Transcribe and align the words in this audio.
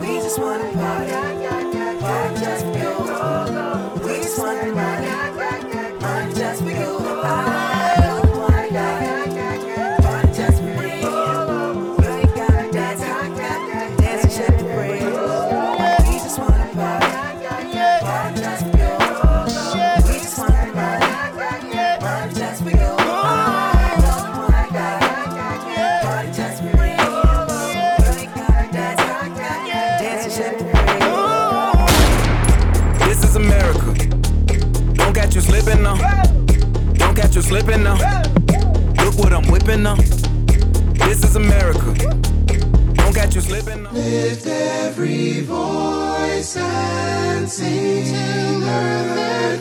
We 0.00 0.16
just 0.16 0.38
wanna 0.38 0.72
party, 0.72 1.69
slipping 37.50 37.82
now. 37.82 37.96
Look 39.04 39.18
what 39.18 39.32
I'm 39.32 39.44
whipping 39.50 39.82
now. 39.82 39.96
This 41.06 41.24
is 41.24 41.34
America. 41.34 41.92
Don't 42.94 43.12
catch 43.12 43.34
you 43.34 43.40
slipping 43.40 43.82
now. 43.82 43.90
Lift 43.90 44.46
every 44.46 45.40
voice 45.40 46.56
and 46.56 47.50
sing 47.50 48.62
earth, 48.62 49.59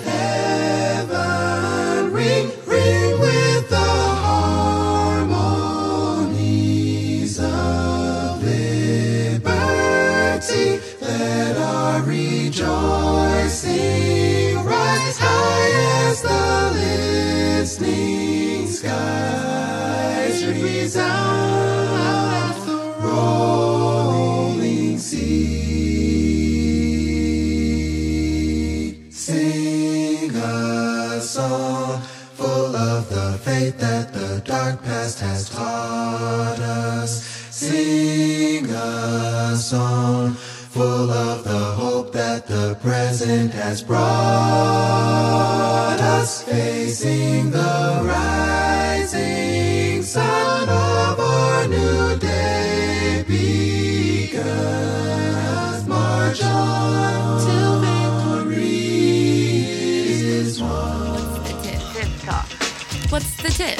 us. 46.90 47.02
Facing 47.04 47.52
the 47.52 48.02
rising 48.04 50.02
sun 50.04 50.70
of 50.70 51.20
our 51.20 51.68
new 51.68 52.18
day 52.18 53.24
begun. 53.28 54.48
March 55.88 56.42
on 56.44 57.46
till 57.46 57.80
victory 57.82 59.66
is 60.18 60.62
won. 60.62 61.34
the 61.44 61.54
tip? 61.64 61.82
Tip 61.94 62.10
talk. 62.22 62.48
What's 63.12 63.36
the 63.44 63.50
tip? 63.50 63.80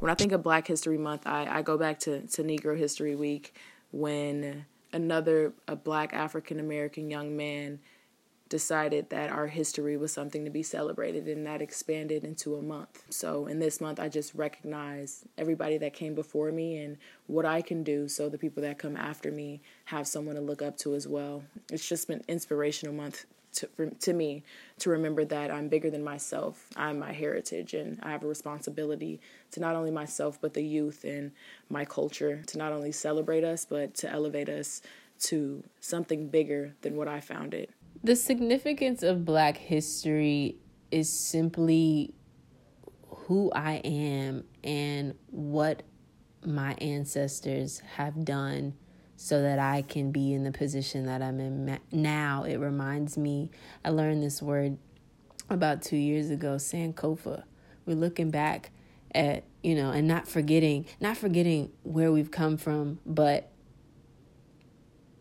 When 0.00 0.10
I 0.10 0.14
think 0.14 0.32
of 0.32 0.42
Black 0.42 0.66
History 0.66 0.98
Month, 0.98 1.26
I, 1.26 1.46
I 1.50 1.62
go 1.62 1.78
back 1.78 2.00
to, 2.00 2.26
to 2.26 2.44
Negro 2.44 2.76
History 2.76 3.14
Week 3.16 3.54
when 3.90 4.66
another 4.94 5.52
a 5.68 5.76
black 5.76 6.14
African 6.14 6.60
American 6.60 7.10
young 7.10 7.36
man 7.36 7.80
decided 8.48 9.10
that 9.10 9.30
our 9.30 9.48
history 9.48 9.96
was 9.96 10.12
something 10.12 10.44
to 10.44 10.50
be 10.50 10.62
celebrated 10.62 11.26
and 11.26 11.46
that 11.46 11.60
expanded 11.60 12.22
into 12.24 12.54
a 12.54 12.62
month. 12.62 13.02
So 13.10 13.46
in 13.46 13.58
this 13.58 13.80
month 13.80 13.98
I 13.98 14.08
just 14.08 14.34
recognize 14.34 15.24
everybody 15.36 15.76
that 15.78 15.92
came 15.92 16.14
before 16.14 16.52
me 16.52 16.78
and 16.78 16.96
what 17.26 17.44
I 17.44 17.62
can 17.62 17.82
do 17.82 18.06
so 18.06 18.28
the 18.28 18.38
people 18.38 18.62
that 18.62 18.78
come 18.78 18.96
after 18.96 19.32
me 19.32 19.60
have 19.86 20.06
someone 20.06 20.36
to 20.36 20.40
look 20.40 20.62
up 20.62 20.76
to 20.78 20.94
as 20.94 21.08
well. 21.08 21.42
It's 21.72 21.88
just 21.88 22.06
been 22.06 22.22
inspirational 22.28 22.94
month 22.94 23.24
to, 23.54 23.68
for, 23.68 23.86
to 23.86 24.12
me 24.12 24.42
to 24.78 24.90
remember 24.90 25.24
that 25.24 25.50
I'm 25.50 25.68
bigger 25.68 25.90
than 25.90 26.02
myself. 26.02 26.66
I'm 26.76 26.98
my 26.98 27.12
heritage 27.12 27.74
and 27.74 27.98
I 28.02 28.10
have 28.10 28.24
a 28.24 28.26
responsibility 28.26 29.20
to 29.52 29.60
not 29.60 29.74
only 29.76 29.90
myself 29.90 30.40
but 30.40 30.54
the 30.54 30.62
youth 30.62 31.04
and 31.04 31.32
my 31.70 31.84
culture 31.84 32.42
to 32.46 32.58
not 32.58 32.72
only 32.72 32.92
celebrate 32.92 33.44
us 33.44 33.64
but 33.64 33.94
to 33.94 34.10
elevate 34.10 34.48
us 34.48 34.82
to 35.20 35.62
something 35.80 36.28
bigger 36.28 36.74
than 36.82 36.96
what 36.96 37.08
I 37.08 37.20
found 37.20 37.54
it. 37.54 37.70
The 38.02 38.16
significance 38.16 39.02
of 39.02 39.24
Black 39.24 39.56
history 39.56 40.56
is 40.90 41.10
simply 41.10 42.14
who 43.08 43.50
I 43.52 43.76
am 43.76 44.44
and 44.62 45.14
what 45.30 45.82
my 46.44 46.74
ancestors 46.74 47.80
have 47.96 48.24
done 48.24 48.74
so 49.24 49.40
that 49.40 49.58
I 49.58 49.80
can 49.80 50.12
be 50.12 50.34
in 50.34 50.44
the 50.44 50.52
position 50.52 51.06
that 51.06 51.22
I'm 51.22 51.40
in 51.40 51.80
now. 51.90 52.44
It 52.44 52.58
reminds 52.58 53.16
me, 53.16 53.50
I 53.82 53.88
learned 53.88 54.22
this 54.22 54.42
word 54.42 54.76
about 55.48 55.80
two 55.80 55.96
years 55.96 56.28
ago, 56.28 56.56
Sankofa. 56.56 57.44
We're 57.86 57.96
looking 57.96 58.30
back 58.30 58.70
at, 59.14 59.44
you 59.62 59.76
know, 59.76 59.92
and 59.92 60.06
not 60.06 60.28
forgetting, 60.28 60.84
not 61.00 61.16
forgetting 61.16 61.70
where 61.84 62.12
we've 62.12 62.30
come 62.30 62.58
from, 62.58 62.98
but 63.06 63.50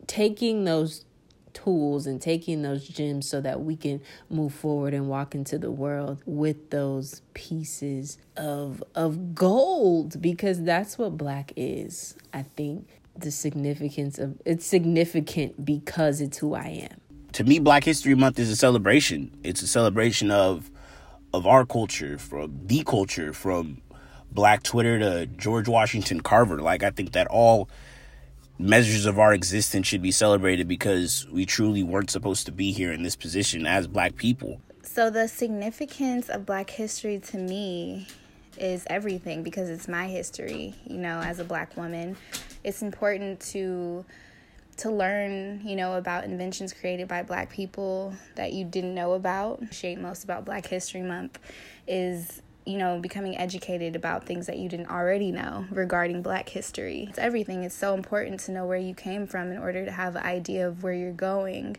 taking 0.06 0.66
those 0.66 1.06
tools 1.54 2.06
and 2.06 2.22
taking 2.22 2.62
those 2.62 2.86
gems 2.86 3.30
so 3.30 3.40
that 3.40 3.62
we 3.62 3.78
can 3.78 4.02
move 4.30 4.54
forward 4.54 4.94
and 4.94 5.08
walk 5.08 5.34
into 5.34 5.58
the 5.58 5.72
world 5.72 6.22
with 6.26 6.72
those 6.72 7.22
pieces 7.34 8.18
of 8.36 8.84
of 8.96 9.34
gold 9.34 10.20
because 10.22 10.64
that's 10.64 10.98
what 10.98 11.16
black 11.16 11.54
is 11.56 12.18
i 12.34 12.42
think 12.42 13.03
the 13.16 13.32
significance 13.32 14.18
of 14.18 14.42
it's 14.46 14.66
significant 14.66 15.64
because 15.64 16.22
it's 16.22 16.38
who 16.38 16.54
i 16.54 16.88
am. 16.90 17.00
To 17.34 17.44
me 17.44 17.60
black 17.60 17.84
history 17.84 18.16
month 18.16 18.40
is 18.40 18.50
a 18.50 18.56
celebration. 18.56 19.36
It's 19.44 19.62
a 19.62 19.68
celebration 19.68 20.32
of 20.32 20.72
of 21.34 21.48
our 21.48 21.66
culture 21.66 22.18
from 22.18 22.60
the 22.66 22.84
culture 22.84 23.34
from 23.34 23.82
black 24.32 24.64
twitter 24.64 24.98
to 25.00 25.26
george 25.28 25.68
washington 25.68 26.22
carver. 26.22 26.60
Like 26.60 26.84
i 26.84 26.90
think 26.90 27.14
that 27.14 27.28
all 27.28 27.70
measures 28.60 29.06
of 29.06 29.20
our 29.20 29.34
existence 29.34 29.88
should 29.88 30.02
be 30.02 30.12
celebrated 30.12 30.68
because 30.68 31.28
we 31.32 31.46
truly 31.46 31.84
weren't 31.84 32.10
supposed 32.10 32.46
to 32.46 32.52
be 32.52 32.72
here 32.72 32.92
in 32.92 33.04
this 33.04 33.16
position 33.16 33.66
as 33.66 33.88
black 33.88 34.16
people. 34.16 34.62
So 34.84 35.10
the 35.10 35.28
significance 35.28 36.30
of 36.30 36.46
Black 36.46 36.70
history 36.70 37.18
to 37.18 37.38
me 37.38 38.08
is 38.60 38.84
everything 38.88 39.42
because 39.42 39.70
it's 39.70 39.88
my 39.88 40.08
history. 40.08 40.76
You 40.86 40.98
know, 40.98 41.20
as 41.20 41.40
a 41.40 41.44
Black 41.44 41.76
woman, 41.76 42.16
it's 42.64 42.82
important 42.82 43.40
to 43.52 44.06
to 44.78 44.90
learn, 44.90 45.62
you 45.64 45.76
know, 45.76 45.98
about 45.98 46.24
inventions 46.24 46.74
created 46.74 47.08
by 47.08 47.22
Black 47.22 47.52
people 47.52 48.14
that 48.36 48.54
you 48.54 48.66
didn't 48.66 48.96
know 48.96 49.14
about. 49.14 49.62
Shape 49.72 50.00
most 50.00 50.24
about 50.24 50.46
Black 50.46 50.66
History 50.66 51.04
Month 51.04 51.38
is 51.88 52.42
you 52.66 52.78
know, 52.78 53.00
becoming 53.00 53.38
educated 53.38 53.96
about 53.96 54.26
things 54.26 54.48
that 54.48 54.58
you 54.58 54.70
didn't 54.70 54.90
already 54.90 55.32
know 55.32 55.66
regarding 55.70 56.22
black 56.22 56.48
history. 56.50 57.08
It's 57.10 57.20
everything. 57.20 57.64
It's 57.64 57.76
so 57.76 57.94
important 57.94 58.40
to 58.42 58.52
know 58.52 58.66
where 58.66 58.78
you 58.78 58.94
came 58.94 59.28
from 59.28 59.52
in 59.52 59.58
order 59.58 59.84
to 59.86 59.92
have 59.92 60.16
an 60.16 60.24
idea 60.24 60.68
of 60.68 60.84
where 60.84 60.94
you're 60.94 61.12
going 61.12 61.78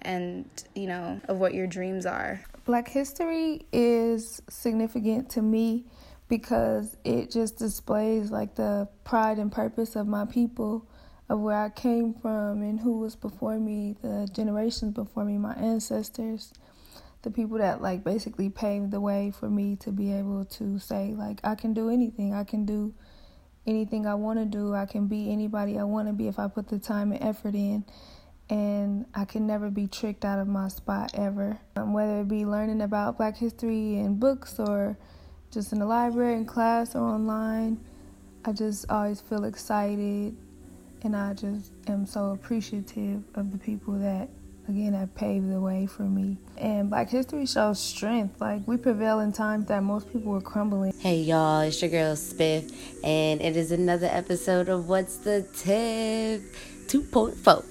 and, 0.00 0.48
you 0.74 0.86
know, 0.86 1.20
of 1.28 1.38
what 1.38 1.54
your 1.54 1.66
dreams 1.66 2.06
are. 2.06 2.40
Black 2.64 2.88
history 2.88 3.66
is 3.72 4.40
significant 4.48 5.28
to 5.30 5.42
me 5.42 5.84
because 6.32 6.96
it 7.04 7.30
just 7.30 7.58
displays 7.58 8.30
like 8.30 8.54
the 8.54 8.88
pride 9.04 9.38
and 9.38 9.52
purpose 9.52 9.96
of 9.96 10.06
my 10.06 10.24
people, 10.24 10.88
of 11.28 11.38
where 11.40 11.58
I 11.58 11.68
came 11.68 12.14
from 12.14 12.62
and 12.62 12.80
who 12.80 13.00
was 13.00 13.14
before 13.14 13.58
me, 13.58 13.96
the 14.00 14.26
generations 14.32 14.94
before 14.94 15.26
me, 15.26 15.36
my 15.36 15.52
ancestors, 15.52 16.54
the 17.20 17.30
people 17.30 17.58
that 17.58 17.82
like 17.82 18.02
basically 18.02 18.48
paved 18.48 18.92
the 18.92 19.00
way 19.00 19.30
for 19.38 19.50
me 19.50 19.76
to 19.76 19.92
be 19.92 20.10
able 20.10 20.46
to 20.46 20.78
say 20.78 21.12
like 21.14 21.38
I 21.44 21.54
can 21.54 21.74
do 21.74 21.90
anything. 21.90 22.32
I 22.32 22.44
can 22.44 22.64
do 22.64 22.94
anything 23.66 24.06
I 24.06 24.14
want 24.14 24.38
to 24.38 24.46
do. 24.46 24.72
I 24.72 24.86
can 24.86 25.08
be 25.08 25.30
anybody 25.30 25.78
I 25.78 25.84
want 25.84 26.08
to 26.08 26.14
be 26.14 26.28
if 26.28 26.38
I 26.38 26.48
put 26.48 26.66
the 26.66 26.78
time 26.78 27.12
and 27.12 27.22
effort 27.22 27.54
in. 27.54 27.84
And 28.48 29.04
I 29.14 29.26
can 29.26 29.46
never 29.46 29.68
be 29.68 29.86
tricked 29.86 30.24
out 30.24 30.38
of 30.38 30.48
my 30.48 30.68
spot 30.68 31.10
ever. 31.12 31.60
Um, 31.76 31.92
whether 31.92 32.22
it 32.22 32.28
be 32.28 32.46
learning 32.46 32.80
about 32.80 33.18
Black 33.18 33.36
history 33.36 33.98
in 33.98 34.18
books 34.18 34.58
or 34.58 34.96
just 35.52 35.72
in 35.72 35.78
the 35.78 35.86
library, 35.86 36.34
in 36.34 36.46
class, 36.46 36.94
or 36.94 37.02
online. 37.02 37.78
I 38.44 38.52
just 38.52 38.90
always 38.90 39.20
feel 39.20 39.44
excited 39.44 40.36
and 41.04 41.16
I 41.16 41.34
just 41.34 41.72
am 41.88 42.06
so 42.06 42.30
appreciative 42.30 43.22
of 43.34 43.52
the 43.52 43.58
people 43.58 43.94
that 43.94 44.28
again 44.68 44.94
have 44.94 45.14
paved 45.14 45.50
the 45.50 45.60
way 45.60 45.86
for 45.86 46.02
me. 46.02 46.38
And 46.56 46.90
Black 46.90 47.10
History 47.10 47.46
shows 47.46 47.80
strength. 47.80 48.40
Like 48.40 48.66
we 48.66 48.76
prevail 48.76 49.20
in 49.20 49.32
times 49.32 49.66
that 49.66 49.82
most 49.82 50.12
people 50.12 50.32
were 50.32 50.40
crumbling. 50.40 50.92
Hey 50.98 51.18
y'all, 51.18 51.60
it's 51.60 51.80
your 51.82 51.90
girl 51.90 52.14
Spiff, 52.14 52.72
and 53.04 53.40
it 53.42 53.56
is 53.56 53.72
another 53.72 54.08
episode 54.10 54.68
of 54.68 54.88
What's 54.88 55.16
the 55.18 55.42
Tip 55.54 56.42
2.4. 56.88 57.64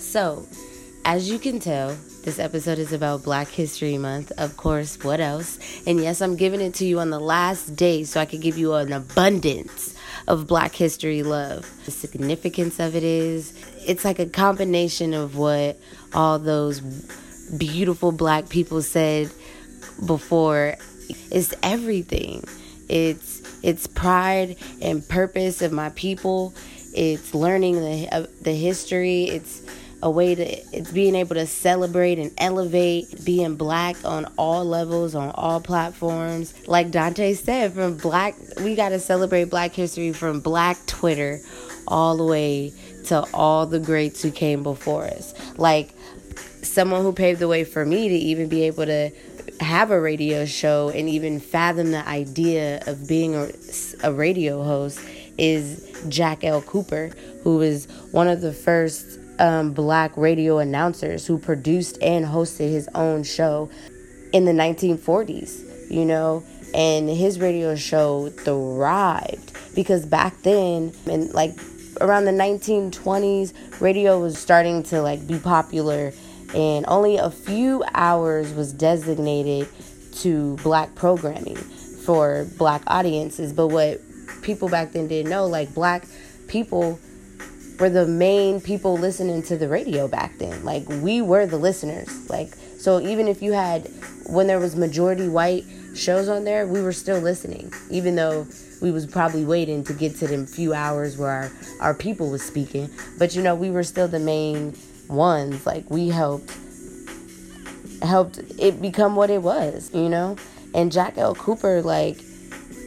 So, 0.00 0.46
as 1.04 1.28
you 1.28 1.38
can 1.38 1.60
tell, 1.60 1.96
this 2.22 2.38
episode 2.38 2.78
is 2.78 2.92
about 2.92 3.22
Black 3.22 3.48
History 3.48 3.98
Month. 3.98 4.32
Of 4.38 4.56
course, 4.56 5.02
what 5.04 5.20
else? 5.20 5.58
And 5.86 6.00
yes, 6.00 6.22
I'm 6.22 6.36
giving 6.36 6.60
it 6.60 6.74
to 6.74 6.86
you 6.86 6.98
on 6.98 7.10
the 7.10 7.20
last 7.20 7.76
day 7.76 8.04
so 8.04 8.20
I 8.20 8.24
can 8.24 8.40
give 8.40 8.56
you 8.56 8.72
an 8.74 8.92
abundance 8.92 9.94
of 10.26 10.46
Black 10.46 10.74
History 10.74 11.22
love. 11.22 11.70
The 11.84 11.90
significance 11.90 12.80
of 12.80 12.96
it 12.96 13.04
is 13.04 13.52
it's 13.86 14.04
like 14.04 14.18
a 14.18 14.26
combination 14.26 15.12
of 15.12 15.36
what 15.36 15.78
all 16.14 16.38
those 16.38 16.80
beautiful 17.58 18.10
black 18.10 18.48
people 18.48 18.80
said 18.80 19.30
before. 20.06 20.76
It's 21.30 21.52
everything. 21.62 22.44
It's 22.88 23.42
it's 23.62 23.86
pride 23.86 24.56
and 24.80 25.06
purpose 25.06 25.60
of 25.60 25.72
my 25.72 25.90
people. 25.90 26.54
It's 26.94 27.34
learning 27.34 27.76
the 27.76 28.28
the 28.40 28.54
history. 28.54 29.24
It's 29.24 29.62
a 30.04 30.10
way 30.10 30.34
to 30.34 30.44
it's 30.44 30.92
being 30.92 31.14
able 31.14 31.34
to 31.34 31.46
celebrate 31.46 32.18
and 32.18 32.30
elevate 32.36 33.24
being 33.24 33.56
black 33.56 33.96
on 34.04 34.26
all 34.36 34.62
levels 34.62 35.14
on 35.14 35.30
all 35.30 35.60
platforms 35.60 36.52
like 36.68 36.90
dante 36.90 37.32
said 37.32 37.72
from 37.72 37.96
black 37.96 38.36
we 38.60 38.74
got 38.74 38.90
to 38.90 39.00
celebrate 39.00 39.44
black 39.44 39.72
history 39.72 40.12
from 40.12 40.40
black 40.40 40.76
twitter 40.86 41.40
all 41.88 42.18
the 42.18 42.24
way 42.24 42.70
to 43.06 43.24
all 43.32 43.64
the 43.64 43.80
greats 43.80 44.22
who 44.22 44.30
came 44.30 44.62
before 44.62 45.04
us 45.04 45.32
like 45.56 45.90
someone 46.62 47.00
who 47.00 47.12
paved 47.12 47.40
the 47.40 47.48
way 47.48 47.64
for 47.64 47.86
me 47.86 48.10
to 48.10 48.14
even 48.14 48.46
be 48.46 48.64
able 48.64 48.84
to 48.84 49.10
have 49.60 49.90
a 49.90 49.98
radio 49.98 50.44
show 50.44 50.90
and 50.90 51.08
even 51.08 51.40
fathom 51.40 51.92
the 51.92 52.06
idea 52.06 52.82
of 52.86 53.08
being 53.08 53.34
a, 53.34 53.48
a 54.02 54.12
radio 54.12 54.62
host 54.62 55.00
is 55.38 55.90
Jack 56.08 56.44
L. 56.44 56.62
Cooper, 56.62 57.10
who 57.42 57.58
was 57.58 57.86
one 58.10 58.28
of 58.28 58.40
the 58.40 58.52
first 58.52 59.18
um, 59.38 59.72
black 59.72 60.16
radio 60.16 60.58
announcers 60.58 61.26
who 61.26 61.38
produced 61.38 61.98
and 62.02 62.24
hosted 62.24 62.70
his 62.70 62.88
own 62.94 63.22
show 63.24 63.70
in 64.32 64.44
the 64.44 64.52
1940s, 64.52 65.90
you 65.90 66.04
know, 66.04 66.42
and 66.74 67.08
his 67.08 67.38
radio 67.38 67.74
show 67.74 68.28
thrived 68.30 69.52
because 69.74 70.06
back 70.06 70.36
then, 70.42 70.92
and 71.06 71.32
like 71.32 71.52
around 72.00 72.24
the 72.24 72.32
1920s, 72.32 73.52
radio 73.80 74.20
was 74.20 74.38
starting 74.38 74.82
to 74.84 75.02
like 75.02 75.26
be 75.26 75.38
popular, 75.38 76.12
and 76.54 76.84
only 76.88 77.16
a 77.16 77.30
few 77.30 77.84
hours 77.94 78.52
was 78.54 78.72
designated 78.72 79.68
to 80.16 80.56
black 80.62 80.94
programming 80.94 81.56
for 81.56 82.46
black 82.58 82.82
audiences. 82.86 83.52
But 83.52 83.68
what 83.68 84.00
people 84.42 84.68
back 84.68 84.92
then 84.92 85.08
didn't 85.08 85.30
know, 85.30 85.46
like 85.46 85.74
black 85.74 86.06
people 86.48 86.98
were 87.78 87.90
the 87.90 88.06
main 88.06 88.60
people 88.60 88.96
listening 88.96 89.42
to 89.44 89.56
the 89.56 89.68
radio 89.68 90.08
back 90.08 90.38
then. 90.38 90.64
Like 90.64 90.88
we 90.88 91.22
were 91.22 91.46
the 91.46 91.56
listeners. 91.56 92.30
Like 92.30 92.54
so 92.78 93.00
even 93.00 93.28
if 93.28 93.42
you 93.42 93.52
had 93.52 93.88
when 94.26 94.46
there 94.46 94.58
was 94.58 94.76
majority 94.76 95.28
white 95.28 95.64
shows 95.94 96.28
on 96.28 96.44
there, 96.44 96.66
we 96.66 96.82
were 96.82 96.92
still 96.92 97.20
listening. 97.20 97.72
Even 97.90 98.16
though 98.16 98.46
we 98.80 98.90
was 98.90 99.06
probably 99.06 99.44
waiting 99.44 99.84
to 99.84 99.92
get 99.92 100.16
to 100.16 100.26
them 100.26 100.46
few 100.46 100.74
hours 100.74 101.16
where 101.16 101.30
our, 101.30 101.50
our 101.80 101.94
people 101.94 102.30
was 102.30 102.42
speaking. 102.42 102.90
But 103.18 103.34
you 103.34 103.42
know, 103.42 103.54
we 103.54 103.70
were 103.70 103.82
still 103.82 104.08
the 104.08 104.18
main 104.18 104.76
ones. 105.08 105.66
Like 105.66 105.88
we 105.90 106.08
helped 106.08 106.52
helped 108.02 108.38
it 108.58 108.80
become 108.82 109.16
what 109.16 109.30
it 109.30 109.42
was, 109.42 109.90
you 109.94 110.08
know? 110.08 110.36
And 110.74 110.92
Jack 110.92 111.16
L. 111.18 111.34
Cooper 111.34 111.82
like 111.82 112.20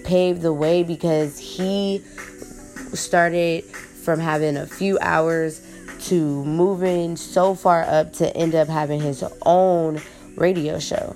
paved 0.03 0.41
the 0.41 0.53
way 0.53 0.83
because 0.83 1.37
he 1.39 2.03
started 2.93 3.63
from 4.07 4.21
having 4.21 4.55
a 4.55 4.65
few 4.65 4.97
hours 5.01 5.59
to 5.99 6.45
moving 6.45 7.17
so 7.17 7.53
far 7.53 7.83
up 7.83 8.13
to 8.13 8.33
end 8.37 8.55
up 8.55 8.69
having 8.69 9.01
his 9.01 9.21
own 9.45 9.99
radio 10.37 10.79
show. 10.79 11.13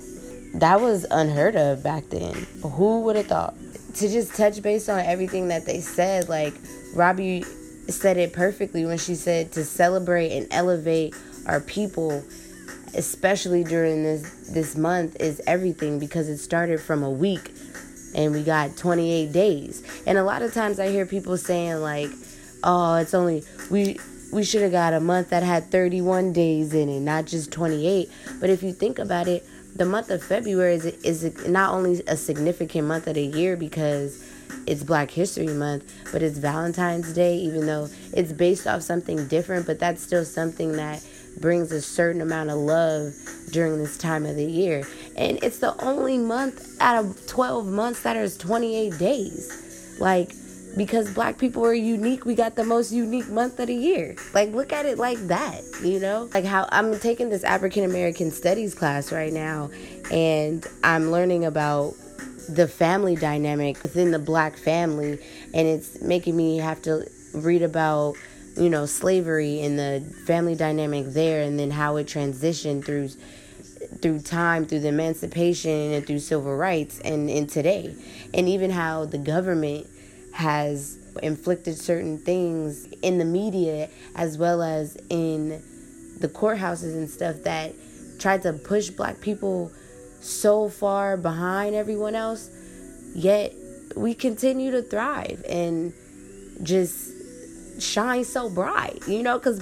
That 0.56 0.82
was 0.82 1.06
unheard 1.10 1.56
of 1.56 1.82
back 1.82 2.10
then. 2.10 2.34
Who 2.62 3.00
would 3.04 3.16
have 3.16 3.28
thought? 3.28 3.56
To 3.94 4.10
just 4.10 4.36
touch 4.36 4.62
base 4.62 4.90
on 4.90 5.00
everything 5.00 5.48
that 5.48 5.66
they 5.66 5.80
said, 5.80 6.28
like 6.28 6.54
Robbie 6.94 7.44
said 7.88 8.18
it 8.18 8.34
perfectly 8.34 8.84
when 8.84 8.98
she 8.98 9.16
said 9.16 9.54
to 9.54 9.64
celebrate 9.64 10.34
and 10.34 10.48
elevate 10.52 11.16
our 11.46 11.62
people, 11.62 12.22
especially 12.94 13.64
during 13.64 14.04
this 14.04 14.50
this 14.50 14.76
month, 14.76 15.16
is 15.22 15.42
everything 15.48 15.98
because 15.98 16.28
it 16.28 16.40
started 16.40 16.82
from 16.82 17.04
a 17.04 17.10
week 17.10 17.52
and 18.14 18.34
we 18.34 18.44
got 18.44 18.76
28 18.76 19.32
days. 19.32 19.82
And 20.06 20.18
a 20.18 20.26
lot 20.26 20.42
of 20.42 20.54
times 20.54 20.78
I 20.78 20.90
hear 20.90 21.06
people 21.06 21.38
saying 21.38 21.78
like 21.78 22.10
oh, 22.64 22.96
it's 22.96 23.14
only 23.14 23.44
we 23.70 24.00
we 24.32 24.44
should 24.44 24.62
have 24.62 24.72
got 24.72 24.94
a 24.94 25.00
month 25.00 25.30
that 25.30 25.44
had 25.44 25.70
31 25.72 26.34
days 26.34 26.74
in 26.74 26.88
it, 26.88 27.02
not 27.02 27.26
just 27.26 27.52
28. 27.52 28.10
But 28.40 28.50
if 28.50 28.64
you 28.64 28.72
think 28.72 28.98
about 28.98 29.28
it, 29.28 29.46
the 29.76 29.86
month 29.86 30.10
of 30.10 30.24
February 30.24 30.76
is 30.76 30.86
is 30.86 31.48
not 31.48 31.74
only 31.74 32.02
a 32.08 32.18
significant 32.18 32.88
month 32.88 33.08
of 33.08 33.16
the 33.16 33.26
year 33.26 33.58
because 33.58 34.28
it's 34.68 34.84
Black 34.84 35.10
History 35.12 35.48
Month, 35.48 35.92
but 36.12 36.22
it's 36.22 36.38
Valentine's 36.38 37.14
Day, 37.14 37.38
even 37.38 37.66
though 37.66 37.88
it's 38.14 38.32
based 38.34 38.68
off 38.68 38.82
something 38.84 39.28
different, 39.28 39.66
but 39.66 39.80
that's 39.80 40.02
still 40.02 40.26
something 40.26 40.74
that 40.74 41.04
brings 41.40 41.72
a 41.72 41.82
certain 41.82 42.22
amount 42.22 42.50
of 42.50 42.58
love 42.58 43.14
during 43.52 43.78
this 43.78 43.98
time 43.98 44.26
of 44.26 44.36
the 44.36 44.46
year. 44.46 44.84
And 45.16 45.42
it's 45.44 45.60
the 45.60 45.82
only 45.84 46.18
month 46.18 46.78
out 46.82 47.04
of 47.04 47.28
12 47.28 47.68
months 47.68 48.04
that 48.04 48.18
is 48.18 48.38
28 48.38 48.98
days. 48.98 49.98
Like, 50.00 50.34
because 50.78 51.14
black 51.14 51.38
people 51.38 51.66
are 51.66 51.74
unique. 51.74 52.26
We 52.26 52.36
got 52.36 52.56
the 52.56 52.64
most 52.64 52.92
unique 52.92 53.30
month 53.30 53.60
of 53.60 53.68
the 53.68 53.76
year. 53.76 54.16
Like 54.34 54.52
look 54.52 54.72
at 54.72 54.86
it 54.86 54.98
like 54.98 55.18
that 55.28 55.62
you 55.84 56.00
know? 56.00 56.30
Like 56.34 56.46
how 56.46 56.68
i'm 56.72 56.98
taking 57.00 57.30
this 57.30 57.44
african 57.44 57.84
american 57.84 58.32
studies 58.32 58.76
class 58.76 59.12
right 59.12 59.34
now 59.34 59.70
and 60.12 60.66
i'm 60.84 61.12
learning 61.12 61.46
about 61.46 61.94
the 62.50 62.68
family 62.68 63.16
dynamic 63.16 63.82
within 63.84 64.12
the 64.12 64.20
black 64.20 64.58
family 64.58 65.20
and 65.54 65.68
it's 65.68 66.02
making 66.02 66.36
me 66.36 66.58
have 66.58 66.82
to 66.84 67.06
read 67.34 67.62
about 67.62 68.16
you 68.58 68.70
know 68.70 68.86
slavery 68.86 69.62
and 69.62 69.80
the 69.80 70.04
family 70.26 70.56
dynamic 70.56 71.06
there 71.08 71.44
and 71.44 71.60
then 71.60 71.72
how 71.72 71.96
it 71.96 72.08
transitioned 72.08 72.86
through 72.86 73.10
through 74.02 74.20
time 74.20 74.66
through 74.66 74.80
the 74.80 74.88
emancipation 74.88 75.94
and 75.94 76.08
through 76.08 76.20
civil 76.20 76.56
rights 76.56 77.00
and 77.02 77.30
in 77.30 77.46
today. 77.46 77.94
And 78.34 78.48
even 78.48 78.72
how 78.72 79.06
the 79.06 79.18
government 79.18 79.86
has 80.34 80.98
inflicted 81.22 81.78
certain 81.78 82.18
things 82.18 82.86
in 83.02 83.18
the 83.18 83.26
media 83.26 83.90
as 84.16 84.38
well 84.38 84.62
as 84.62 84.98
in 85.10 85.62
the 86.20 86.28
courthouses 86.28 86.94
and 86.94 87.10
stuff 87.10 87.36
that 87.44 87.74
tried 88.20 88.42
to 88.42 88.54
push 88.54 88.90
black 88.90 89.20
people 89.22 89.72
so 90.22 90.70
far 90.70 91.18
behind 91.18 91.76
everyone 91.76 92.16
else 92.16 92.50
yet 93.16 93.54
we 93.96 94.14
continue 94.14 94.72
to 94.72 94.82
thrive 94.82 95.44
and 95.50 95.94
just 96.64 97.12
shine 97.82 98.24
so 98.24 98.48
bright 98.50 99.02
you 99.08 99.24
know 99.24 99.40
because 99.40 99.60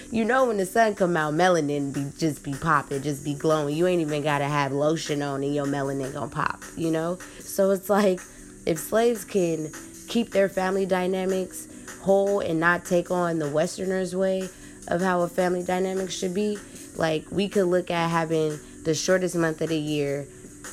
you 0.10 0.24
know 0.24 0.46
when 0.46 0.56
the 0.56 0.66
sun 0.66 0.94
come 0.94 1.16
out 1.16 1.32
melanin 1.32 1.92
be 1.94 2.04
just 2.18 2.42
be 2.42 2.52
popping 2.54 3.00
just 3.02 3.24
be 3.24 3.34
glowing. 3.34 3.76
You 3.76 3.86
ain't 3.86 4.02
even 4.02 4.22
gotta 4.22 4.46
have 4.46 4.72
lotion 4.72 5.22
on 5.22 5.42
and 5.42 5.54
your 5.54 5.66
melanin 5.66 6.12
gonna 6.12 6.28
pop 6.28 6.62
you 6.76 6.90
know? 6.90 7.18
So 7.38 7.70
it's 7.70 7.88
like 7.88 8.20
if 8.66 8.78
slaves 8.78 9.24
can 9.24 9.70
keep 10.12 10.30
their 10.30 10.50
family 10.50 10.84
dynamics 10.84 11.66
whole 12.02 12.40
and 12.40 12.60
not 12.60 12.84
take 12.84 13.10
on 13.10 13.38
the 13.38 13.48
Westerners' 13.48 14.14
way 14.14 14.46
of 14.88 15.00
how 15.00 15.22
a 15.22 15.28
family 15.28 15.62
dynamic 15.62 16.10
should 16.10 16.34
be. 16.34 16.58
Like, 16.96 17.24
we 17.30 17.48
could 17.48 17.64
look 17.64 17.90
at 17.90 18.10
having 18.10 18.58
the 18.84 18.94
shortest 18.94 19.36
month 19.36 19.62
of 19.62 19.70
the 19.70 19.78
year 19.78 20.26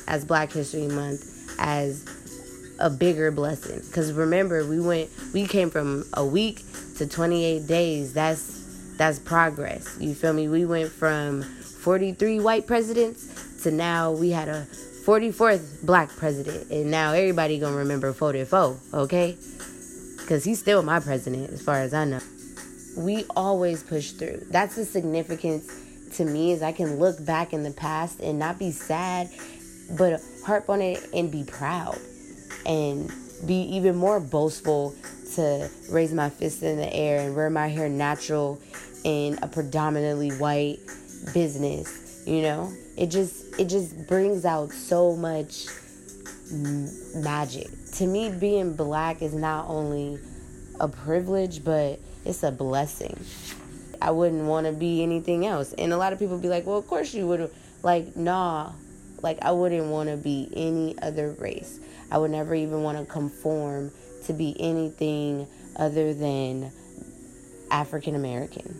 as 0.06 0.26
Black 0.26 0.52
History 0.52 0.88
Month 0.88 1.54
as 1.58 2.04
a 2.78 2.90
bigger 2.90 3.30
blessing. 3.30 3.80
Because 3.86 4.12
remember, 4.12 4.66
we 4.66 4.78
went, 4.78 5.08
we 5.32 5.46
came 5.46 5.70
from 5.70 6.04
a 6.12 6.24
week 6.24 6.62
to 6.98 7.06
28 7.06 7.66
days. 7.66 8.12
That's 8.12 8.58
that's 8.98 9.18
progress. 9.18 9.96
You 9.98 10.14
feel 10.14 10.34
me? 10.34 10.48
We 10.48 10.66
went 10.66 10.90
from 10.90 11.42
43 11.42 12.40
white 12.40 12.66
presidents 12.66 13.62
to 13.62 13.70
now 13.70 14.12
we 14.12 14.30
had 14.30 14.48
a 14.48 14.66
44th 15.04 15.84
black 15.84 16.10
president, 16.10 16.70
and 16.70 16.90
now 16.90 17.12
everybody 17.12 17.58
gonna 17.58 17.76
remember 17.76 18.12
44, 18.12 18.76
okay? 18.94 19.36
Because 20.18 20.44
he's 20.44 20.58
still 20.58 20.82
my 20.82 21.00
president, 21.00 21.50
as 21.50 21.62
far 21.62 21.76
as 21.76 21.94
I 21.94 22.04
know. 22.04 22.20
We 22.96 23.24
always 23.34 23.82
push 23.82 24.12
through. 24.12 24.42
That's 24.50 24.76
the 24.76 24.84
significance 24.84 25.66
to 26.16 26.24
me 26.24 26.52
is 26.52 26.62
I 26.62 26.72
can 26.72 26.98
look 26.98 27.24
back 27.24 27.52
in 27.52 27.62
the 27.62 27.70
past 27.70 28.20
and 28.20 28.38
not 28.38 28.58
be 28.58 28.70
sad, 28.72 29.30
but 29.96 30.20
harp 30.44 30.68
on 30.68 30.80
it 30.82 31.08
and 31.14 31.30
be 31.30 31.44
proud. 31.44 31.98
and 32.66 33.10
be 33.46 33.62
even 33.62 33.96
more 33.96 34.20
boastful 34.20 34.94
to 35.34 35.70
raise 35.90 36.12
my 36.12 36.28
fist 36.28 36.62
in 36.62 36.76
the 36.76 36.92
air 36.92 37.20
and 37.20 37.34
wear 37.34 37.48
my 37.48 37.68
hair 37.68 37.88
natural 37.88 38.60
in 39.04 39.38
a 39.42 39.48
predominantly 39.48 40.30
white 40.32 40.78
business 41.32 42.09
you 42.26 42.42
know? 42.42 42.72
It 42.96 43.08
just 43.08 43.58
it 43.58 43.68
just 43.68 44.06
brings 44.06 44.44
out 44.44 44.72
so 44.72 45.16
much 45.16 45.66
magic. 47.14 47.68
To 47.94 48.06
me 48.06 48.30
being 48.30 48.74
black 48.74 49.22
is 49.22 49.34
not 49.34 49.68
only 49.68 50.18
a 50.78 50.88
privilege 50.88 51.64
but 51.64 51.98
it's 52.24 52.42
a 52.42 52.50
blessing. 52.50 53.18
I 54.02 54.10
wouldn't 54.10 54.44
want 54.44 54.66
to 54.66 54.72
be 54.72 55.02
anything 55.02 55.46
else. 55.46 55.72
And 55.74 55.92
a 55.92 55.96
lot 55.96 56.12
of 56.12 56.18
people 56.18 56.38
be 56.38 56.48
like 56.48 56.66
well 56.66 56.78
of 56.78 56.86
course 56.86 57.14
you 57.14 57.26
would. 57.28 57.50
Like 57.82 58.16
nah. 58.16 58.72
Like 59.22 59.38
i 59.42 59.52
wouldn't 59.52 59.86
want 59.86 60.08
to 60.08 60.16
be 60.16 60.48
any 60.54 60.96
other 61.00 61.32
race. 61.38 61.80
I 62.10 62.18
would 62.18 62.30
never 62.30 62.54
even 62.54 62.82
want 62.82 62.98
to 62.98 63.04
conform 63.04 63.92
to 64.24 64.32
be 64.32 64.56
anything 64.58 65.46
other 65.76 66.12
than 66.12 66.70
african 67.70 68.14
american 68.14 68.78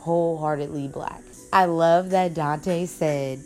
wholeheartedly 0.00 0.88
black 0.88 1.22
i 1.54 1.64
love 1.64 2.10
that 2.10 2.34
dante 2.34 2.84
said 2.84 3.42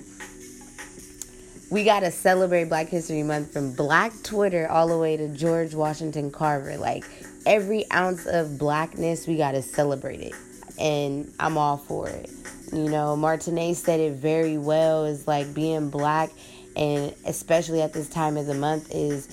we 1.71 1.85
got 1.85 2.00
to 2.00 2.11
celebrate 2.11 2.71
Black 2.71 2.88
History 2.88 3.23
Month 3.23 3.53
from 3.53 3.73
Black 3.73 4.12
Twitter 4.23 4.67
all 4.71 4.88
the 4.88 4.97
way 4.97 5.19
to 5.19 5.29
George 5.29 5.75
Washington 5.75 6.31
Carver. 6.31 6.79
Like 6.79 7.05
every 7.45 7.85
ounce 7.93 8.27
of 8.27 8.59
blackness, 8.59 9.27
we 9.27 9.37
got 9.37 9.53
to 9.53 9.61
celebrate 9.61 10.21
it. 10.21 10.33
And 10.79 11.31
I'm 11.38 11.59
all 11.59 11.77
for 11.77 12.09
it. 12.09 12.31
You 12.73 12.88
know, 12.88 13.17
Martinez 13.17 13.83
said 13.83 14.00
it 14.00 14.15
very 14.15 14.57
well 14.57 15.05
is 15.05 15.27
like 15.27 15.53
being 15.55 15.91
black, 15.91 16.31
and 16.77 17.15
especially 17.27 17.83
at 17.83 17.93
this 17.93 18.09
time 18.09 18.37
of 18.37 18.47
the 18.47 18.55
month, 18.55 18.88
is 18.91 19.29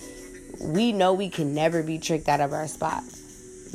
we 0.62 0.92
know 0.92 1.14
we 1.14 1.30
can 1.30 1.54
never 1.54 1.84
be 1.84 2.00
tricked 2.00 2.28
out 2.28 2.42
of 2.42 2.54
our 2.54 2.68
spot. 2.68 3.04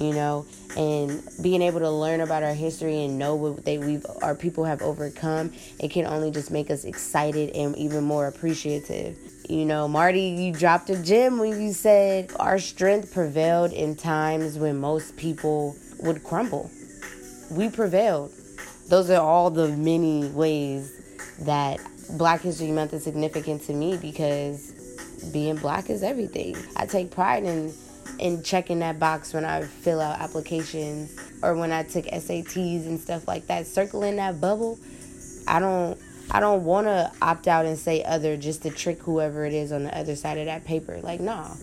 You 0.00 0.14
know, 0.14 0.46
and 0.78 1.22
being 1.42 1.60
able 1.60 1.80
to 1.80 1.90
learn 1.90 2.22
about 2.22 2.42
our 2.42 2.54
history 2.54 3.04
and 3.04 3.18
know 3.18 3.34
what 3.34 3.66
they 3.66 3.76
we've 3.76 4.06
our 4.22 4.34
people 4.34 4.64
have 4.64 4.80
overcome 4.80 5.52
it 5.78 5.90
can 5.90 6.06
only 6.06 6.30
just 6.30 6.50
make 6.50 6.70
us 6.70 6.84
excited 6.84 7.50
and 7.50 7.76
even 7.76 8.04
more 8.04 8.26
appreciative. 8.26 9.18
You 9.46 9.66
know 9.66 9.88
marty 9.88 10.22
you 10.22 10.54
dropped 10.54 10.88
a 10.88 11.02
gem 11.02 11.38
when 11.38 11.60
you 11.60 11.74
said 11.74 12.32
our 12.40 12.58
strength 12.58 13.12
prevailed 13.12 13.72
in 13.72 13.94
times 13.94 14.56
when 14.56 14.80
most 14.80 15.18
people 15.18 15.76
would 15.98 16.24
crumble. 16.24 16.70
We 17.50 17.68
prevailed. 17.68 18.32
Those 18.88 19.10
are 19.10 19.20
all 19.20 19.50
the 19.50 19.68
many 19.68 20.28
ways 20.28 21.36
that 21.40 21.78
black 22.16 22.40
history 22.40 22.70
month 22.70 22.94
is 22.94 23.04
significant 23.04 23.62
to 23.64 23.74
me 23.74 23.98
because 23.98 24.72
being 25.32 25.56
black 25.56 25.90
is 25.90 26.02
everything. 26.02 26.56
I 26.76 26.86
take 26.86 27.10
pride 27.10 27.44
in 27.44 27.72
in 28.18 28.42
checking 28.42 28.80
that 28.80 28.98
box 28.98 29.32
when 29.32 29.44
I 29.44 29.62
fill 29.62 30.00
out 30.00 30.20
applications 30.20 31.16
or 31.42 31.54
when 31.54 31.72
I 31.72 31.82
took 31.82 32.04
SATs 32.04 32.86
and 32.86 33.00
stuff 33.00 33.26
like 33.26 33.46
that. 33.46 33.66
Circling 33.66 34.16
that 34.16 34.40
bubble, 34.40 34.78
I 35.46 35.58
don't 35.58 35.98
I 36.30 36.38
don't 36.38 36.64
want 36.64 36.86
to 36.86 37.10
opt 37.20 37.48
out 37.48 37.66
and 37.66 37.76
say 37.76 38.04
other 38.04 38.36
just 38.36 38.62
to 38.62 38.70
trick 38.70 39.00
whoever 39.02 39.44
it 39.44 39.52
is 39.52 39.72
on 39.72 39.84
the 39.84 39.96
other 39.96 40.14
side 40.14 40.38
of 40.38 40.46
that 40.46 40.64
paper. 40.64 41.00
Like, 41.02 41.20
nah, 41.20 41.54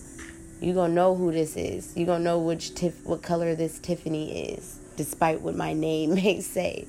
you 0.60 0.74
gonna 0.74 0.92
know 0.92 1.14
who 1.14 1.32
this 1.32 1.56
is. 1.56 1.96
You 1.96 2.04
gonna 2.04 2.24
know 2.24 2.38
which 2.38 2.74
tif- 2.74 3.04
what 3.04 3.22
color 3.22 3.54
this 3.54 3.78
Tiffany 3.78 4.50
is, 4.52 4.78
despite 4.96 5.40
what 5.40 5.54
my 5.54 5.72
name 5.74 6.14
may 6.14 6.40
say. 6.40 6.86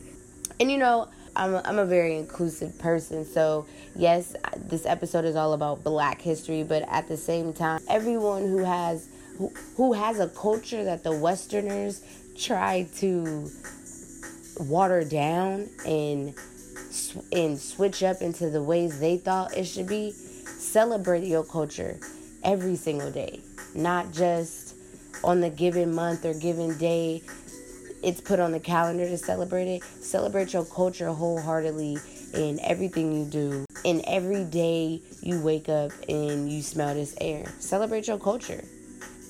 And 0.59 0.69
you 0.69 0.77
know, 0.77 1.07
I'm 1.35 1.53
a, 1.53 1.61
I'm 1.63 1.79
a 1.79 1.85
very 1.85 2.17
inclusive 2.17 2.77
person. 2.79 3.23
So, 3.23 3.65
yes, 3.95 4.35
this 4.57 4.85
episode 4.85 5.23
is 5.23 5.37
all 5.37 5.53
about 5.53 5.83
black 5.83 6.21
history, 6.21 6.63
but 6.63 6.83
at 6.89 7.07
the 7.07 7.15
same 7.15 7.53
time, 7.53 7.79
everyone 7.87 8.41
who 8.41 8.63
has 8.65 9.07
who, 9.77 9.93
has 9.93 10.19
a 10.19 10.27
culture 10.27 10.83
that 10.83 11.03
the 11.03 11.17
westerners 11.17 12.01
try 12.37 12.87
to 12.97 13.49
water 14.59 15.03
down 15.03 15.67
and 15.85 16.33
and 17.31 17.57
switch 17.57 18.03
up 18.03 18.21
into 18.21 18.49
the 18.49 18.61
ways 18.61 18.99
they 18.99 19.17
thought 19.17 19.55
it 19.55 19.65
should 19.65 19.87
be, 19.87 20.11
celebrate 20.11 21.23
your 21.23 21.43
culture 21.43 21.97
every 22.43 22.75
single 22.75 23.11
day, 23.11 23.39
not 23.73 24.11
just 24.11 24.75
on 25.23 25.39
the 25.39 25.49
given 25.49 25.93
month 25.93 26.25
or 26.25 26.33
given 26.33 26.77
day 26.77 27.21
it's 28.01 28.21
put 28.21 28.39
on 28.39 28.51
the 28.51 28.59
calendar 28.59 29.05
to 29.05 29.17
celebrate 29.17 29.67
it. 29.67 29.83
Celebrate 29.83 30.53
your 30.53 30.65
culture 30.65 31.11
wholeheartedly 31.11 31.97
in 32.33 32.59
everything 32.63 33.13
you 33.13 33.25
do. 33.25 33.65
In 33.83 34.01
every 34.07 34.45
day 34.45 35.01
you 35.21 35.41
wake 35.41 35.67
up 35.67 35.91
and 36.07 36.49
you 36.51 36.61
smell 36.61 36.93
this 36.93 37.15
air. 37.19 37.45
Celebrate 37.59 38.07
your 38.07 38.17
culture. 38.17 38.63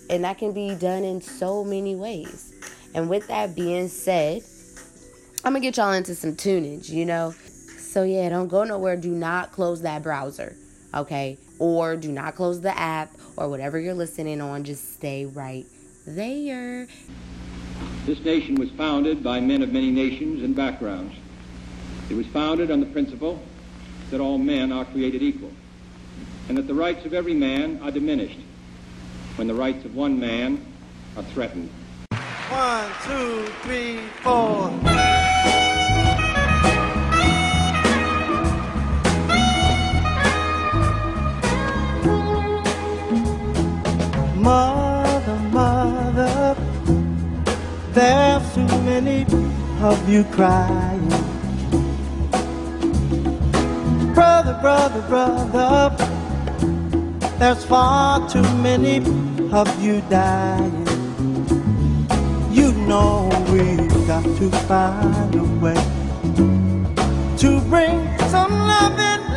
And 0.09 0.23
that 0.23 0.39
can 0.39 0.51
be 0.51 0.73
done 0.75 1.03
in 1.03 1.21
so 1.21 1.63
many 1.63 1.95
ways. 1.95 2.53
And 2.95 3.09
with 3.09 3.27
that 3.27 3.55
being 3.55 3.87
said, 3.87 4.43
I'm 5.43 5.53
gonna 5.53 5.59
get 5.59 5.77
y'all 5.77 5.93
into 5.93 6.15
some 6.15 6.35
tunage, 6.35 6.89
you 6.89 7.05
know? 7.05 7.33
So 7.77 8.03
yeah, 8.03 8.29
don't 8.29 8.47
go 8.47 8.63
nowhere. 8.63 8.97
Do 8.97 9.11
not 9.11 9.51
close 9.51 9.81
that 9.83 10.03
browser, 10.03 10.55
okay? 10.93 11.37
Or 11.59 11.95
do 11.95 12.11
not 12.11 12.35
close 12.35 12.61
the 12.61 12.77
app 12.77 13.11
or 13.37 13.49
whatever 13.49 13.79
you're 13.79 13.93
listening 13.93 14.41
on. 14.41 14.63
Just 14.63 14.95
stay 14.95 15.25
right 15.25 15.65
there. 16.05 16.87
This 18.05 18.19
nation 18.23 18.55
was 18.55 18.71
founded 18.71 19.23
by 19.23 19.39
men 19.39 19.61
of 19.61 19.71
many 19.71 19.91
nations 19.91 20.41
and 20.41 20.55
backgrounds. 20.55 21.15
It 22.09 22.15
was 22.15 22.25
founded 22.27 22.71
on 22.71 22.79
the 22.79 22.87
principle 22.87 23.39
that 24.09 24.19
all 24.19 24.39
men 24.39 24.71
are 24.71 24.85
created 24.85 25.21
equal 25.21 25.51
and 26.47 26.57
that 26.57 26.65
the 26.67 26.73
rights 26.73 27.05
of 27.05 27.13
every 27.13 27.35
man 27.35 27.79
are 27.83 27.91
diminished 27.91 28.39
when 29.39 29.47
the 29.47 29.53
rights 29.53 29.85
of 29.85 29.95
one 29.95 30.19
man 30.19 30.59
are 31.15 31.23
threatened. 31.23 31.69
One, 32.49 32.91
two, 33.05 33.45
three, 33.63 33.99
four. 34.21 34.69
Mother, 44.35 45.39
mother, 45.53 46.57
there's 47.93 48.53
too 48.53 48.67
many 48.83 49.25
of 49.79 50.09
you 50.09 50.25
crying. 50.33 51.07
Brother, 54.13 54.59
brother, 54.59 55.01
brother, 55.07 55.95
there's 57.39 57.63
far 57.63 58.29
too 58.29 58.41
many 58.57 58.99
of 59.51 59.83
you 59.83 60.01
dying. 60.09 60.87
You 62.51 62.71
know 62.73 63.29
we've 63.51 64.07
got 64.07 64.23
to 64.23 64.49
find 64.67 65.35
a 65.35 65.43
way 65.59 65.75
to 67.37 67.59
bring 67.69 68.17
some 68.29 68.51
love 68.51 68.97
here 68.97 69.28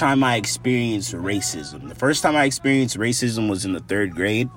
time 0.00 0.24
I 0.24 0.36
experienced 0.36 1.12
racism. 1.12 1.86
The 1.86 1.94
first 1.94 2.22
time 2.22 2.34
I 2.34 2.44
experienced 2.44 2.96
racism 2.96 3.50
was 3.50 3.66
in 3.66 3.74
the 3.74 3.80
third 3.80 4.14
grade. 4.14 4.48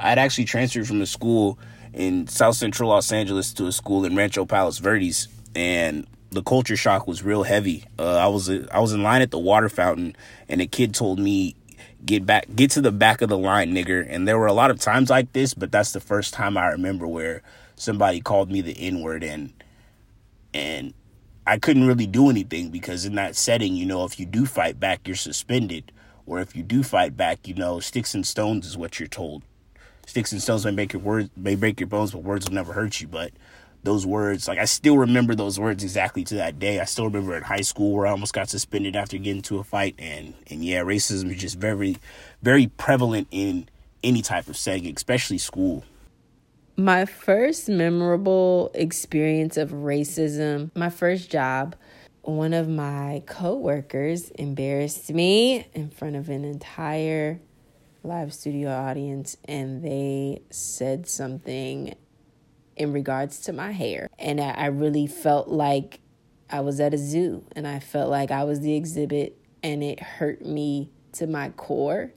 I 0.00 0.08
had 0.08 0.18
actually 0.18 0.44
transferred 0.44 0.88
from 0.88 1.00
a 1.00 1.06
school 1.06 1.56
in 1.92 2.26
South 2.26 2.56
Central 2.56 2.90
Los 2.90 3.12
Angeles 3.12 3.52
to 3.54 3.66
a 3.68 3.72
school 3.72 4.04
in 4.04 4.16
Rancho 4.16 4.44
Palos 4.44 4.78
Verdes, 4.78 5.28
and 5.54 6.04
the 6.30 6.42
culture 6.42 6.76
shock 6.76 7.06
was 7.06 7.22
real 7.22 7.44
heavy. 7.44 7.84
Uh, 7.96 8.16
I 8.16 8.26
was 8.26 8.50
I 8.50 8.80
was 8.80 8.92
in 8.92 9.04
line 9.04 9.22
at 9.22 9.30
the 9.30 9.38
water 9.38 9.68
fountain, 9.68 10.16
and 10.48 10.60
a 10.60 10.66
kid 10.66 10.94
told 10.94 11.20
me, 11.20 11.54
"Get 12.04 12.26
back, 12.26 12.46
get 12.56 12.72
to 12.72 12.80
the 12.80 12.92
back 12.92 13.22
of 13.22 13.28
the 13.28 13.38
line, 13.38 13.72
nigger." 13.72 14.04
And 14.08 14.26
there 14.26 14.36
were 14.36 14.46
a 14.46 14.52
lot 14.52 14.72
of 14.72 14.80
times 14.80 15.10
like 15.10 15.32
this, 15.32 15.54
but 15.54 15.70
that's 15.70 15.92
the 15.92 16.00
first 16.00 16.34
time 16.34 16.56
I 16.56 16.66
remember 16.70 17.06
where 17.06 17.42
somebody 17.76 18.20
called 18.20 18.50
me 18.50 18.62
the 18.62 18.76
N 18.76 19.00
word, 19.00 19.22
and 19.22 19.52
and 20.52 20.92
I 21.48 21.58
couldn't 21.58 21.86
really 21.86 22.06
do 22.06 22.28
anything 22.28 22.68
because 22.68 23.06
in 23.06 23.14
that 23.14 23.34
setting, 23.34 23.74
you 23.74 23.86
know, 23.86 24.04
if 24.04 24.20
you 24.20 24.26
do 24.26 24.44
fight 24.44 24.78
back, 24.78 25.06
you're 25.06 25.16
suspended, 25.16 25.92
or 26.26 26.40
if 26.40 26.54
you 26.54 26.62
do 26.62 26.82
fight 26.82 27.16
back, 27.16 27.48
you 27.48 27.54
know, 27.54 27.80
sticks 27.80 28.14
and 28.14 28.26
stones 28.26 28.66
is 28.66 28.76
what 28.76 29.00
you're 29.00 29.08
told. 29.08 29.42
Sticks 30.06 30.30
and 30.30 30.42
stones 30.42 30.66
may 30.66 30.72
make 30.72 30.92
your 30.92 31.00
words 31.00 31.30
may 31.38 31.54
break 31.54 31.80
your 31.80 31.86
bones, 31.86 32.12
but 32.12 32.22
words 32.22 32.46
will 32.46 32.54
never 32.54 32.74
hurt 32.74 33.00
you. 33.00 33.08
But 33.08 33.32
those 33.82 34.04
words, 34.04 34.46
like 34.46 34.58
I 34.58 34.66
still 34.66 34.98
remember 34.98 35.34
those 35.34 35.58
words 35.58 35.82
exactly 35.82 36.22
to 36.24 36.34
that 36.34 36.58
day. 36.58 36.80
I 36.80 36.84
still 36.84 37.06
remember 37.06 37.34
in 37.34 37.44
high 37.44 37.62
school 37.62 37.92
where 37.94 38.06
I 38.06 38.10
almost 38.10 38.34
got 38.34 38.50
suspended 38.50 38.94
after 38.94 39.16
getting 39.16 39.36
into 39.36 39.58
a 39.58 39.64
fight, 39.64 39.94
and 39.98 40.34
and 40.50 40.62
yeah, 40.62 40.80
racism 40.80 41.30
is 41.30 41.40
just 41.40 41.56
very, 41.56 41.96
very 42.42 42.66
prevalent 42.66 43.26
in 43.30 43.70
any 44.04 44.20
type 44.20 44.48
of 44.48 44.56
setting, 44.58 44.94
especially 44.94 45.38
school. 45.38 45.82
My 46.80 47.06
first 47.06 47.68
memorable 47.68 48.70
experience 48.72 49.56
of 49.56 49.70
racism, 49.70 50.70
my 50.76 50.90
first 50.90 51.28
job, 51.28 51.74
one 52.22 52.52
of 52.52 52.68
my 52.68 53.24
coworkers 53.26 54.30
embarrassed 54.30 55.10
me 55.10 55.66
in 55.74 55.90
front 55.90 56.14
of 56.14 56.28
an 56.28 56.44
entire 56.44 57.40
live 58.04 58.32
studio 58.32 58.70
audience 58.70 59.36
and 59.46 59.82
they 59.82 60.42
said 60.50 61.08
something 61.08 61.96
in 62.76 62.92
regards 62.92 63.40
to 63.40 63.52
my 63.52 63.72
hair. 63.72 64.08
And 64.16 64.40
I 64.40 64.66
really 64.66 65.08
felt 65.08 65.48
like 65.48 65.98
I 66.48 66.60
was 66.60 66.78
at 66.78 66.94
a 66.94 66.98
zoo 66.98 67.44
and 67.56 67.66
I 67.66 67.80
felt 67.80 68.08
like 68.08 68.30
I 68.30 68.44
was 68.44 68.60
the 68.60 68.76
exhibit 68.76 69.36
and 69.64 69.82
it 69.82 69.98
hurt 69.98 70.46
me 70.46 70.90
to 71.14 71.26
my 71.26 71.48
core. 71.48 72.12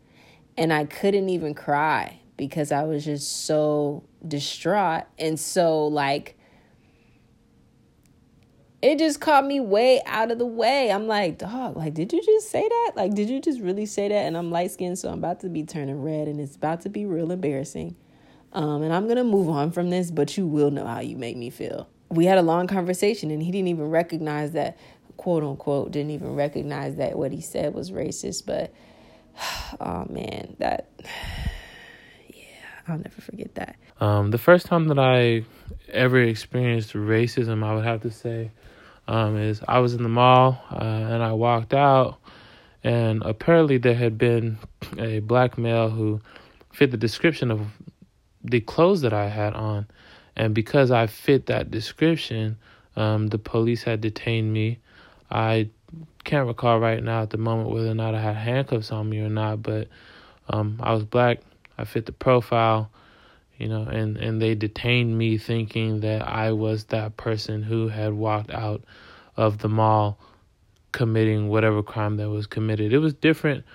And 0.56 0.72
I 0.72 0.86
couldn't 0.86 1.30
even 1.30 1.56
cry 1.56 2.21
because 2.42 2.72
I 2.72 2.86
was 2.86 3.06
just 3.06 3.46
so 3.46 4.04
distraught 4.28 5.04
and 5.20 5.40
so 5.40 5.86
like 5.86 6.40
it 8.82 8.98
just 8.98 9.22
caught 9.22 9.46
me 9.46 9.60
way 9.60 10.02
out 10.08 10.32
of 10.32 10.40
the 10.40 10.46
way. 10.48 10.92
I'm 10.92 11.06
like, 11.06 11.38
dog, 11.38 11.78
like, 11.78 11.94
did 11.94 12.12
you 12.12 12.20
just 12.26 12.50
say 12.50 12.68
that? 12.68 12.94
Like, 12.96 13.14
did 13.14 13.30
you 13.30 13.40
just 13.40 13.60
really 13.60 13.86
say 13.86 14.08
that? 14.08 14.26
And 14.26 14.36
I'm 14.36 14.50
light 14.50 14.72
skinned, 14.72 14.98
so 14.98 15.10
I'm 15.10 15.20
about 15.20 15.42
to 15.42 15.50
be 15.50 15.64
turning 15.64 16.02
red 16.02 16.28
and 16.28 16.40
it's 16.40 16.56
about 16.56 16.82
to 16.82 16.90
be 16.90 17.06
real 17.06 17.32
embarrassing. 17.32 17.96
Um, 18.54 18.82
and 18.82 18.92
I'm 18.92 19.08
gonna 19.08 19.24
move 19.24 19.48
on 19.48 19.72
from 19.72 19.92
this, 19.92 20.10
but 20.10 20.36
you 20.36 20.48
will 20.48 20.72
know 20.72 20.88
how 20.88 21.00
you 21.00 21.18
make 21.18 21.38
me 21.38 21.52
feel. 21.52 21.88
We 22.10 22.26
had 22.26 22.40
a 22.40 22.42
long 22.42 22.66
conversation 22.66 23.30
and 23.30 23.44
he 23.44 23.52
didn't 23.52 23.68
even 23.68 23.92
recognize 23.92 24.54
that, 24.54 24.80
quote 25.18 25.44
unquote, 25.44 25.92
didn't 25.92 26.10
even 26.10 26.34
recognize 26.34 26.96
that 26.96 27.20
what 27.20 27.32
he 27.32 27.42
said 27.42 27.76
was 27.76 27.92
racist. 27.92 28.48
But 28.48 28.74
oh 29.80 30.08
man, 30.10 30.56
that 30.58 30.90
I'll 32.92 32.98
never 32.98 33.22
forget 33.22 33.56
that. 33.56 33.76
Um, 34.00 34.32
the 34.32 34.38
first 34.38 34.66
time 34.66 34.88
that 34.90 35.00
I 35.00 35.46
ever 35.90 36.22
experienced 36.22 36.94
racism, 36.94 37.64
I 37.64 37.74
would 37.76 37.86
have 37.86 38.02
to 38.02 38.12
say, 38.12 38.52
um, 39.08 39.38
is 39.38 39.62
I 39.68 39.80
was 39.80 39.94
in 39.94 40.04
the 40.04 40.10
mall 40.10 40.62
uh, 40.72 40.84
and 40.84 41.24
I 41.24 41.34
walked 41.34 41.74
out, 41.74 42.18
and 42.84 43.24
apparently 43.24 43.78
there 43.78 43.96
had 43.96 44.18
been 44.18 44.58
a 44.98 45.20
black 45.20 45.58
male 45.58 45.90
who 45.90 46.22
fit 46.74 46.92
the 46.92 46.98
description 46.98 47.52
of 47.52 47.62
the 48.44 48.60
clothes 48.62 49.02
that 49.02 49.14
I 49.14 49.30
had 49.30 49.54
on. 49.54 49.88
And 50.36 50.56
because 50.56 50.92
I 50.92 51.08
fit 51.08 51.48
that 51.48 51.72
description, 51.72 52.58
um, 52.96 53.28
the 53.28 53.38
police 53.38 53.84
had 53.84 54.02
detained 54.02 54.52
me. 54.52 54.80
I 55.30 55.70
can't 56.24 56.48
recall 56.48 56.80
right 56.80 57.04
now 57.04 57.22
at 57.22 57.30
the 57.30 57.38
moment 57.38 57.70
whether 57.70 57.90
or 57.90 57.96
not 57.96 58.16
I 58.16 58.22
had 58.22 58.36
handcuffs 58.36 58.92
on 58.92 59.10
me 59.10 59.20
or 59.20 59.30
not, 59.30 59.62
but 59.62 59.88
um, 60.50 60.80
I 60.82 60.94
was 60.94 61.04
black. 61.04 61.40
I 61.82 61.86
fit 61.86 62.06
the 62.06 62.12
profile, 62.12 62.92
you 63.58 63.68
know, 63.68 63.84
and, 63.84 64.18
and 64.18 64.42
they 64.42 64.56
detained 64.56 65.18
me 65.18 65.38
thinking 65.38 66.02
that 66.02 66.28
I 66.28 66.52
was 66.52 66.86
that 66.86 67.18
person 67.18 67.64
who 67.64 67.88
had 67.88 68.14
walked 68.14 68.52
out 68.52 68.84
of 69.36 69.58
the 69.58 69.70
mall 69.70 70.20
committing 70.92 71.50
whatever 71.50 71.82
crime 71.82 72.18
that 72.18 72.30
was 72.30 72.48
committed. 72.48 72.94
It 72.94 73.00
was 73.00 73.14
different. 73.14 73.66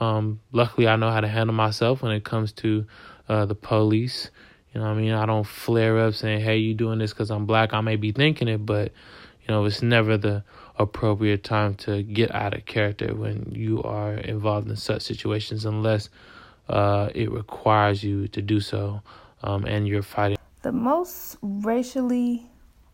Um, 0.00 0.40
luckily, 0.52 0.88
I 0.88 0.96
know 0.96 1.10
how 1.10 1.20
to 1.20 1.28
handle 1.28 1.54
myself 1.54 2.02
when 2.02 2.12
it 2.12 2.24
comes 2.24 2.52
to 2.52 2.84
uh, 3.28 3.46
the 3.46 3.54
police. 3.54 4.30
You 4.72 4.80
know 4.80 4.86
I 4.88 4.94
mean? 4.94 5.12
I 5.12 5.24
don't 5.24 5.46
flare 5.46 5.98
up 6.00 6.14
saying, 6.14 6.40
hey, 6.40 6.56
you 6.56 6.74
doing 6.74 6.98
this 6.98 7.12
because 7.12 7.30
I'm 7.30 7.46
black. 7.46 7.72
I 7.72 7.80
may 7.80 7.96
be 7.96 8.12
thinking 8.12 8.48
it, 8.48 8.66
but, 8.66 8.92
you 9.42 9.54
know, 9.54 9.64
it's 9.64 9.82
never 9.82 10.18
the 10.18 10.42
appropriate 10.78 11.44
time 11.44 11.76
to 11.76 12.02
get 12.02 12.34
out 12.34 12.54
of 12.54 12.66
character 12.66 13.14
when 13.14 13.52
you 13.54 13.82
are 13.84 14.14
involved 14.14 14.68
in 14.68 14.76
such 14.76 15.02
situations 15.02 15.64
unless 15.64 16.08
uh, 16.68 17.10
it 17.14 17.30
requires 17.30 18.02
you 18.02 18.28
to 18.28 18.42
do 18.42 18.60
so 18.60 19.02
um, 19.42 19.64
and 19.64 19.86
you're 19.86 20.02
fighting. 20.02 20.38
The 20.62 20.72
most 20.72 21.36
racially 21.42 22.46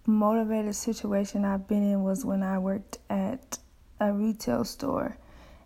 motivated 0.06 0.74
situation 0.74 1.44
I've 1.44 1.68
been 1.68 1.82
in 1.82 2.02
was 2.02 2.24
when 2.24 2.42
I 2.42 2.58
worked 2.58 2.98
at 3.08 3.58
a 4.00 4.12
retail 4.12 4.64
store 4.64 5.16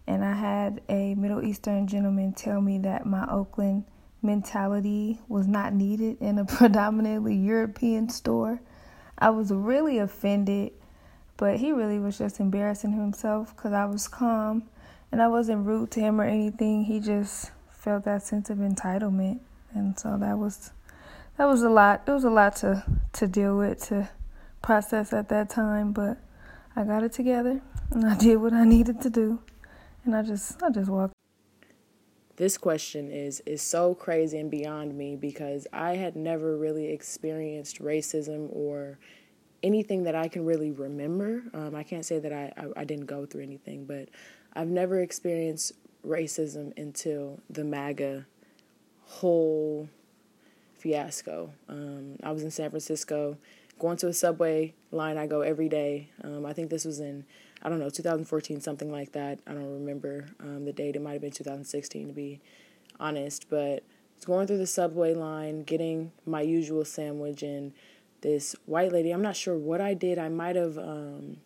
and 0.07 0.25
I 0.25 0.35
had 0.35 0.83
a 0.89 1.15
Middle 1.15 1.43
Eastern 1.43 1.87
gentleman 1.87 2.35
tell 2.35 2.61
me 2.61 2.79
that 2.79 3.07
my 3.07 3.27
Oakland 3.31 3.85
mentality 4.23 5.21
was 5.29 5.47
not 5.47 5.73
needed 5.73 6.21
in 6.21 6.39
a 6.39 6.45
predominantly 6.45 7.35
European 7.35 8.09
store. 8.09 8.61
I 9.19 9.31
was 9.31 9.53
really 9.53 9.99
offended, 9.99 10.73
but 11.37 11.59
he 11.59 11.73
really 11.73 11.99
was 11.99 12.19
just 12.19 12.41
embarrassing 12.41 12.93
himself 12.93 13.57
because 13.57 13.73
I 13.73 13.87
was 13.87 14.09
calm 14.09 14.65
and 15.13 15.23
I 15.23 15.29
wasn't 15.29 15.67
rude 15.67 15.91
to 15.93 16.01
him 16.01 16.21
or 16.21 16.25
anything. 16.25 16.85
He 16.85 17.01
just 17.01 17.51
felt 17.85 18.05
that 18.05 18.23
sense 18.23 18.49
of 18.49 18.59
entitlement, 18.59 19.41
and 19.75 19.99
so 19.99 20.17
that 20.19 20.39
was 20.39 20.73
that 21.37 21.45
was 21.45 21.63
a 21.63 21.69
lot. 21.69 22.03
It 22.07 22.11
was 22.11 22.25
a 22.25 22.31
lot 22.31 22.57
to 22.57 22.83
to 23.13 23.27
deal 23.27 23.59
with 23.59 23.87
to 23.89 24.09
process 24.63 25.13
at 25.13 25.29
that 25.29 25.51
time, 25.51 25.93
but 25.93 26.17
I 26.75 26.85
got 26.85 27.03
it 27.03 27.13
together 27.13 27.61
and 27.91 28.07
I 28.07 28.17
did 28.19 28.37
what 28.37 28.55
I 28.55 28.65
needed 28.65 29.03
to 29.03 29.11
do, 29.11 29.41
and 30.05 30.17
I 30.17 30.23
just 30.23 30.63
I 30.63 30.71
just 30.71 30.89
walked 30.89 31.15
this 32.37 32.59
question 32.59 33.11
is 33.13 33.41
is 33.47 33.63
so 33.63 33.95
crazy 33.95 34.39
and 34.39 34.51
beyond 34.51 34.97
me 34.97 35.15
because 35.15 35.67
I 35.73 35.97
had 35.97 36.17
never 36.17 36.57
really 36.57 36.87
experienced 36.91 37.81
racism 37.81 38.49
or 38.51 38.99
anything 39.63 40.03
that 40.05 40.15
I 40.15 40.29
can 40.29 40.45
really 40.45 40.73
remember. 40.73 41.43
Um, 41.55 41.75
I 41.75 41.83
can't 41.83 42.05
say 42.05 42.19
that 42.19 42.33
I, 42.33 42.53
I, 42.57 42.81
I 42.81 42.85
didn't 42.85 43.07
go 43.07 43.25
through 43.25 43.43
anything, 43.43 43.87
but 43.87 44.09
I've 44.53 44.69
never 44.69 45.01
experienced 45.01 45.73
racism 46.07 46.77
until 46.77 47.41
the 47.49 47.65
MAGA 47.65 48.27
whole 49.07 49.89
fiasco. 50.75 51.53
Um, 51.69 52.17
I 52.23 52.33
was 52.33 52.43
in 52.43 52.51
San 52.51 52.71
Francisco, 52.71 53.39
going 53.79 53.97
to 53.99 54.09
a 54.09 54.13
subway 54.13 54.75
line 54.91 55.19
I 55.19 55.27
go 55.27 55.41
every 55.41 55.69
day. 55.69 56.11
Um, 56.23 56.47
I 56.47 56.53
think 56.53 56.71
this 56.71 56.85
was 56.85 57.01
in 57.01 57.25
I 57.65 57.71
don't 57.71 57.79
know, 57.79 57.89
2014, 57.89 58.61
something 58.61 58.93
like 58.93 59.13
that. 59.13 59.39
I 59.47 59.53
don't 59.53 59.73
remember 59.73 60.27
um, 60.39 60.67
the 60.67 60.73
date. 60.73 60.97
It 60.97 61.03
might 61.03 61.13
have 61.13 61.23
been 61.23 61.31
2016 61.31 62.09
to 62.09 62.13
be 62.13 62.41
honest. 63.01 63.49
But 63.49 63.85
going 64.27 64.47
through 64.47 64.59
the 64.59 64.67
subway 64.67 65.15
line, 65.15 65.63
getting 65.63 66.13
my 66.27 66.43
usual 66.43 66.85
sandwich, 66.85 67.43
and 67.43 67.73
this 68.21 68.55
white 68.67 68.93
lady, 68.93 69.13
I'm 69.13 69.23
not 69.23 69.35
sure 69.35 69.57
what 69.57 69.81
I 69.81 69.95
did. 69.95 70.19
I 70.19 70.29
might 70.29 70.57
have, 70.57 70.77
um, 70.77 71.39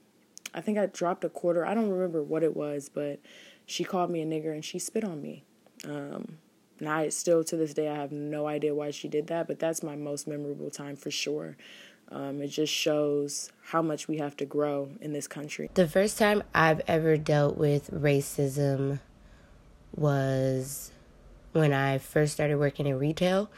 I 0.53 0.61
think 0.61 0.77
I 0.77 0.87
dropped 0.87 1.23
a 1.23 1.29
quarter. 1.29 1.64
I 1.64 1.75
don't 1.75 1.88
remember 1.88 2.21
what 2.21 2.42
it 2.42 2.57
was, 2.57 2.90
but 2.92 3.21
she 3.68 3.85
called 3.85 4.11
me 4.11 4.22
a 4.22 4.26
nigger 4.26 4.52
and 4.52 4.64
she 4.64 4.78
spit 4.78 5.04
on 5.04 5.20
me. 5.20 5.44
Um, 5.85 6.38
and 6.81 6.88
I 6.88 7.11
still, 7.11 7.44
to 7.44 7.57
this 7.57 7.74
day, 7.74 7.88
I 7.88 7.94
have 7.94 8.11
no 8.11 8.46
idea 8.46 8.74
why 8.74 8.90
she 8.90 9.09
did 9.09 9.26
that, 9.26 9.46
but 9.46 9.59
that's 9.59 9.83
my 9.83 9.94
most 9.94 10.26
memorable 10.26 10.70
time 10.70 10.96
for 10.96 11.11
sure. 11.11 11.57
Um, 12.11 12.40
it 12.40 12.48
just 12.48 12.72
shows 12.72 13.52
how 13.66 13.83
much 13.83 14.09
we 14.09 14.16
have 14.16 14.35
to 14.38 14.46
grow 14.46 14.88
in 15.02 15.12
this 15.12 15.28
country. 15.28 15.68
The 15.74 15.87
first 15.87 16.18
time 16.18 16.42
I've 16.54 16.81
ever 16.88 17.18
dealt 17.18 17.59
with 17.59 17.90
racism 17.90 19.00
was 19.94 20.90
when 21.52 21.74
I 21.74 21.98
first 21.98 22.33
started 22.33 22.57
working 22.57 22.87
in 22.87 22.98
retail. 22.98 23.50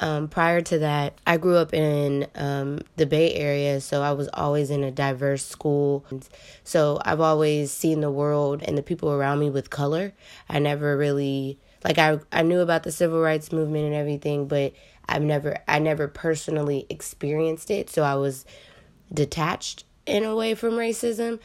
Um, 0.00 0.28
prior 0.28 0.62
to 0.62 0.78
that, 0.78 1.18
I 1.26 1.36
grew 1.36 1.56
up 1.56 1.74
in 1.74 2.26
um, 2.34 2.80
the 2.96 3.04
Bay 3.04 3.34
Area, 3.34 3.80
so 3.82 4.02
I 4.02 4.12
was 4.12 4.28
always 4.32 4.70
in 4.70 4.82
a 4.82 4.90
diverse 4.90 5.44
school. 5.44 6.04
So 6.64 6.98
I've 7.04 7.20
always 7.20 7.70
seen 7.70 8.00
the 8.00 8.10
world 8.10 8.62
and 8.62 8.78
the 8.78 8.82
people 8.82 9.12
around 9.12 9.40
me 9.40 9.50
with 9.50 9.68
color. 9.68 10.14
I 10.48 10.58
never 10.58 10.96
really 10.96 11.58
like 11.84 11.98
I 11.98 12.18
I 12.32 12.42
knew 12.42 12.60
about 12.60 12.82
the 12.82 12.92
civil 12.92 13.20
rights 13.20 13.52
movement 13.52 13.84
and 13.84 13.94
everything, 13.94 14.48
but 14.48 14.72
I've 15.06 15.22
never 15.22 15.58
I 15.68 15.78
never 15.78 16.08
personally 16.08 16.86
experienced 16.88 17.70
it, 17.70 17.90
so 17.90 18.02
I 18.02 18.14
was 18.14 18.46
detached 19.12 19.84
in 20.06 20.24
a 20.24 20.34
way 20.34 20.54
from 20.54 20.72
racism 20.74 21.40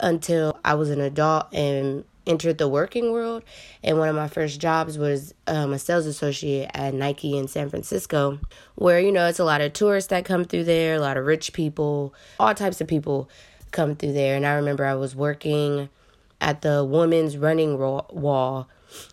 until 0.00 0.58
I 0.64 0.74
was 0.74 0.90
an 0.90 1.00
adult 1.00 1.52
and 1.54 2.04
entered 2.26 2.58
the 2.58 2.68
working 2.68 3.12
world. 3.12 3.42
And 3.82 3.98
one 3.98 4.08
of 4.08 4.14
my 4.14 4.28
first 4.28 4.60
jobs 4.60 4.98
was 4.98 5.34
um, 5.46 5.72
a 5.72 5.78
sales 5.78 6.06
associate 6.06 6.70
at 6.74 6.94
Nike 6.94 7.36
in 7.36 7.48
San 7.48 7.68
Francisco, 7.68 8.38
where, 8.74 9.00
you 9.00 9.12
know, 9.12 9.26
it's 9.26 9.38
a 9.38 9.44
lot 9.44 9.60
of 9.60 9.72
tourists 9.72 10.10
that 10.10 10.24
come 10.24 10.44
through 10.44 10.64
there, 10.64 10.96
a 10.96 11.00
lot 11.00 11.16
of 11.16 11.26
rich 11.26 11.52
people, 11.52 12.14
all 12.38 12.54
types 12.54 12.80
of 12.80 12.88
people 12.88 13.28
come 13.70 13.96
through 13.96 14.12
there. 14.12 14.36
And 14.36 14.46
I 14.46 14.52
remember 14.54 14.84
I 14.84 14.94
was 14.94 15.16
working 15.16 15.88
at 16.40 16.62
the 16.62 16.84
women's 16.84 17.36
running 17.36 17.78
wall, 17.78 18.68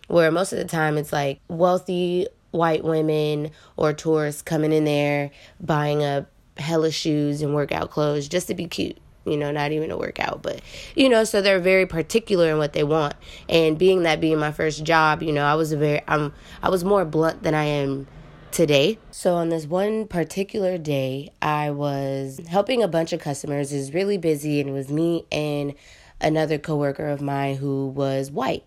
where 0.08 0.32
most 0.32 0.52
of 0.52 0.60
the 0.60 0.66
time 0.66 0.98
it's 0.98 1.14
like 1.14 1.40
wealthy 1.48 2.28
white 2.52 2.84
women 2.84 3.52
or 3.78 3.94
tourists 3.94 4.42
coming 4.42 4.74
in 4.74 4.84
there 4.84 5.32
buying 5.60 6.04
up 6.04 6.28
hella 6.58 6.92
shoes 6.92 7.42
and 7.42 7.54
workout 7.54 7.90
clothes 7.90 8.28
just 8.28 8.48
to 8.48 8.56
be 8.56 8.66
cute 8.66 8.98
you 9.30 9.38
know, 9.38 9.52
not 9.52 9.72
even 9.72 9.92
a 9.92 9.98
workout, 9.98 10.42
but 10.42 10.62
you 10.96 11.10
know, 11.10 11.24
so 11.24 11.42
they're 11.42 11.60
very 11.60 11.86
particular 11.86 12.50
in 12.50 12.58
what 12.58 12.74
they 12.74 12.84
want. 12.84 13.14
And 13.48 13.78
being 13.78 14.04
that 14.04 14.20
being 14.20 14.40
my 14.40 14.52
first 14.52 14.84
job, 14.84 15.22
you 15.24 15.32
know, 15.32 15.46
I 15.46 15.56
was 15.56 15.72
a 15.72 15.78
very 15.78 16.02
I'm 16.08 16.34
I 16.64 16.70
was 16.70 16.84
more 16.84 17.06
blunt 17.06 17.44
than 17.44 17.54
I 17.54 17.66
am 17.66 18.08
today. 18.52 18.98
So 19.12 19.36
on 19.36 19.50
this 19.50 19.66
one 19.66 20.08
particular 20.08 20.78
day, 20.78 21.32
I 21.42 21.72
was 21.72 22.42
helping 22.48 22.84
a 22.84 22.88
bunch 22.88 23.14
of 23.14 23.20
customers. 23.20 23.72
It 23.72 23.78
was 23.78 23.94
really 23.94 24.18
busy 24.18 24.60
and 24.60 24.70
it 24.70 24.74
was 24.74 24.90
me 24.90 25.26
and 25.32 25.76
another 26.20 26.58
coworker 26.58 27.08
of 27.08 27.22
mine 27.22 27.56
who 27.56 27.88
was 27.88 28.32
white. 28.32 28.64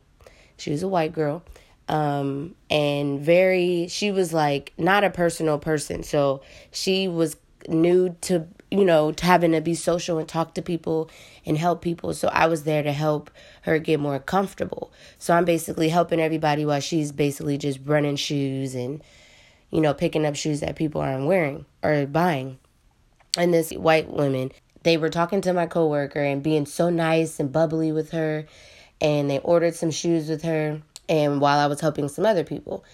She 0.57 0.70
was 0.70 0.83
a 0.83 0.88
white 0.88 1.12
girl. 1.12 1.42
Um 1.88 2.55
and 2.70 3.20
very 3.20 3.88
she 3.88 4.12
was 4.12 4.33
like 4.33 4.72
not 4.79 5.05
a 5.05 5.11
personal 5.11 5.59
person. 5.59 6.03
So 6.05 6.42
she 6.70 7.09
was 7.09 7.37
new 7.68 8.16
to 8.22 8.46
you 8.72 8.87
know, 8.87 9.12
having 9.20 9.52
to 9.52 9.61
be 9.61 9.74
social 9.74 10.18
and 10.18 10.26
talk 10.26 10.54
to 10.54 10.62
people 10.62 11.11
and 11.44 11.58
help 11.58 11.82
people. 11.82 12.14
So 12.14 12.28
I 12.28 12.46
was 12.46 12.64
there 12.64 12.82
to 12.82 12.92
help 12.92 13.30
her 13.62 13.78
get 13.78 14.00
more 14.00 14.18
comfortable. 14.18 14.90
So 15.18 15.35
I'm 15.35 15.44
basically 15.44 15.90
helping 15.90 16.20
everybody 16.20 16.64
while 16.64 16.80
she's 16.80 17.12
basically 17.12 17.58
just 17.58 17.80
running 17.85 18.16
shoes 18.16 18.74
and, 18.74 19.02
you 19.70 19.82
know, 19.82 19.92
picking 19.92 20.24
up 20.24 20.37
shoes 20.37 20.61
that 20.61 20.76
people 20.76 21.02
aren't 21.02 21.26
wearing 21.26 21.66
or 21.82 22.06
buying. 22.06 22.58
And 23.37 23.52
this 23.52 23.72
white 23.72 24.08
woman, 24.08 24.52
they 24.85 24.96
were 24.96 25.11
talking 25.11 25.42
to 25.42 25.52
my 25.52 25.66
coworker 25.66 26.22
and 26.22 26.42
being 26.42 26.64
so 26.64 26.88
nice 26.88 27.38
and 27.38 27.52
bubbly 27.52 27.92
with 27.92 28.12
her. 28.12 28.46
And 29.02 29.28
they 29.28 29.40
ordered 29.40 29.74
some 29.74 29.90
shoes 29.90 30.30
with 30.30 30.44
her. 30.44 30.80
And 31.11 31.42
while 31.42 31.58
I 31.58 31.66
was 31.66 31.82
helping 31.82 32.08
some 32.08 32.24
other 32.24 32.44
people, 32.44 32.85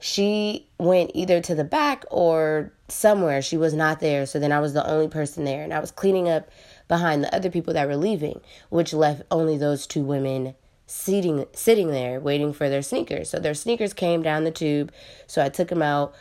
she 0.00 0.66
went 0.78 1.10
either 1.14 1.40
to 1.42 1.54
the 1.54 1.62
back 1.62 2.04
or 2.10 2.72
somewhere. 2.88 3.42
She 3.42 3.58
was 3.58 3.74
not 3.74 4.00
there. 4.00 4.24
So 4.24 4.38
then 4.38 4.50
I 4.50 4.58
was 4.58 4.72
the 4.72 4.86
only 4.88 5.08
person 5.08 5.44
there. 5.44 5.62
And 5.62 5.74
I 5.74 5.78
was 5.78 5.90
cleaning 5.90 6.28
up 6.28 6.48
behind 6.88 7.22
the 7.22 7.34
other 7.34 7.50
people 7.50 7.74
that 7.74 7.86
were 7.86 7.96
leaving, 7.96 8.40
which 8.70 8.94
left 8.94 9.22
only 9.30 9.56
those 9.58 9.86
two 9.86 10.02
women 10.02 10.54
sitting 10.86 11.46
sitting 11.52 11.92
there 11.92 12.18
waiting 12.18 12.52
for 12.52 12.68
their 12.68 12.82
sneakers. 12.82 13.30
So 13.30 13.38
their 13.38 13.54
sneakers 13.54 13.92
came 13.92 14.22
down 14.22 14.44
the 14.44 14.50
tube. 14.50 14.90
So 15.26 15.44
I 15.44 15.50
took 15.50 15.68
them 15.68 15.82
out 15.82 16.14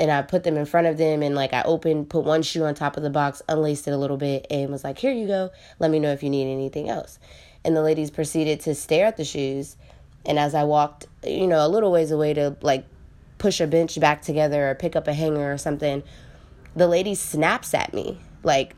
and 0.00 0.10
I 0.10 0.22
put 0.22 0.42
them 0.42 0.56
in 0.56 0.66
front 0.66 0.88
of 0.88 0.98
them 0.98 1.22
and 1.22 1.34
like 1.34 1.54
I 1.54 1.62
opened, 1.62 2.10
put 2.10 2.24
one 2.24 2.42
shoe 2.42 2.64
on 2.64 2.74
top 2.74 2.96
of 2.96 3.02
the 3.04 3.10
box, 3.10 3.42
unlaced 3.48 3.86
it 3.86 3.92
a 3.92 3.96
little 3.96 4.16
bit 4.16 4.46
and 4.50 4.70
was 4.70 4.82
like, 4.82 4.98
"Here 4.98 5.12
you 5.12 5.26
go. 5.26 5.50
Let 5.78 5.90
me 5.90 6.00
know 6.00 6.10
if 6.10 6.22
you 6.22 6.30
need 6.30 6.50
anything 6.50 6.88
else." 6.88 7.18
And 7.64 7.76
the 7.76 7.82
ladies 7.82 8.10
proceeded 8.10 8.60
to 8.60 8.74
stare 8.74 9.06
at 9.06 9.16
the 9.16 9.24
shoes. 9.24 9.76
And 10.26 10.38
as 10.38 10.54
I 10.54 10.64
walked, 10.64 11.06
you 11.24 11.46
know, 11.46 11.64
a 11.64 11.68
little 11.68 11.92
ways 11.92 12.10
away 12.10 12.34
to 12.34 12.56
like 12.60 12.84
push 13.40 13.60
a 13.60 13.66
bench 13.66 13.98
back 13.98 14.22
together 14.22 14.70
or 14.70 14.74
pick 14.76 14.94
up 14.94 15.08
a 15.08 15.14
hanger 15.14 15.52
or 15.52 15.58
something, 15.58 16.04
the 16.76 16.86
lady 16.86 17.16
snaps 17.16 17.74
at 17.74 17.92
me 17.92 18.20
like 18.44 18.76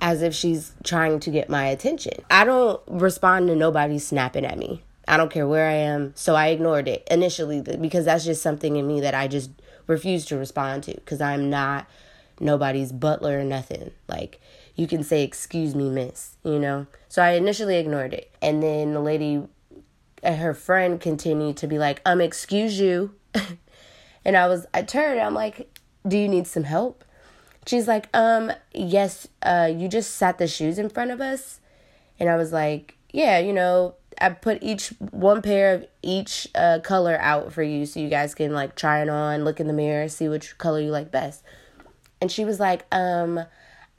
as 0.00 0.22
if 0.22 0.34
she's 0.34 0.72
trying 0.82 1.20
to 1.20 1.30
get 1.30 1.50
my 1.50 1.66
attention. 1.66 2.14
I 2.30 2.44
don't 2.44 2.80
respond 2.86 3.48
to 3.48 3.56
nobody 3.56 3.98
snapping 3.98 4.46
at 4.46 4.56
me. 4.56 4.82
I 5.06 5.16
don't 5.16 5.30
care 5.30 5.46
where 5.46 5.68
I 5.68 5.74
am. 5.74 6.12
So 6.14 6.34
I 6.34 6.48
ignored 6.48 6.88
it 6.88 7.06
initially 7.10 7.60
because 7.60 8.06
that's 8.06 8.24
just 8.24 8.40
something 8.40 8.76
in 8.76 8.86
me 8.86 9.00
that 9.00 9.14
I 9.14 9.28
just 9.28 9.50
refuse 9.86 10.24
to 10.26 10.38
respond 10.38 10.84
to 10.84 10.94
because 10.94 11.20
I'm 11.20 11.50
not 11.50 11.86
nobody's 12.40 12.92
butler 12.92 13.40
or 13.40 13.44
nothing. 13.44 13.90
Like, 14.08 14.40
you 14.74 14.86
can 14.86 15.02
say, 15.02 15.22
Excuse 15.22 15.74
me, 15.74 15.90
miss, 15.90 16.36
you 16.44 16.58
know? 16.58 16.86
So 17.08 17.22
I 17.22 17.32
initially 17.32 17.76
ignored 17.76 18.14
it. 18.14 18.30
And 18.40 18.62
then 18.62 18.94
the 18.94 19.00
lady 19.00 19.42
and 20.22 20.36
her 20.36 20.54
friend 20.54 21.00
continued 21.00 21.56
to 21.58 21.66
be 21.66 21.78
like, 21.78 22.00
um, 22.06 22.20
excuse 22.20 22.78
you. 22.78 23.14
and 24.24 24.36
I 24.36 24.46
was, 24.46 24.66
I 24.72 24.82
turned, 24.82 25.20
I'm 25.20 25.34
like, 25.34 25.68
do 26.06 26.16
you 26.16 26.28
need 26.28 26.46
some 26.46 26.64
help? 26.64 27.04
She's 27.66 27.88
like, 27.88 28.08
um, 28.14 28.52
yes, 28.72 29.28
uh, 29.42 29.70
you 29.74 29.88
just 29.88 30.16
sat 30.16 30.38
the 30.38 30.46
shoes 30.46 30.78
in 30.78 30.88
front 30.88 31.10
of 31.10 31.20
us. 31.20 31.60
And 32.18 32.28
I 32.28 32.36
was 32.36 32.52
like, 32.52 32.96
yeah, 33.12 33.38
you 33.38 33.52
know, 33.52 33.94
I 34.20 34.30
put 34.30 34.62
each 34.62 34.88
one 35.10 35.42
pair 35.42 35.74
of 35.74 35.86
each 36.02 36.46
uh, 36.54 36.80
color 36.82 37.18
out 37.20 37.52
for 37.52 37.62
you 37.62 37.86
so 37.86 37.98
you 37.98 38.08
guys 38.08 38.34
can 38.34 38.52
like 38.52 38.76
try 38.76 39.02
it 39.02 39.08
on, 39.08 39.44
look 39.44 39.58
in 39.58 39.66
the 39.66 39.72
mirror, 39.72 40.08
see 40.08 40.28
which 40.28 40.56
color 40.58 40.80
you 40.80 40.90
like 40.90 41.10
best. 41.10 41.42
And 42.20 42.30
she 42.30 42.44
was 42.44 42.60
like, 42.60 42.86
um, 42.92 43.40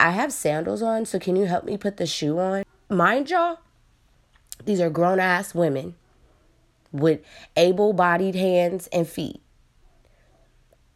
I 0.00 0.10
have 0.10 0.32
sandals 0.32 0.82
on, 0.82 1.04
so 1.04 1.18
can 1.18 1.36
you 1.36 1.44
help 1.44 1.64
me 1.64 1.76
put 1.76 1.98
the 1.98 2.06
shoe 2.06 2.38
on? 2.38 2.64
Mind 2.88 3.28
y'all, 3.28 3.58
these 4.64 4.80
are 4.80 4.90
grown 4.90 5.20
ass 5.20 5.54
women 5.54 5.94
with 6.94 7.20
able 7.56 7.92
bodied 7.92 8.34
hands 8.34 8.88
and 8.92 9.06
feet. 9.06 9.42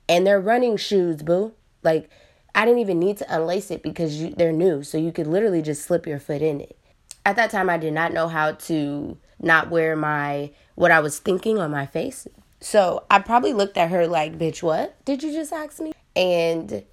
And 0.09 0.27
they're 0.27 0.41
running 0.41 0.77
shoes, 0.77 1.23
boo. 1.23 1.53
Like, 1.83 2.09
I 2.55 2.65
didn't 2.65 2.81
even 2.81 2.99
need 2.99 3.19
to 3.19 3.25
unlace 3.27 3.71
it 3.71 3.83
because 3.83 4.21
you, 4.21 4.31
they're 4.31 4.53
new. 4.53 4.83
So 4.83 4.97
you 4.97 5.13
could 5.13 5.27
literally 5.27 5.61
just 5.61 5.85
slip 5.85 6.07
your 6.07 6.19
foot 6.19 6.41
in 6.41 6.61
it. 6.61 6.79
At 7.27 7.37
that 7.37 7.51
time, 7.51 7.69
I 7.69 7.77
did 7.77 7.93
not 7.93 8.13
know 8.13 8.29
how 8.29 8.53
to 8.53 9.19
not 9.41 9.71
wear 9.71 9.97
my, 9.97 10.51
what 10.77 10.91
I 10.91 11.01
was 11.01 11.19
thinking 11.19 11.59
on 11.59 11.71
my 11.71 11.85
face. 11.85 12.27
So 12.61 13.05
I 13.11 13.19
probably 13.19 13.53
looked 13.53 13.77
at 13.77 13.91
her 13.91 14.07
like, 14.07 14.39
bitch, 14.39 14.63
what 14.63 15.05
did 15.05 15.23
you 15.23 15.33
just 15.33 15.53
ask 15.53 15.79
me? 15.81 15.93
And 16.17 16.85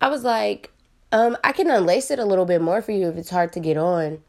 I 0.00 0.08
was 0.08 0.24
like, 0.24 0.72
um, 1.12 1.36
I 1.44 1.52
can 1.52 1.66
unlace 1.66 2.10
it 2.10 2.18
a 2.18 2.24
little 2.24 2.46
bit 2.46 2.62
more 2.62 2.80
for 2.80 2.92
you 2.92 3.08
if 3.08 3.16
it's 3.16 3.30
hard 3.30 3.52
to 3.52 3.60
get 3.60 3.76
on. 3.76 4.22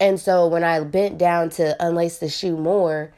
And 0.00 0.18
so 0.18 0.46
when 0.46 0.64
I 0.64 0.80
bent 0.80 1.18
down 1.18 1.50
to 1.50 1.76
unlace 1.80 2.18
the 2.18 2.28
shoe 2.28 2.56
more, 2.56 3.12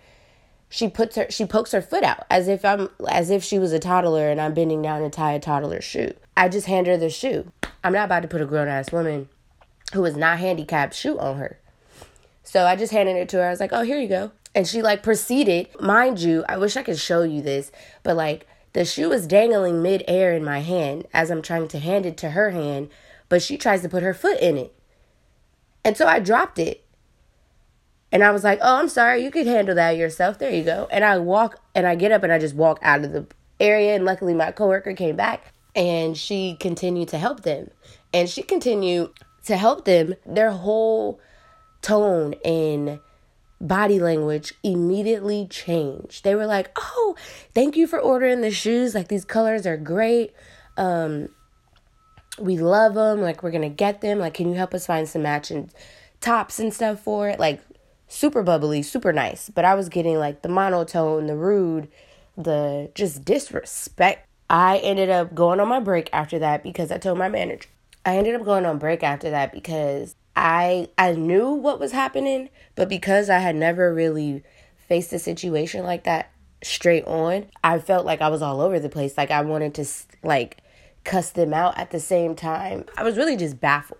she 0.69 0.89
puts 0.89 1.17
her 1.17 1.27
she 1.31 1.47
pokes 1.47 1.73
her 1.73 1.81
foot 1.81 2.03
out 2.03 2.25
as 2.29 2.49
if 2.49 2.65
I'm 2.65 2.91
as 3.09 3.31
if 3.31 3.43
she 3.45 3.59
was 3.59 3.73
a 3.73 3.79
toddler 3.79 4.29
and 4.31 4.41
I'm 4.41 4.55
bending 4.55 4.83
down 4.83 5.03
to 5.03 5.11
tie 5.11 5.33
a 5.33 5.41
toddler's 5.41 5.85
shoe. 5.85 6.13
I 6.37 6.49
just 6.49 6.67
hand 6.67 6.87
her 6.87 6.97
the 6.97 7.11
shoe. 7.11 7.51
I'm 7.83 7.93
not 7.93 8.07
about 8.07 8.23
to 8.23 8.29
put 8.29 8.41
a 8.41 8.47
grown 8.47 8.69
ass 8.69 8.93
woman 8.93 9.29
who 9.95 10.05
is 10.05 10.17
not 10.17 10.39
handicapped 10.39 10.95
shoe 10.95 11.19
on 11.19 11.37
her. 11.39 11.59
So 12.43 12.67
I 12.67 12.77
just 12.77 12.93
handed 12.93 13.17
it 13.17 13.29
to 13.31 13.39
her. 13.39 13.47
I 13.47 13.51
was 13.51 13.61
like, 13.61 13.73
"Oh, 13.73 13.83
here 13.83 13.99
you 13.99 14.09
go." 14.09 14.33
And 14.55 14.67
she 14.67 14.83
like 14.83 15.03
proceeded, 15.03 15.69
mind 15.81 16.21
you, 16.21 16.45
I 16.49 16.57
wish 16.57 16.77
I 16.77 16.83
could 16.83 16.99
show 16.99 17.23
you 17.23 17.43
this, 17.43 17.71
but 18.03 18.17
like 18.17 18.47
the 18.73 18.85
shoe 18.85 19.13
is 19.13 19.27
dangling 19.27 19.83
mid-air 19.83 20.35
in 20.35 20.45
my 20.45 20.61
hand 20.61 21.07
as 21.13 21.31
I'm 21.31 21.43
trying 21.43 21.69
to 21.69 21.79
hand 21.79 22.07
it 22.07 22.17
to 22.19 22.31
her 22.31 22.51
hand, 22.51 22.91
but 23.29 23.43
she 23.43 23.57
tries 23.57 23.83
to 23.83 23.89
put 23.89 24.03
her 24.03 24.15
foot 24.15 24.39
in 24.41 24.57
it. 24.59 24.76
And 25.87 25.97
so 25.97 26.09
I 26.09 26.19
dropped 26.19 26.59
it. 26.59 26.85
And 28.11 28.25
I 28.25 28.33
was 28.33 28.43
like, 28.43 28.59
oh, 28.61 28.79
I'm 28.79 28.89
sorry, 28.89 29.23
you 29.23 29.31
could 29.31 29.47
handle 29.47 29.77
that 29.77 29.97
yourself. 29.97 30.37
There 30.37 30.51
you 30.51 30.65
go. 30.65 30.89
And 30.91 31.05
I 31.05 31.19
walk 31.19 31.61
and 31.77 31.87
I 31.87 31.95
get 31.95 32.11
up 32.11 32.25
and 32.25 32.33
I 32.33 32.41
just 32.41 32.57
walk 32.57 32.81
out 32.83 33.05
of 33.05 33.13
the 33.13 33.25
area. 33.61 33.95
And 33.95 34.05
luckily, 34.05 34.35
my 34.35 34.51
coworker 34.51 34.95
came 34.95 35.15
back 35.15 35.53
and 35.77 36.19
she 36.19 36.57
continued 36.59 37.07
to 37.11 37.19
help 37.19 37.43
them. 37.43 37.71
And 38.13 38.29
she 38.29 38.43
continued 38.43 39.11
to 39.45 39.57
help 39.57 39.85
them. 39.85 40.17
Their 40.27 40.51
whole 40.51 41.21
tone 41.83 42.35
and 42.45 42.99
body 43.61 44.01
language 44.01 44.55
immediately 44.65 45.47
changed. 45.47 46.25
They 46.25 46.35
were 46.35 46.47
like, 46.47 46.77
"Oh, 46.77 47.15
thank 47.55 47.77
you 47.77 47.87
for 47.87 48.01
ordering 48.01 48.41
the 48.41 48.51
shoes. 48.51 48.93
Like 48.93 49.07
these 49.07 49.25
colors 49.25 49.69
are 49.69 49.77
great. 49.77 50.35
Um 50.77 51.29
we 52.39 52.59
love 52.59 52.95
them. 52.95 53.21
Like, 53.21 53.43
we're 53.43 53.51
gonna 53.51 53.69
get 53.69 54.01
them. 54.01 54.19
Like, 54.19 54.35
can 54.35 54.49
you 54.49 54.55
help 54.55 54.75
us 54.75 54.87
find 54.87 55.09
some 55.09 55.23
matching 55.23 55.71
tops 56.21 56.59
and 56.59 56.73
stuff 56.73 57.01
for 57.01 57.29
it? 57.29 57.39
Like, 57.39 57.61
super 58.09 58.43
bubbly, 58.43 58.83
super 58.83 59.13
nice. 59.13 59.51
But 59.51 59.65
I 59.65 59.75
was 59.75 59.89
getting 59.89 60.19
like 60.19 60.43
the 60.43 60.49
monotone, 60.49 61.27
the 61.27 61.37
rude, 61.37 61.89
the 62.37 62.91
just 62.95 63.25
disrespect. 63.25 64.27
I 64.49 64.79
ended 64.79 65.11
up 65.11 65.35
going 65.35 65.61
on 65.61 65.69
my 65.69 65.81
break 65.81 66.09
after 66.13 66.39
that 66.39 66.63
because 66.63 66.91
I 66.91 66.99
told 66.99 67.19
my 67.19 67.29
manager. 67.29 67.69
I 68.05 68.17
ended 68.17 68.37
up 68.37 68.45
going 68.45 68.65
on 68.67 68.79
break 68.79 69.03
after 69.03 69.31
that 69.31 69.53
because 69.53 70.15
I 70.37 70.89
I 70.97 71.13
knew 71.13 71.51
what 71.51 71.81
was 71.81 71.93
happening, 71.93 72.51
but 72.77 72.89
because 72.89 73.29
I 73.29 73.39
had 73.39 73.57
never 73.57 73.93
really 73.93 74.45
faced 74.89 75.13
a 75.13 75.19
situation 75.19 75.85
like 75.85 76.05
that 76.05 76.31
straight 76.63 77.05
on, 77.07 77.47
I 77.65 77.81
felt 77.81 78.07
like 78.07 78.21
I 78.21 78.29
was 78.29 78.43
all 78.43 78.61
over 78.61 78.79
the 78.79 78.89
place. 78.89 79.17
Like 79.17 79.33
I 79.33 79.41
wanted 79.41 79.75
to 79.75 79.87
like 80.23 80.59
cuss 81.07 81.31
them 81.31 81.55
out 81.55 81.79
at 81.79 81.91
the 81.91 82.01
same 82.01 82.35
time. 82.35 82.85
I 82.97 83.03
was 83.03 83.17
really 83.17 83.37
just 83.37 83.61
baffled 83.61 83.99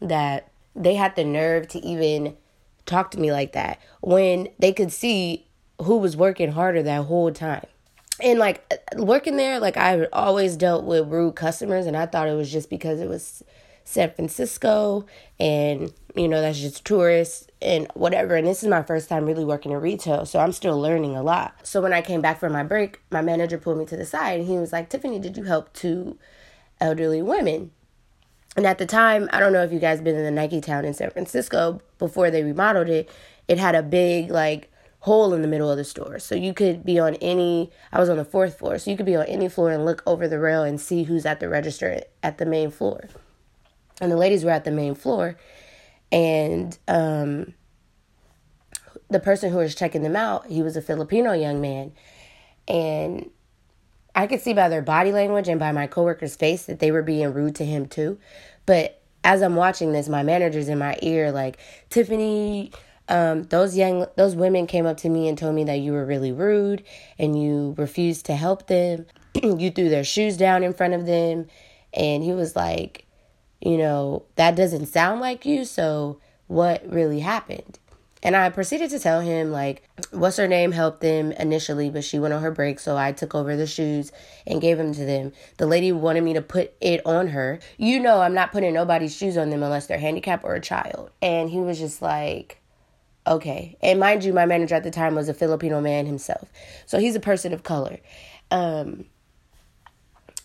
that 0.00 0.50
they 0.74 0.94
had 0.96 1.16
the 1.16 1.24
nerve 1.24 1.68
to 1.68 1.78
even 1.78 2.36
talk 2.84 3.12
to 3.12 3.20
me 3.20 3.32
like 3.32 3.52
that 3.52 3.78
when 4.00 4.48
they 4.58 4.72
could 4.72 4.92
see 4.92 5.46
who 5.80 5.98
was 5.98 6.16
working 6.16 6.52
harder 6.52 6.82
that 6.82 7.04
whole 7.04 7.30
time. 7.32 7.64
And 8.20 8.38
like 8.38 8.70
working 8.96 9.36
there, 9.36 9.58
like 9.58 9.76
I 9.76 10.04
always 10.12 10.56
dealt 10.56 10.84
with 10.84 11.08
rude 11.08 11.34
customers, 11.34 11.86
and 11.86 11.96
I 11.96 12.06
thought 12.06 12.28
it 12.28 12.34
was 12.34 12.52
just 12.52 12.68
because 12.68 13.00
it 13.00 13.08
was 13.08 13.42
San 13.84 14.12
Francisco 14.12 15.06
and 15.40 15.92
you 16.14 16.28
know 16.28 16.40
that's 16.40 16.60
just 16.60 16.84
tourists 16.84 17.46
and 17.60 17.86
whatever 17.94 18.36
and 18.36 18.46
this 18.46 18.62
is 18.62 18.68
my 18.68 18.82
first 18.82 19.08
time 19.08 19.24
really 19.24 19.44
working 19.44 19.72
in 19.72 19.80
retail 19.80 20.24
so 20.24 20.38
I'm 20.38 20.52
still 20.52 20.80
learning 20.80 21.16
a 21.16 21.22
lot. 21.22 21.54
So 21.62 21.80
when 21.80 21.92
I 21.92 22.02
came 22.02 22.20
back 22.20 22.38
from 22.38 22.52
my 22.52 22.62
break, 22.62 23.00
my 23.10 23.22
manager 23.22 23.58
pulled 23.58 23.78
me 23.78 23.86
to 23.86 23.96
the 23.96 24.06
side 24.06 24.40
and 24.40 24.48
he 24.48 24.58
was 24.58 24.72
like, 24.72 24.88
"Tiffany, 24.88 25.18
did 25.18 25.36
you 25.36 25.44
help 25.44 25.72
two 25.72 26.18
elderly 26.80 27.22
women?" 27.22 27.70
And 28.56 28.66
at 28.66 28.78
the 28.78 28.86
time, 28.86 29.30
I 29.32 29.40
don't 29.40 29.52
know 29.52 29.62
if 29.62 29.72
you 29.72 29.78
guys 29.78 30.00
been 30.00 30.16
in 30.16 30.24
the 30.24 30.30
Nike 30.30 30.60
Town 30.60 30.84
in 30.84 30.92
San 30.92 31.10
Francisco 31.10 31.80
before 31.98 32.30
they 32.30 32.42
remodeled 32.42 32.88
it. 32.88 33.08
It 33.48 33.58
had 33.58 33.74
a 33.74 33.82
big 33.82 34.30
like 34.30 34.70
hole 35.00 35.34
in 35.34 35.42
the 35.42 35.48
middle 35.48 35.70
of 35.70 35.76
the 35.76 35.84
store. 35.84 36.18
So 36.18 36.34
you 36.34 36.54
could 36.54 36.84
be 36.84 36.98
on 36.98 37.14
any 37.16 37.70
I 37.92 37.98
was 37.98 38.08
on 38.08 38.18
the 38.18 38.24
fourth 38.24 38.58
floor, 38.58 38.78
so 38.78 38.90
you 38.90 38.96
could 38.96 39.06
be 39.06 39.16
on 39.16 39.26
any 39.26 39.48
floor 39.48 39.70
and 39.70 39.84
look 39.84 40.02
over 40.06 40.28
the 40.28 40.38
rail 40.38 40.62
and 40.62 40.80
see 40.80 41.04
who's 41.04 41.26
at 41.26 41.40
the 41.40 41.48
register 41.48 42.02
at 42.22 42.38
the 42.38 42.46
main 42.46 42.70
floor. 42.70 43.08
And 44.00 44.10
the 44.10 44.16
ladies 44.16 44.44
were 44.44 44.50
at 44.50 44.64
the 44.64 44.70
main 44.70 44.94
floor 44.94 45.36
and 46.10 46.76
um 46.88 47.54
the 49.12 49.20
person 49.20 49.52
who 49.52 49.58
was 49.58 49.74
checking 49.74 50.02
them 50.02 50.16
out, 50.16 50.46
he 50.46 50.62
was 50.62 50.76
a 50.76 50.82
Filipino 50.82 51.32
young 51.32 51.60
man. 51.60 51.92
And 52.66 53.30
I 54.14 54.26
could 54.26 54.40
see 54.40 54.54
by 54.54 54.68
their 54.68 54.82
body 54.82 55.12
language 55.12 55.48
and 55.48 55.60
by 55.60 55.72
my 55.72 55.86
coworker's 55.86 56.36
face 56.36 56.64
that 56.66 56.80
they 56.80 56.90
were 56.90 57.02
being 57.02 57.32
rude 57.32 57.54
to 57.56 57.64
him 57.64 57.86
too. 57.86 58.18
But 58.66 59.00
as 59.24 59.42
I'm 59.42 59.56
watching 59.56 59.92
this, 59.92 60.08
my 60.08 60.22
manager's 60.22 60.68
in 60.68 60.78
my 60.78 60.98
ear, 61.02 61.30
like, 61.30 61.58
Tiffany, 61.90 62.72
um, 63.08 63.44
those 63.44 63.76
young 63.76 64.06
those 64.16 64.34
women 64.34 64.66
came 64.66 64.86
up 64.86 64.96
to 64.98 65.08
me 65.08 65.28
and 65.28 65.36
told 65.36 65.54
me 65.54 65.64
that 65.64 65.80
you 65.80 65.92
were 65.92 66.04
really 66.04 66.32
rude 66.32 66.82
and 67.18 67.40
you 67.40 67.74
refused 67.76 68.26
to 68.26 68.34
help 68.34 68.66
them. 68.66 69.06
you 69.42 69.70
threw 69.70 69.88
their 69.88 70.04
shoes 70.04 70.36
down 70.36 70.62
in 70.62 70.72
front 70.72 70.94
of 70.94 71.06
them. 71.06 71.46
And 71.92 72.22
he 72.22 72.32
was 72.32 72.56
like, 72.56 73.06
you 73.64 73.78
know, 73.78 74.24
that 74.34 74.56
doesn't 74.56 74.86
sound 74.86 75.20
like 75.20 75.46
you, 75.46 75.64
so 75.64 76.18
what 76.48 76.82
really 76.86 77.20
happened? 77.20 77.78
And 78.24 78.36
I 78.36 78.50
proceeded 78.50 78.90
to 78.90 78.98
tell 78.98 79.20
him, 79.20 79.50
like, 79.50 79.88
what's 80.10 80.36
her 80.36 80.46
name 80.46 80.72
helped 80.72 81.00
them 81.00 81.32
initially, 81.32 81.90
but 81.90 82.04
she 82.04 82.18
went 82.18 82.34
on 82.34 82.42
her 82.42 82.52
break. 82.52 82.78
So 82.78 82.96
I 82.96 83.10
took 83.10 83.34
over 83.34 83.56
the 83.56 83.66
shoes 83.66 84.12
and 84.46 84.60
gave 84.60 84.78
them 84.78 84.92
to 84.94 85.04
them. 85.04 85.32
The 85.58 85.66
lady 85.66 85.90
wanted 85.90 86.22
me 86.22 86.34
to 86.34 86.42
put 86.42 86.72
it 86.80 87.04
on 87.04 87.28
her. 87.28 87.58
You 87.78 87.98
know, 87.98 88.20
I'm 88.20 88.34
not 88.34 88.52
putting 88.52 88.74
nobody's 88.74 89.16
shoes 89.16 89.36
on 89.36 89.50
them 89.50 89.62
unless 89.62 89.86
they're 89.86 89.98
handicapped 89.98 90.44
or 90.44 90.54
a 90.54 90.60
child. 90.60 91.10
And 91.20 91.50
he 91.50 91.58
was 91.58 91.80
just 91.80 92.00
like, 92.00 92.60
okay. 93.26 93.76
And 93.80 93.98
mind 93.98 94.22
you, 94.22 94.32
my 94.32 94.46
manager 94.46 94.76
at 94.76 94.84
the 94.84 94.92
time 94.92 95.16
was 95.16 95.28
a 95.28 95.34
Filipino 95.34 95.80
man 95.80 96.06
himself. 96.06 96.48
So 96.86 97.00
he's 97.00 97.16
a 97.16 97.20
person 97.20 97.52
of 97.52 97.64
color. 97.64 97.98
Um, 98.52 99.06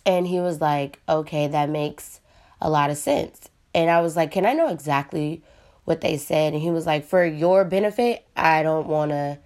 and 0.04 0.26
he 0.26 0.40
was 0.40 0.60
like, 0.60 1.00
okay, 1.08 1.46
that 1.46 1.68
makes 1.68 2.20
a 2.60 2.70
lot 2.70 2.90
of 2.90 2.96
sense. 2.96 3.48
And 3.74 3.90
I 3.90 4.00
was 4.00 4.16
like, 4.16 4.30
can 4.30 4.46
I 4.46 4.52
know 4.52 4.68
exactly 4.68 5.42
what 5.88 6.02
they 6.02 6.18
said. 6.18 6.52
And 6.52 6.60
he 6.60 6.70
was 6.70 6.84
like, 6.84 7.06
For 7.06 7.24
your 7.24 7.64
benefit, 7.64 8.26
I 8.36 8.62
don't 8.62 8.88
want 8.88 9.10
to 9.10 9.38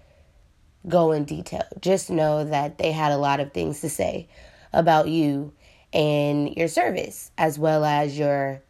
go 0.89 1.13
in 1.13 1.23
detail. 1.23 1.63
Just 1.81 2.11
know 2.11 2.43
that 2.43 2.79
they 2.79 2.91
had 2.91 3.13
a 3.13 3.17
lot 3.17 3.39
of 3.39 3.53
things 3.53 3.81
to 3.83 3.89
say 3.89 4.29
about 4.73 5.07
you 5.07 5.53
and 5.93 6.53
your 6.57 6.67
service 6.67 7.31
as 7.39 7.61
well 7.61 7.85
as 7.85 8.19
your 8.19 8.61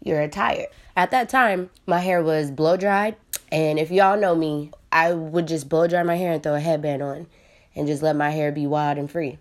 your 0.00 0.20
attire. 0.20 0.66
At 0.94 1.10
that 1.10 1.28
time, 1.28 1.70
my 1.86 1.98
hair 1.98 2.22
was 2.22 2.52
blow 2.52 2.76
dried, 2.76 3.16
and 3.50 3.80
if 3.80 3.90
y'all 3.90 4.16
know 4.16 4.36
me, 4.36 4.70
I 4.92 5.12
would 5.12 5.48
just 5.48 5.68
blow 5.68 5.88
dry 5.88 6.04
my 6.04 6.14
hair 6.14 6.32
and 6.32 6.40
throw 6.40 6.54
a 6.54 6.60
headband 6.60 7.02
on 7.02 7.26
and 7.74 7.88
just 7.88 8.00
let 8.00 8.14
my 8.14 8.30
hair 8.30 8.52
be 8.52 8.68
wild 8.68 8.96
and 8.96 9.10
free. 9.10 9.38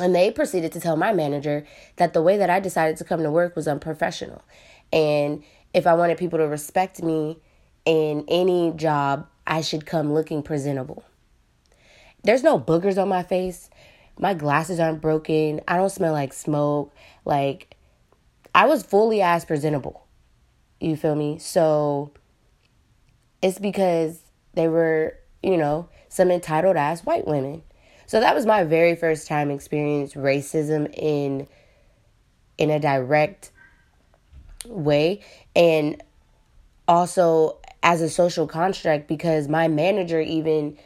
And 0.00 0.14
they 0.14 0.30
proceeded 0.30 0.72
to 0.72 0.80
tell 0.80 0.96
my 0.96 1.12
manager 1.12 1.66
that 1.96 2.12
the 2.12 2.22
way 2.22 2.36
that 2.36 2.50
I 2.50 2.60
decided 2.60 2.96
to 2.98 3.04
come 3.04 3.22
to 3.22 3.30
work 3.30 3.56
was 3.56 3.66
unprofessional. 3.66 4.42
And 4.92 5.42
if 5.74 5.86
I 5.86 5.94
wanted 5.94 6.18
people 6.18 6.38
to 6.38 6.46
respect 6.46 7.02
me 7.02 7.38
in 7.84 8.24
any 8.28 8.72
job, 8.76 9.26
I 9.46 9.60
should 9.60 9.86
come 9.86 10.12
looking 10.12 10.42
presentable. 10.42 11.04
There's 12.22 12.42
no 12.42 12.58
boogers 12.58 13.00
on 13.00 13.08
my 13.08 13.22
face. 13.22 13.70
My 14.18 14.34
glasses 14.34 14.80
aren't 14.80 15.00
broken. 15.00 15.60
I 15.68 15.76
don't 15.76 15.90
smell 15.90 16.12
like 16.12 16.32
smoke. 16.32 16.94
Like, 17.24 17.76
I 18.54 18.66
was 18.66 18.82
fully 18.82 19.22
as 19.22 19.44
presentable. 19.44 20.06
You 20.80 20.96
feel 20.96 21.14
me? 21.14 21.38
So, 21.38 22.12
it's 23.40 23.58
because 23.58 24.20
they 24.54 24.68
were, 24.68 25.16
you 25.42 25.56
know, 25.56 25.88
some 26.08 26.30
entitled 26.30 26.76
ass 26.76 27.04
white 27.04 27.26
women. 27.26 27.62
So 28.08 28.20
that 28.20 28.34
was 28.34 28.46
my 28.46 28.64
very 28.64 28.96
first 28.96 29.28
time 29.28 29.50
experience 29.50 30.14
racism 30.14 30.92
in 30.94 31.46
in 32.56 32.70
a 32.70 32.80
direct 32.80 33.52
way 34.66 35.20
and 35.54 36.02
also 36.88 37.58
as 37.82 38.00
a 38.00 38.08
social 38.08 38.46
construct 38.46 39.08
because 39.08 39.46
my 39.46 39.68
manager 39.68 40.20
even 40.20 40.76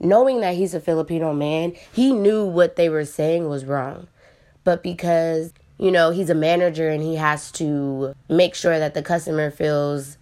knowing 0.00 0.40
that 0.40 0.54
he's 0.54 0.74
a 0.74 0.80
Filipino 0.80 1.34
man, 1.34 1.74
he 1.92 2.12
knew 2.12 2.46
what 2.46 2.76
they 2.76 2.88
were 2.88 3.04
saying 3.04 3.46
was 3.48 3.66
wrong. 3.66 4.08
But 4.64 4.82
because, 4.82 5.52
you 5.78 5.90
know, 5.90 6.10
he's 6.10 6.30
a 6.30 6.34
manager 6.34 6.88
and 6.88 7.02
he 7.02 7.16
has 7.16 7.52
to 7.52 8.14
make 8.30 8.54
sure 8.54 8.78
that 8.78 8.94
the 8.94 9.02
customer 9.02 9.50
feels 9.50 10.16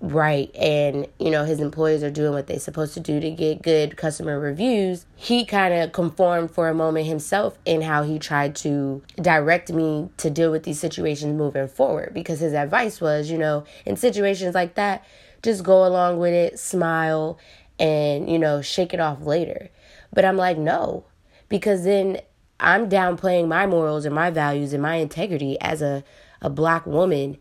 right 0.00 0.54
and 0.54 1.06
you 1.18 1.30
know 1.30 1.44
his 1.44 1.58
employees 1.58 2.02
are 2.02 2.10
doing 2.10 2.32
what 2.32 2.46
they're 2.46 2.58
supposed 2.58 2.92
to 2.92 3.00
do 3.00 3.18
to 3.18 3.30
get 3.30 3.62
good 3.62 3.96
customer 3.96 4.38
reviews. 4.38 5.06
He 5.16 5.44
kind 5.44 5.72
of 5.72 5.92
conformed 5.92 6.50
for 6.50 6.68
a 6.68 6.74
moment 6.74 7.06
himself 7.06 7.58
in 7.64 7.80
how 7.80 8.02
he 8.02 8.18
tried 8.18 8.54
to 8.56 9.02
direct 9.20 9.72
me 9.72 10.10
to 10.18 10.28
deal 10.28 10.50
with 10.50 10.64
these 10.64 10.78
situations 10.78 11.34
moving 11.34 11.66
forward 11.68 12.12
because 12.12 12.40
his 12.40 12.52
advice 12.52 13.00
was 13.00 13.30
you 13.30 13.38
know 13.38 13.64
in 13.86 13.96
situations 13.96 14.54
like 14.54 14.74
that 14.74 15.04
just 15.42 15.64
go 15.64 15.86
along 15.86 16.18
with 16.18 16.32
it 16.32 16.58
smile 16.58 17.38
and 17.78 18.30
you 18.30 18.38
know 18.38 18.60
shake 18.60 18.92
it 18.92 19.00
off 19.00 19.22
later. 19.22 19.70
But 20.12 20.24
i'm 20.24 20.36
like 20.36 20.58
no 20.58 21.04
because 21.48 21.84
then 21.84 22.20
i'm 22.60 22.88
downplaying 22.88 23.48
my 23.48 23.66
morals 23.66 24.04
and 24.04 24.14
my 24.14 24.30
values 24.30 24.72
and 24.72 24.82
my 24.82 24.96
integrity 24.96 25.58
as 25.60 25.80
a 25.80 26.04
a 26.42 26.50
black 26.50 26.84
woman. 26.84 27.38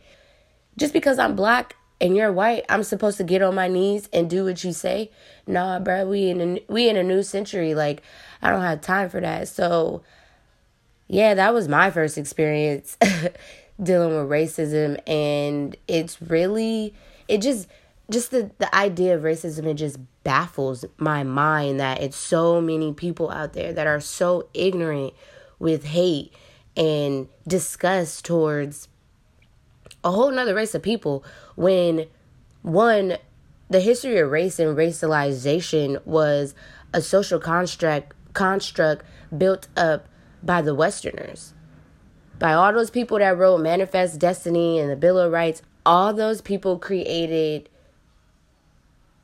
Just 0.77 0.93
because 0.93 1.19
i'm 1.19 1.35
black 1.35 1.75
and 2.01 2.15
you're 2.15 2.31
white, 2.31 2.65
I'm 2.69 2.83
supposed 2.83 3.17
to 3.17 3.23
get 3.23 3.41
on 3.41 3.55
my 3.55 3.67
knees 3.67 4.09
and 4.11 4.29
do 4.29 4.45
what 4.45 4.63
you 4.63 4.73
say. 4.73 5.11
Nah, 5.47 5.79
bro, 5.79 6.05
we 6.07 6.29
in 6.29 6.41
a, 6.41 6.59
we 6.67 6.89
in 6.89 6.97
a 6.97 7.03
new 7.03 7.23
century. 7.23 7.73
Like, 7.73 8.01
I 8.41 8.49
don't 8.49 8.61
have 8.61 8.81
time 8.81 9.09
for 9.09 9.21
that. 9.21 9.47
So, 9.47 10.03
yeah, 11.07 11.33
that 11.33 11.53
was 11.53 11.67
my 11.67 11.91
first 11.91 12.17
experience 12.17 12.97
dealing 13.81 14.09
with 14.09 14.29
racism, 14.29 14.99
and 15.07 15.75
it's 15.87 16.21
really 16.21 16.93
it 17.27 17.41
just 17.41 17.67
just 18.09 18.31
the 18.31 18.51
the 18.57 18.73
idea 18.75 19.15
of 19.15 19.23
racism 19.23 19.65
it 19.65 19.75
just 19.75 19.97
baffles 20.23 20.85
my 20.97 21.23
mind 21.23 21.79
that 21.79 22.01
it's 22.01 22.17
so 22.17 22.61
many 22.61 22.93
people 22.93 23.31
out 23.31 23.53
there 23.53 23.73
that 23.73 23.87
are 23.87 23.99
so 23.99 24.47
ignorant 24.53 25.13
with 25.59 25.85
hate 25.85 26.33
and 26.77 27.27
disgust 27.47 28.25
towards 28.25 28.87
a 30.03 30.11
whole 30.11 30.31
nother 30.31 30.53
race 30.53 30.75
of 30.75 30.81
people 30.83 31.23
when 31.55 32.07
one 32.61 33.17
the 33.69 33.79
history 33.79 34.19
of 34.19 34.29
race 34.29 34.59
and 34.59 34.77
racialization 34.77 36.05
was 36.05 36.53
a 36.93 37.01
social 37.01 37.39
construct 37.39 38.13
construct 38.33 39.03
built 39.35 39.67
up 39.75 40.07
by 40.43 40.61
the 40.61 40.75
westerners. 40.75 41.53
By 42.37 42.53
all 42.53 42.73
those 42.73 42.91
people 42.91 43.17
that 43.19 43.37
wrote 43.37 43.59
manifest 43.61 44.19
destiny 44.19 44.77
and 44.77 44.89
the 44.89 44.95
bill 44.95 45.17
of 45.17 45.31
rights 45.31 45.61
all 45.85 46.13
those 46.13 46.41
people 46.41 46.79
created 46.79 47.69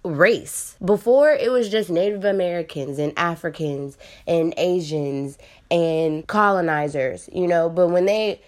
race. 0.03 0.75
Before 0.83 1.31
it 1.31 1.51
was 1.51 1.69
just 1.69 1.89
native 1.89 2.25
americans 2.25 2.97
and 2.97 3.13
africans 3.17 3.97
and 4.25 4.53
asians 4.57 5.37
and 5.69 6.25
colonizers 6.25 7.29
you 7.31 7.47
know? 7.47 7.69
But 7.69 7.89
when 7.89 8.05
they 8.05 8.41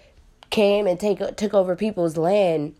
came 0.50 0.86
and 0.86 0.98
take 0.98 1.18
took 1.36 1.54
over 1.54 1.76
people's 1.76 2.16
land, 2.16 2.74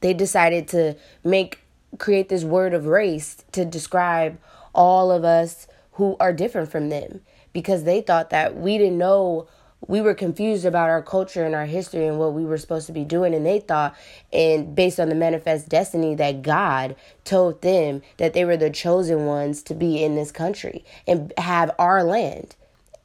they 0.00 0.14
decided 0.14 0.68
to 0.68 0.94
make 1.24 1.60
create 1.98 2.28
this 2.28 2.44
word 2.44 2.74
of 2.74 2.86
race 2.86 3.44
to 3.52 3.64
describe 3.64 4.38
all 4.74 5.10
of 5.10 5.24
us 5.24 5.66
who 5.92 6.16
are 6.20 6.32
different 6.32 6.70
from 6.70 6.88
them 6.88 7.20
because 7.52 7.84
they 7.84 8.00
thought 8.00 8.30
that 8.30 8.56
we 8.56 8.76
didn't 8.76 8.98
know 8.98 9.48
we 9.88 10.00
were 10.00 10.14
confused 10.14 10.64
about 10.64 10.90
our 10.90 11.02
culture 11.02 11.44
and 11.44 11.54
our 11.54 11.66
history 11.66 12.06
and 12.06 12.18
what 12.18 12.32
we 12.34 12.44
were 12.44 12.58
supposed 12.58 12.86
to 12.86 12.92
be 12.92 13.04
doing 13.04 13.34
and 13.34 13.46
they 13.46 13.60
thought 13.60 13.94
and 14.32 14.74
based 14.74 14.98
on 15.00 15.08
the 15.08 15.14
manifest 15.14 15.68
destiny 15.68 16.14
that 16.14 16.42
God 16.42 16.96
told 17.24 17.62
them 17.62 18.02
that 18.16 18.32
they 18.32 18.44
were 18.44 18.56
the 18.56 18.70
chosen 18.70 19.26
ones 19.26 19.62
to 19.64 19.74
be 19.74 20.02
in 20.02 20.16
this 20.16 20.32
country 20.32 20.84
and 21.06 21.32
have 21.38 21.70
our 21.78 22.02
land. 22.02 22.56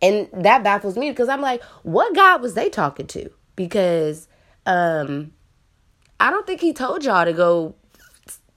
And 0.01 0.27
that 0.33 0.63
baffles 0.63 0.97
me 0.97 1.11
because 1.11 1.29
I'm 1.29 1.41
like, 1.41 1.61
what 1.83 2.15
God 2.15 2.41
was 2.41 2.55
they 2.55 2.69
talking 2.69 3.07
to? 3.07 3.29
because 3.55 4.27
um 4.65 5.31
I 6.21 6.29
don't 6.29 6.45
think 6.45 6.61
he 6.61 6.71
told 6.71 7.03
y'all 7.03 7.25
to 7.25 7.33
go 7.33 7.73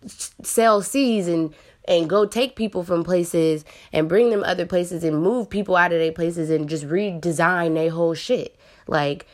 sell 0.06 0.82
seeds 0.82 1.28
and 1.28 1.54
and 1.88 2.08
go 2.08 2.26
take 2.26 2.56
people 2.56 2.84
from 2.84 3.04
places 3.04 3.64
and 3.90 4.08
bring 4.08 4.28
them 4.28 4.44
other 4.44 4.66
places 4.66 5.02
and 5.02 5.22
move 5.22 5.48
people 5.48 5.74
out 5.74 5.92
of 5.92 5.98
their 5.98 6.12
places 6.12 6.50
and 6.50 6.68
just 6.68 6.86
redesign 6.86 7.74
their 7.74 7.90
whole 7.90 8.12
shit. 8.12 8.58
Like 8.86 9.26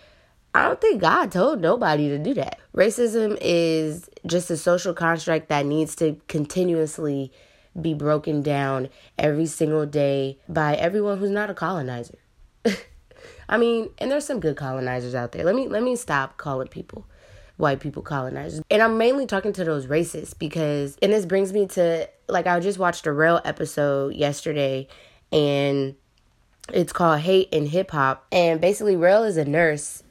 I 0.54 0.62
don't 0.62 0.80
think 0.80 1.00
God 1.00 1.32
told 1.32 1.60
nobody 1.60 2.08
to 2.08 2.18
do 2.18 2.34
that. 2.34 2.60
Racism 2.72 3.36
is 3.40 4.08
just 4.24 4.48
a 4.48 4.56
social 4.56 4.94
construct 4.94 5.48
that 5.48 5.66
needs 5.66 5.96
to 5.96 6.16
continuously 6.28 7.32
be 7.80 7.94
broken 7.94 8.42
down 8.42 8.90
every 9.18 9.46
single 9.46 9.86
day 9.86 10.38
by 10.48 10.76
everyone 10.76 11.18
who's 11.18 11.30
not 11.30 11.50
a 11.50 11.54
colonizer. 11.54 12.18
I 13.48 13.58
mean, 13.58 13.90
and 13.98 14.08
there's 14.08 14.26
some 14.26 14.38
good 14.38 14.56
colonizers 14.56 15.16
out 15.16 15.32
there. 15.32 15.42
Let 15.42 15.56
me 15.56 15.66
let 15.66 15.82
me 15.82 15.96
stop 15.96 16.36
calling 16.36 16.68
people 16.68 17.06
white 17.60 17.80
people 17.80 18.02
colonizers. 18.02 18.62
And 18.70 18.82
I'm 18.82 18.98
mainly 18.98 19.26
talking 19.26 19.52
to 19.54 19.64
those 19.64 19.86
racists 19.86 20.36
because 20.36 20.96
and 21.02 21.12
this 21.12 21.26
brings 21.26 21.52
me 21.52 21.66
to 21.68 22.08
like 22.28 22.46
I 22.46 22.58
just 22.60 22.78
watched 22.78 23.06
a 23.06 23.12
Rel 23.12 23.40
episode 23.44 24.14
yesterday 24.14 24.88
and 25.32 25.94
it's 26.72 26.92
called 26.92 27.20
Hate 27.20 27.48
in 27.50 27.66
Hip 27.66 27.90
Hop. 27.90 28.26
And 28.32 28.60
basically 28.60 28.96
Rel 28.96 29.24
is 29.24 29.36
a 29.36 29.44
nurse 29.44 30.02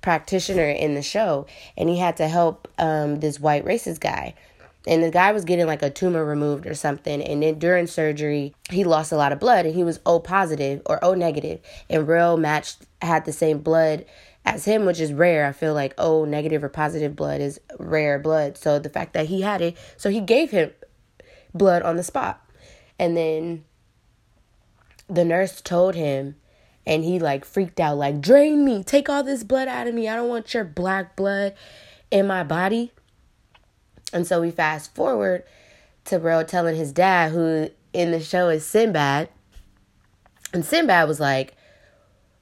practitioner 0.00 0.68
in 0.68 0.94
the 0.94 1.02
show 1.02 1.46
and 1.76 1.88
he 1.88 1.98
had 1.98 2.16
to 2.16 2.28
help 2.28 2.68
um, 2.78 3.20
this 3.20 3.38
white 3.38 3.64
racist 3.64 4.00
guy. 4.00 4.34
And 4.88 5.02
the 5.02 5.10
guy 5.10 5.32
was 5.32 5.44
getting 5.44 5.66
like 5.66 5.82
a 5.82 5.90
tumor 5.90 6.24
removed 6.24 6.64
or 6.64 6.74
something. 6.74 7.20
And 7.20 7.42
then 7.42 7.58
during 7.58 7.86
surgery 7.86 8.54
he 8.70 8.84
lost 8.84 9.12
a 9.12 9.16
lot 9.16 9.32
of 9.32 9.40
blood 9.40 9.66
and 9.66 9.74
he 9.74 9.84
was 9.84 10.00
o 10.06 10.20
positive 10.20 10.80
or 10.86 11.04
o 11.04 11.14
negative. 11.14 11.60
And 11.90 12.06
Rel 12.06 12.36
matched 12.36 12.86
had 13.02 13.24
the 13.24 13.32
same 13.32 13.58
blood 13.58 14.04
as 14.46 14.64
him 14.64 14.86
which 14.86 15.00
is 15.00 15.12
rare. 15.12 15.44
I 15.44 15.52
feel 15.52 15.74
like 15.74 15.92
o 15.98 16.24
negative 16.24 16.64
or 16.64 16.68
positive 16.68 17.16
blood 17.16 17.40
is 17.40 17.60
rare 17.78 18.18
blood. 18.18 18.56
So 18.56 18.78
the 18.78 18.88
fact 18.88 19.12
that 19.12 19.26
he 19.26 19.42
had 19.42 19.60
it 19.60 19.76
so 19.96 20.08
he 20.08 20.20
gave 20.20 20.52
him 20.52 20.70
blood 21.52 21.82
on 21.82 21.96
the 21.96 22.04
spot. 22.04 22.40
And 22.98 23.16
then 23.16 23.64
the 25.08 25.24
nurse 25.24 25.60
told 25.60 25.94
him 25.94 26.36
and 26.86 27.04
he 27.04 27.18
like 27.18 27.44
freaked 27.44 27.80
out 27.80 27.98
like 27.98 28.20
drain 28.20 28.64
me. 28.64 28.84
Take 28.84 29.08
all 29.08 29.24
this 29.24 29.42
blood 29.42 29.68
out 29.68 29.88
of 29.88 29.94
me. 29.94 30.08
I 30.08 30.14
don't 30.14 30.28
want 30.28 30.54
your 30.54 30.64
black 30.64 31.16
blood 31.16 31.54
in 32.10 32.26
my 32.26 32.44
body. 32.44 32.92
And 34.12 34.26
so 34.26 34.40
we 34.40 34.52
fast 34.52 34.94
forward 34.94 35.42
to 36.04 36.20
bro 36.20 36.44
telling 36.44 36.76
his 36.76 36.92
dad 36.92 37.32
who 37.32 37.70
in 37.92 38.12
the 38.12 38.20
show 38.20 38.48
is 38.48 38.64
sinbad. 38.64 39.28
And 40.52 40.64
sinbad 40.64 41.08
was 41.08 41.18
like 41.18 41.55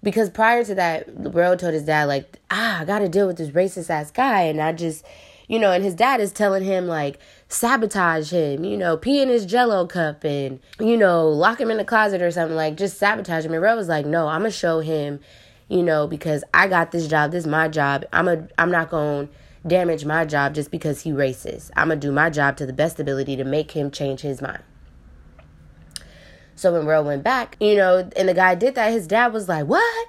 because 0.04 0.30
prior 0.30 0.62
to 0.62 0.74
that 0.76 1.32
bro 1.32 1.56
told 1.56 1.74
his 1.74 1.82
dad 1.84 2.04
like 2.04 2.38
ah 2.50 2.80
i 2.80 2.84
gotta 2.84 3.08
deal 3.08 3.26
with 3.26 3.38
this 3.38 3.50
racist 3.50 3.90
ass 3.90 4.12
guy 4.12 4.42
and 4.42 4.60
i 4.60 4.70
just 4.70 5.04
you 5.48 5.58
know 5.58 5.72
and 5.72 5.82
his 5.82 5.94
dad 5.94 6.20
is 6.20 6.30
telling 6.30 6.62
him 6.62 6.86
like 6.86 7.18
sabotage 7.54 8.30
him, 8.30 8.64
you 8.64 8.76
know, 8.76 8.96
pee 8.96 9.22
in 9.22 9.28
his 9.28 9.46
jello 9.46 9.86
cup 9.86 10.24
and, 10.24 10.60
you 10.80 10.96
know, 10.96 11.28
lock 11.28 11.60
him 11.60 11.70
in 11.70 11.76
the 11.76 11.84
closet 11.84 12.20
or 12.20 12.30
something, 12.30 12.56
like 12.56 12.76
just 12.76 12.98
sabotage 12.98 13.44
him. 13.44 13.54
And 13.54 13.62
was 13.62 13.88
like, 13.88 14.06
no, 14.06 14.26
I'm 14.28 14.40
gonna 14.40 14.50
show 14.50 14.80
him, 14.80 15.20
you 15.68 15.82
know, 15.82 16.06
because 16.06 16.44
I 16.52 16.66
got 16.68 16.90
this 16.90 17.06
job, 17.06 17.30
this 17.30 17.44
is 17.44 17.50
my 17.50 17.68
job. 17.68 18.04
I'm 18.12 18.28
a 18.28 18.46
I'm 18.58 18.70
not 18.70 18.90
gonna 18.90 19.28
damage 19.66 20.04
my 20.04 20.24
job 20.24 20.54
just 20.54 20.70
because 20.70 21.02
he 21.02 21.12
racist. 21.12 21.70
I'm 21.76 21.88
gonna 21.88 22.00
do 22.00 22.12
my 22.12 22.28
job 22.28 22.56
to 22.58 22.66
the 22.66 22.72
best 22.72 23.00
ability 23.00 23.36
to 23.36 23.44
make 23.44 23.70
him 23.70 23.90
change 23.90 24.20
his 24.20 24.42
mind. 24.42 24.62
So 26.56 26.72
when 26.72 26.86
Red 26.86 27.00
went 27.00 27.22
back, 27.22 27.56
you 27.60 27.76
know, 27.76 28.10
and 28.16 28.28
the 28.28 28.34
guy 28.34 28.54
did 28.54 28.74
that, 28.74 28.92
his 28.92 29.06
dad 29.06 29.32
was 29.32 29.48
like, 29.48 29.66
What? 29.66 30.08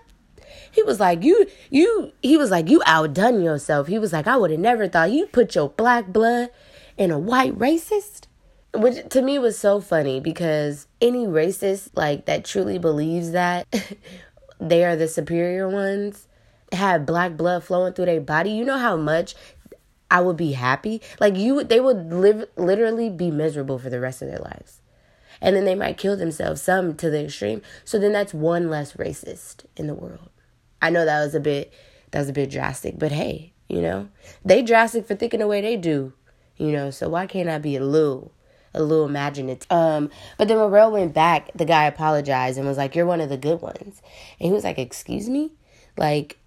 He 0.71 0.83
was 0.83 0.99
like, 0.99 1.23
You 1.23 1.47
you 1.69 2.11
he 2.21 2.37
was 2.37 2.51
like, 2.51 2.69
You 2.69 2.81
outdone 2.85 3.41
yourself. 3.41 3.87
He 3.87 3.99
was 3.99 4.13
like, 4.13 4.27
I 4.27 4.37
would 4.37 4.51
have 4.51 4.59
never 4.59 4.87
thought 4.87 5.11
you 5.11 5.27
put 5.27 5.55
your 5.55 5.69
black 5.69 6.07
blood 6.07 6.49
in 6.97 7.11
a 7.11 7.19
white 7.19 7.57
racist 7.57 8.27
which 8.75 9.07
to 9.09 9.21
me 9.21 9.39
was 9.39 9.57
so 9.57 9.79
funny 9.79 10.19
because 10.19 10.87
any 11.01 11.25
racist 11.25 11.89
like 11.95 12.25
that 12.25 12.45
truly 12.45 12.77
believes 12.77 13.31
that 13.31 13.67
they 14.59 14.83
are 14.83 14.95
the 14.95 15.07
superior 15.07 15.69
ones 15.69 16.27
have 16.71 17.05
black 17.05 17.37
blood 17.37 17.63
flowing 17.63 17.93
through 17.93 18.05
their 18.05 18.21
body 18.21 18.51
you 18.51 18.65
know 18.65 18.77
how 18.77 18.97
much 18.97 19.35
i 20.11 20.19
would 20.19 20.37
be 20.37 20.51
happy 20.51 21.01
like 21.19 21.35
you 21.35 21.63
they 21.63 21.79
would 21.79 22.11
live 22.11 22.45
literally 22.57 23.09
be 23.09 23.31
miserable 23.31 23.79
for 23.79 23.89
the 23.89 23.99
rest 23.99 24.21
of 24.21 24.27
their 24.27 24.39
lives 24.39 24.81
and 25.41 25.55
then 25.55 25.65
they 25.65 25.75
might 25.75 25.97
kill 25.97 26.17
themselves 26.17 26.61
some 26.61 26.95
to 26.95 27.09
the 27.09 27.25
extreme 27.25 27.61
so 27.83 27.99
then 27.99 28.11
that's 28.13 28.33
one 28.33 28.69
less 28.69 28.93
racist 28.93 29.65
in 29.75 29.87
the 29.87 29.93
world 29.93 30.29
i 30.81 30.89
know 30.89 31.05
that 31.05 31.23
was 31.23 31.35
a 31.35 31.39
bit 31.39 31.73
that 32.11 32.19
was 32.19 32.29
a 32.29 32.33
bit 32.33 32.49
drastic 32.49 32.97
but 32.97 33.11
hey 33.11 33.53
you 33.67 33.81
know 33.81 34.07
they 34.43 34.61
drastic 34.61 35.05
for 35.05 35.15
thinking 35.15 35.39
the 35.39 35.47
way 35.47 35.61
they 35.61 35.77
do 35.77 36.13
you 36.57 36.71
know, 36.71 36.89
so 36.89 37.09
why 37.09 37.27
can't 37.27 37.49
I 37.49 37.57
be 37.57 37.75
a 37.75 37.83
little, 37.83 38.31
a 38.73 38.81
little 38.81 39.05
imaginative? 39.05 39.69
Um, 39.69 40.09
but 40.37 40.47
then 40.47 40.57
Rel 40.57 40.91
went 40.91 41.13
back, 41.13 41.51
the 41.53 41.65
guy 41.65 41.85
apologized 41.85 42.57
and 42.57 42.67
was 42.67 42.77
like, 42.77 42.95
You're 42.95 43.05
one 43.05 43.21
of 43.21 43.29
the 43.29 43.37
good 43.37 43.61
ones. 43.61 44.01
And 44.39 44.47
he 44.47 44.51
was 44.51 44.63
like, 44.63 44.79
Excuse 44.79 45.29
me? 45.29 45.51
Like, 45.97 46.37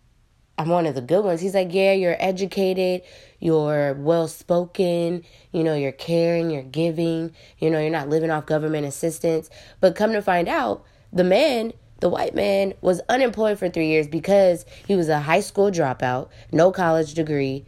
I'm 0.58 0.68
one 0.68 0.86
of 0.86 0.96
the 0.96 1.00
good 1.00 1.24
ones. 1.24 1.40
He's 1.40 1.54
like, 1.54 1.72
Yeah, 1.72 1.92
you're 1.92 2.16
educated, 2.18 3.02
you're 3.38 3.94
well 3.94 4.26
spoken, 4.26 5.24
you 5.52 5.62
know, 5.62 5.74
you're 5.74 5.92
caring, 5.92 6.50
you're 6.50 6.62
giving, 6.62 7.32
you 7.58 7.70
know, 7.70 7.80
you're 7.80 7.90
not 7.90 8.08
living 8.08 8.30
off 8.30 8.46
government 8.46 8.84
assistance. 8.84 9.48
But 9.80 9.94
come 9.94 10.12
to 10.12 10.20
find 10.20 10.48
out, 10.48 10.84
the 11.12 11.24
man 11.24 11.72
the 12.00 12.08
white 12.08 12.34
man 12.34 12.74
was 12.80 13.00
unemployed 13.08 13.58
for 13.58 13.68
three 13.68 13.88
years 13.88 14.06
because 14.06 14.64
he 14.86 14.94
was 14.94 15.08
a 15.08 15.18
high 15.18 15.40
school 15.40 15.70
dropout, 15.70 16.28
no 16.52 16.70
college 16.70 17.14
degree, 17.14 17.64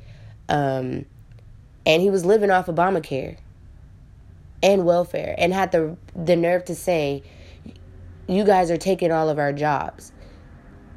um, 0.48 1.04
and 1.84 2.00
he 2.00 2.10
was 2.10 2.24
living 2.24 2.50
off 2.50 2.66
Obamacare 2.66 3.38
and 4.62 4.84
welfare 4.84 5.34
and 5.38 5.52
had 5.52 5.72
the 5.72 5.96
the 6.14 6.36
nerve 6.36 6.64
to 6.66 6.74
say 6.74 7.22
you 8.28 8.44
guys 8.44 8.70
are 8.70 8.76
taking 8.76 9.10
all 9.10 9.28
of 9.28 9.38
our 9.38 9.52
jobs 9.52 10.12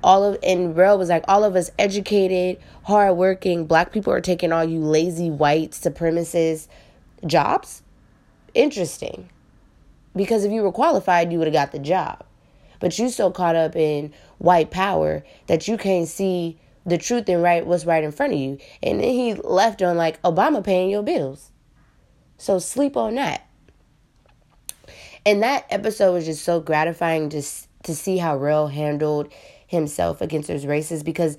all 0.03 0.23
of 0.23 0.37
and 0.43 0.75
Rel 0.75 0.97
was 0.97 1.09
like 1.09 1.23
all 1.27 1.43
of 1.43 1.55
us 1.55 1.71
educated 1.79 2.61
hardworking 2.83 3.65
black 3.65 3.91
people 3.91 4.13
are 4.13 4.21
taking 4.21 4.51
all 4.51 4.63
you 4.63 4.79
lazy 4.79 5.29
white 5.29 5.71
supremacist 5.71 6.67
jobs 7.25 7.81
interesting 8.53 9.29
because 10.15 10.43
if 10.43 10.51
you 10.51 10.61
were 10.61 10.71
qualified 10.71 11.31
you 11.31 11.37
would 11.39 11.47
have 11.47 11.53
got 11.53 11.71
the 11.71 11.79
job 11.79 12.23
but 12.79 12.99
you 12.99 13.09
so 13.09 13.31
caught 13.31 13.55
up 13.55 13.77
in 13.77 14.13
white 14.39 14.69
power 14.69 15.23
that 15.47 15.67
you 15.69 15.77
can't 15.77 16.07
see 16.07 16.59
the 16.85 16.97
truth 16.97 17.29
and 17.29 17.41
right 17.41 17.65
what's 17.65 17.85
right 17.85 18.03
in 18.03 18.11
front 18.11 18.33
of 18.33 18.39
you. 18.39 18.57
And 18.81 18.99
then 18.99 19.09
he 19.09 19.35
left 19.35 19.81
on 19.81 19.97
like 19.97 20.21
Obama 20.23 20.63
paying 20.63 20.89
your 20.89 21.03
bills. 21.03 21.51
So 22.37 22.59
sleep 22.59 22.97
on 22.97 23.15
that. 23.15 23.47
And 25.25 25.41
that 25.43 25.65
episode 25.69 26.11
was 26.11 26.25
just 26.25 26.43
so 26.43 26.59
gratifying 26.59 27.29
just 27.29 27.69
to 27.83 27.95
see 27.95 28.17
how 28.17 28.35
Rel 28.35 28.67
handled 28.67 29.31
himself 29.73 30.21
against 30.21 30.47
those 30.47 30.65
races 30.65 31.03
because 31.03 31.37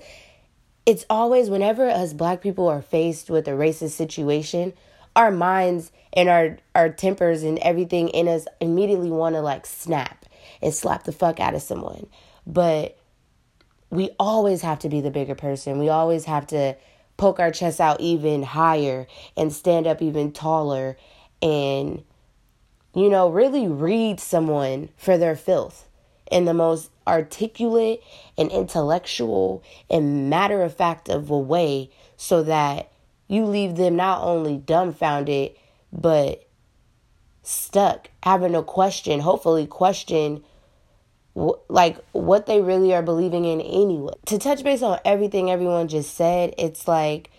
it's 0.85 1.05
always 1.09 1.49
whenever 1.49 1.89
us 1.89 2.13
black 2.13 2.41
people 2.41 2.67
are 2.67 2.81
faced 2.81 3.29
with 3.29 3.47
a 3.47 3.51
racist 3.51 3.91
situation, 3.91 4.73
our 5.15 5.31
minds 5.31 5.91
and 6.13 6.29
our 6.29 6.57
our 6.75 6.89
tempers 6.89 7.43
and 7.43 7.57
everything 7.59 8.09
in 8.09 8.27
us 8.27 8.45
immediately 8.61 9.09
want 9.09 9.35
to 9.35 9.41
like 9.41 9.65
snap 9.65 10.25
and 10.61 10.73
slap 10.73 11.03
the 11.03 11.11
fuck 11.11 11.39
out 11.39 11.55
of 11.55 11.61
someone. 11.61 12.05
But 12.45 12.97
we 13.89 14.11
always 14.19 14.61
have 14.61 14.79
to 14.79 14.89
be 14.89 15.01
the 15.01 15.11
bigger 15.11 15.35
person. 15.35 15.79
We 15.79 15.89
always 15.89 16.25
have 16.25 16.47
to 16.47 16.75
poke 17.17 17.39
our 17.39 17.51
chest 17.51 17.79
out 17.79 18.01
even 18.01 18.43
higher 18.43 19.07
and 19.37 19.51
stand 19.53 19.87
up 19.87 20.01
even 20.01 20.31
taller 20.31 20.97
and, 21.41 22.03
you 22.93 23.09
know, 23.09 23.29
really 23.29 23.67
read 23.67 24.19
someone 24.19 24.89
for 24.97 25.17
their 25.17 25.35
filth 25.35 25.87
in 26.31 26.45
the 26.45 26.53
most 26.53 26.91
articulate 27.07 28.01
and 28.37 28.51
intellectual 28.51 29.63
and 29.89 30.29
matter 30.29 30.61
of 30.63 30.75
fact 30.75 31.09
of 31.09 31.29
a 31.29 31.37
way 31.37 31.89
so 32.17 32.43
that 32.43 32.91
you 33.27 33.45
leave 33.45 33.75
them 33.75 33.95
not 33.95 34.21
only 34.21 34.57
dumbfounded 34.57 35.51
but 35.91 36.47
stuck 37.43 38.09
having 38.23 38.55
a 38.55 38.63
question 38.63 39.19
hopefully 39.19 39.67
question 39.67 40.43
like 41.67 41.97
what 42.13 42.45
they 42.45 42.61
really 42.61 42.93
are 42.95 43.03
believing 43.03 43.45
in 43.45 43.59
anyway. 43.61 44.13
To 44.27 44.37
touch 44.37 44.63
base 44.63 44.81
on 44.81 44.99
everything 45.03 45.51
everyone 45.51 45.87
just 45.87 46.15
said, 46.15 46.55
it's 46.57 46.87
like 46.87 47.29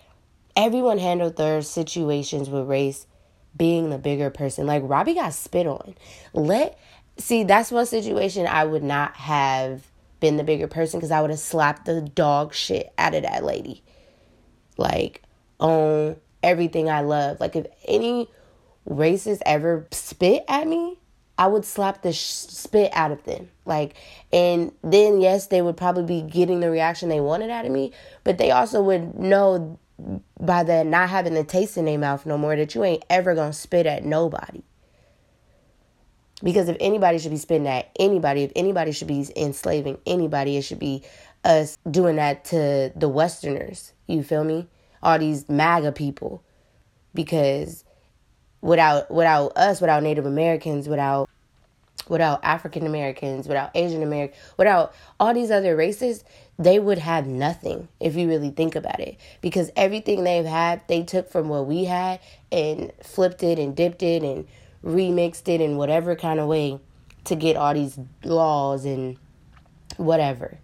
everyone 0.55 0.99
handled 0.99 1.37
their 1.37 1.63
situations 1.63 2.51
with 2.51 2.69
race 2.69 3.07
being 3.57 3.89
the 3.89 3.99
bigger 3.99 4.29
person. 4.29 4.67
Like 4.67 4.83
Robbie 4.85 5.15
got 5.15 5.33
spit 5.33 5.67
on. 5.67 5.95
Let 6.35 6.79
see 7.19 7.45
that's 7.45 7.71
one 7.71 7.87
situation 7.87 8.47
I 8.47 8.65
would 8.65 8.83
not 8.83 9.17
have 9.17 9.87
been 10.21 10.37
the 10.37 10.45
bigger 10.45 10.69
person 10.69 10.99
because 10.99 11.11
I 11.11 11.21
would 11.21 11.31
have 11.31 11.39
slapped 11.39 11.85
the 11.85 12.01
dog 12.01 12.55
shit 12.55 12.93
out 12.99 13.15
of 13.15 13.23
that 13.23 13.45
lady. 13.45 13.83
Like 14.77 15.23
on 15.59 16.17
everything 16.43 16.89
I 16.89 17.01
love. 17.01 17.41
Like 17.41 17.57
if 17.57 17.67
any 17.87 18.29
racist 18.89 19.43
ever 19.45 19.87
spit 19.91 20.45
at 20.49 20.67
me, 20.67 20.99
I 21.39 21.49
would 21.49 21.65
slap 21.65 22.03
the 22.03 22.13
sh- 22.13 22.23
spit 22.23 22.91
out 22.95 23.11
of 23.11 23.23
them. 23.25 23.51
Like, 23.67 23.95
and 24.33 24.73
then 24.83 25.21
yes, 25.21 25.49
they 25.49 25.61
would 25.61 25.77
probably 25.77 26.05
be 26.05 26.23
getting 26.23 26.61
the 26.61 26.71
reaction 26.71 27.09
they 27.09 27.21
wanted 27.21 27.51
out 27.51 27.67
of 27.67 27.73
me, 27.73 27.93
but 28.25 28.39
they 28.39 28.51
also 28.51 28.83
would 28.83 29.19
know 29.19 29.79
by 30.41 30.63
the 30.63 30.85
not 30.85 31.09
having 31.09 31.35
the 31.35 31.45
taste 31.45 31.77
in 31.77 31.85
their 31.85 31.99
mouth 31.99 32.27
no 32.27 32.39
more 32.39 32.57
that 32.57 32.75
you 32.75 32.85
ain't 32.85 33.05
ever 33.11 33.35
gonna 33.35 33.53
spit 33.53 33.87
at 33.87 34.05
nobody. 34.05 34.63
Because 36.43 36.69
if 36.69 36.77
anybody 36.81 37.19
should 37.19 37.31
be 37.31 37.39
spitting 37.39 37.67
at 37.67 37.91
anybody, 37.99 38.43
if 38.43 38.53
anybody 38.55 38.93
should 38.93 39.09
be 39.09 39.27
enslaving 39.37 39.99
anybody, 40.07 40.57
it 40.57 40.63
should 40.63 40.79
be 40.79 41.03
us 41.45 41.79
doing 41.91 42.17
that 42.17 42.45
to 42.47 42.93
the 42.95 43.09
Westerners. 43.09 43.93
You 44.07 44.23
feel 44.23 44.45
me? 44.45 44.67
All 45.03 45.19
these 45.19 45.49
MAGA 45.49 45.93
people. 45.93 46.43
Because 47.15 47.85
without 48.61 49.11
without 49.11 49.57
us, 49.57 49.81
without 49.81 50.03
Native 50.03 50.27
Americans, 50.27 50.89
without 50.89 51.29
without 52.09 52.41
African 52.45 52.87
Americans, 52.87 53.49
without 53.49 53.71
Asian 53.75 54.03
Americans, 54.03 54.39
without 54.57 54.95
all 55.19 55.35
these 55.35 55.51
other 55.51 55.75
races, 55.75 56.25
they 56.59 56.79
would 56.79 56.99
have 56.99 57.27
nothing 57.27 57.89
if 58.01 58.15
you 58.15 58.29
really 58.29 58.51
think 58.51 58.77
about 58.77 59.01
it. 59.01 59.17
Because 59.41 59.71
everything 59.77 60.25
they've 60.25 60.45
had, 60.45 60.83
they 60.89 61.03
took 61.03 61.31
from 61.31 61.49
what 61.49 61.67
we 61.67 61.85
had 61.85 62.21
and 62.53 62.93
flipped 63.03 63.43
it 63.43 63.59
and 63.59 63.75
dipped 63.75 64.03
it 64.03 64.23
and 64.23 64.47
remixed 64.85 65.49
it 65.49 65.61
in 65.61 65.77
whatever 65.77 66.15
kind 66.17 66.41
of 66.41 66.49
way 66.49 66.79
to 67.25 67.35
get 67.35 67.57
all 67.57 67.75
these 67.75 67.99
laws 68.25 68.85
and 68.85 69.17
whatever. 69.97 70.59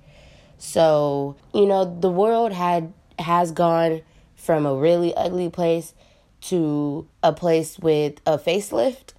So, 0.58 1.36
you 1.52 1.66
know, 1.66 1.84
the 1.84 2.10
world 2.10 2.52
had 2.52 2.92
has 3.18 3.52
gone 3.52 4.02
from 4.36 4.66
a 4.66 4.74
really 4.74 5.14
ugly 5.14 5.48
place 5.48 5.94
to 6.42 7.06
a 7.22 7.32
place 7.32 7.78
with 7.78 8.20
a 8.26 8.38
facelift 8.38 9.12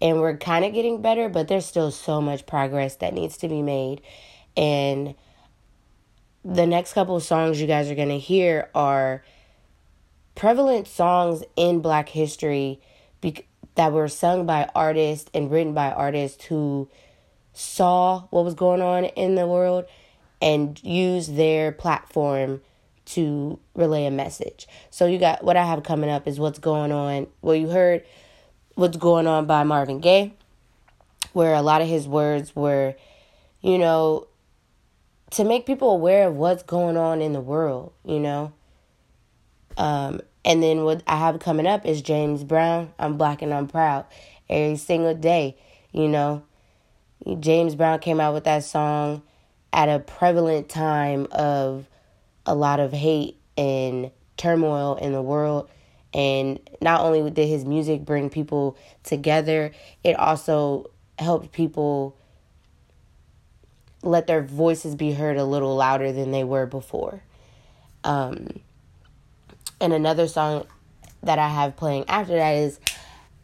and 0.00 0.20
we're 0.20 0.36
kind 0.36 0.64
of 0.64 0.74
getting 0.74 1.00
better, 1.00 1.28
but 1.28 1.48
there's 1.48 1.64
still 1.64 1.90
so 1.90 2.20
much 2.20 2.46
progress 2.46 2.96
that 2.96 3.14
needs 3.14 3.36
to 3.38 3.48
be 3.48 3.62
made. 3.62 4.02
And 4.56 5.14
the 6.44 6.66
next 6.66 6.92
couple 6.92 7.18
songs 7.20 7.60
you 7.60 7.66
guys 7.66 7.90
are 7.90 7.94
going 7.94 8.08
to 8.08 8.18
hear 8.18 8.70
are 8.74 9.24
prevalent 10.34 10.86
songs 10.86 11.42
in 11.56 11.80
black 11.80 12.08
history 12.10 12.80
that 13.76 13.92
were 13.92 14.08
sung 14.08 14.46
by 14.46 14.68
artists 14.74 15.30
and 15.32 15.50
written 15.50 15.72
by 15.72 15.90
artists 15.90 16.44
who 16.46 16.88
saw 17.52 18.22
what 18.30 18.44
was 18.44 18.54
going 18.54 18.82
on 18.82 19.04
in 19.04 19.34
the 19.34 19.46
world 19.46 19.86
and 20.42 20.82
used 20.82 21.36
their 21.36 21.72
platform 21.72 22.60
to 23.06 23.58
relay 23.74 24.04
a 24.04 24.10
message. 24.10 24.66
So 24.90 25.06
you 25.06 25.18
got 25.18 25.44
what 25.44 25.56
I 25.56 25.64
have 25.64 25.82
coming 25.82 26.10
up 26.10 26.26
is 26.26 26.38
what's 26.38 26.58
going 26.58 26.92
on. 26.92 27.28
Well, 27.40 27.54
you 27.54 27.68
heard 27.68 28.04
what's 28.74 28.96
going 28.96 29.26
on 29.26 29.46
by 29.46 29.62
Marvin 29.62 30.00
Gaye, 30.00 30.34
where 31.32 31.54
a 31.54 31.62
lot 31.62 31.80
of 31.80 31.88
his 31.88 32.08
words 32.08 32.54
were, 32.54 32.94
you 33.60 33.78
know, 33.78 34.26
to 35.30 35.44
make 35.44 35.66
people 35.66 35.90
aware 35.90 36.28
of 36.28 36.36
what's 36.36 36.62
going 36.62 36.96
on 36.96 37.20
in 37.20 37.32
the 37.32 37.40
world, 37.40 37.92
you 38.04 38.18
know. 38.18 38.52
Um, 39.76 40.20
and 40.46 40.62
then 40.62 40.84
what 40.84 41.02
I 41.08 41.16
have 41.16 41.40
coming 41.40 41.66
up 41.66 41.84
is 41.84 42.00
James 42.00 42.44
Brown. 42.44 42.94
I'm 43.00 43.18
black 43.18 43.42
and 43.42 43.52
I'm 43.52 43.66
proud. 43.66 44.06
Every 44.48 44.76
single 44.76 45.14
day, 45.14 45.56
you 45.92 46.08
know. 46.08 46.44
James 47.40 47.74
Brown 47.74 47.98
came 47.98 48.20
out 48.20 48.32
with 48.32 48.44
that 48.44 48.62
song 48.62 49.22
at 49.72 49.88
a 49.88 49.98
prevalent 49.98 50.68
time 50.68 51.26
of 51.32 51.88
a 52.46 52.54
lot 52.54 52.78
of 52.78 52.92
hate 52.92 53.36
and 53.58 54.12
turmoil 54.36 54.94
in 54.94 55.12
the 55.12 55.22
world 55.22 55.68
and 56.14 56.60
not 56.80 57.00
only 57.00 57.28
did 57.30 57.48
his 57.48 57.64
music 57.64 58.04
bring 58.04 58.30
people 58.30 58.78
together, 59.02 59.72
it 60.04 60.16
also 60.18 60.90
helped 61.18 61.50
people 61.50 62.16
let 64.02 64.28
their 64.28 64.42
voices 64.42 64.94
be 64.94 65.12
heard 65.12 65.36
a 65.36 65.44
little 65.44 65.74
louder 65.74 66.12
than 66.12 66.30
they 66.30 66.44
were 66.44 66.66
before. 66.66 67.22
Um, 68.04 68.60
and 69.80 69.92
another 69.92 70.28
song 70.28 70.66
that 71.22 71.38
I 71.38 71.48
have 71.48 71.76
playing 71.76 72.04
after 72.08 72.34
that 72.36 72.52
is 72.52 72.80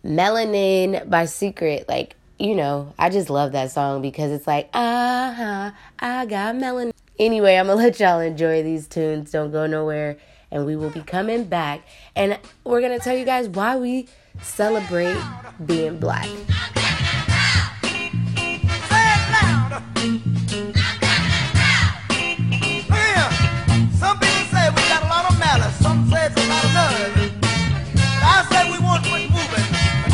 Melanin 0.05 1.09
by 1.09 1.27
Secret. 1.27 1.89
Like, 1.89 2.17
you 2.39 2.55
know, 2.55 2.93
I 2.99 3.11
just 3.11 3.31
love 3.31 3.53
that 3.53 3.71
song 3.71 4.03
because 4.03 4.33
it's 4.33 4.47
like, 4.47 4.69
uh 4.75 5.33
huh, 5.33 5.71
I 5.99 6.27
got 6.27 6.57
melanin. 6.57 6.93
Anyway, 7.19 7.57
I'm 7.57 7.67
gonna 7.67 7.81
let 7.83 8.01
y'all 8.01 8.21
enjoy 8.21 8.63
these 8.63 8.87
tunes. 8.87 9.31
Don't 9.31 9.53
go 9.53 9.67
nowhere 9.67 10.17
and 10.51 10.67
we 10.67 10.77
will 10.77 10.91
be 10.91 11.01
coming 11.01 11.45
back 11.45 11.83
and 12.15 12.39
we're 12.65 12.81
to 12.81 12.99
tell 12.99 13.17
you 13.17 13.25
guys 13.25 13.49
why 13.49 13.77
we 13.77 14.07
celebrate 14.41 15.17
being 15.65 15.99
black. 15.99 16.29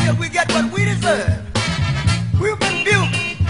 Until 0.09 0.21
we 0.23 0.29
get 0.31 0.51
what 0.53 0.73
we 0.73 0.85
deserve. 0.85 1.45
We've 2.41 2.59
been 2.59 2.85
buked 2.85 3.41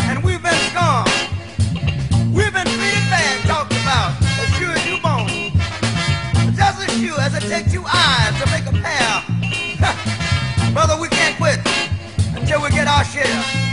and 0.00 0.22
we've 0.24 0.42
been 0.42 0.60
scorned. 0.70 1.08
We've 2.34 2.52
been 2.52 2.66
treated 2.66 3.06
bad, 3.08 3.46
talked 3.46 3.72
about, 3.72 4.20
as 4.20 4.48
sure 4.56 4.72
as 4.72 4.86
you 4.86 4.98
born. 5.00 5.28
Just 6.56 6.88
as 6.88 6.92
sure 6.98 7.20
as 7.20 7.34
it 7.34 7.48
takes 7.48 7.72
two 7.72 7.84
eyes 7.86 8.34
to 8.40 8.50
make 8.50 8.66
a 8.66 8.72
pair. 8.82 10.72
Brother, 10.72 11.00
we 11.00 11.08
can't 11.08 11.36
quit 11.36 11.60
until 12.34 12.62
we 12.62 12.70
get 12.70 12.88
our 12.88 13.04
share. 13.04 13.65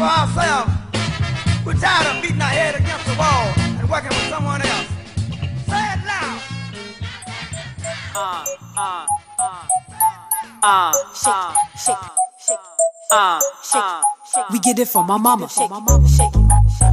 For 0.00 0.08
ourselves. 0.08 0.72
We're 1.64 1.74
tired 1.74 2.16
of 2.16 2.22
beating 2.22 2.40
our 2.40 2.48
head 2.48 2.74
against 2.74 3.04
the 3.04 3.14
wall 3.20 3.52
and 3.76 3.90
working 3.90 4.08
with 4.08 4.28
someone 4.32 4.62
else. 4.62 4.88
Say 5.68 5.84
it 5.92 6.00
loud. 6.08 6.40
Uh, 8.16 8.44
uh, 8.78 9.06
uh, 9.38 9.66
uh, 10.62 10.92
shake, 11.12 11.52
shake, 11.84 12.04
shake, 12.46 12.64
uh, 13.12 13.40
shake, 13.62 13.84
shake. 14.32 14.48
We 14.50 14.58
get 14.60 14.78
it 14.78 14.88
from 14.88 15.06
my 15.06 15.18
mama. 15.18 15.48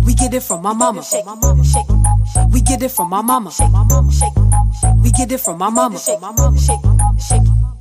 We 0.05 0.13
get 0.13 0.33
it 0.33 0.43
from 0.43 0.61
my 0.61 0.73
mama. 0.73 1.01
We 2.51 2.59
get 2.61 2.83
it 2.83 2.91
from 2.91 3.09
my 3.09 3.21
mama. 3.21 3.51
We 5.01 5.11
get 5.11 5.31
it 5.31 5.39
from 5.39 5.59
my 5.59 5.69
mama. 5.71 5.97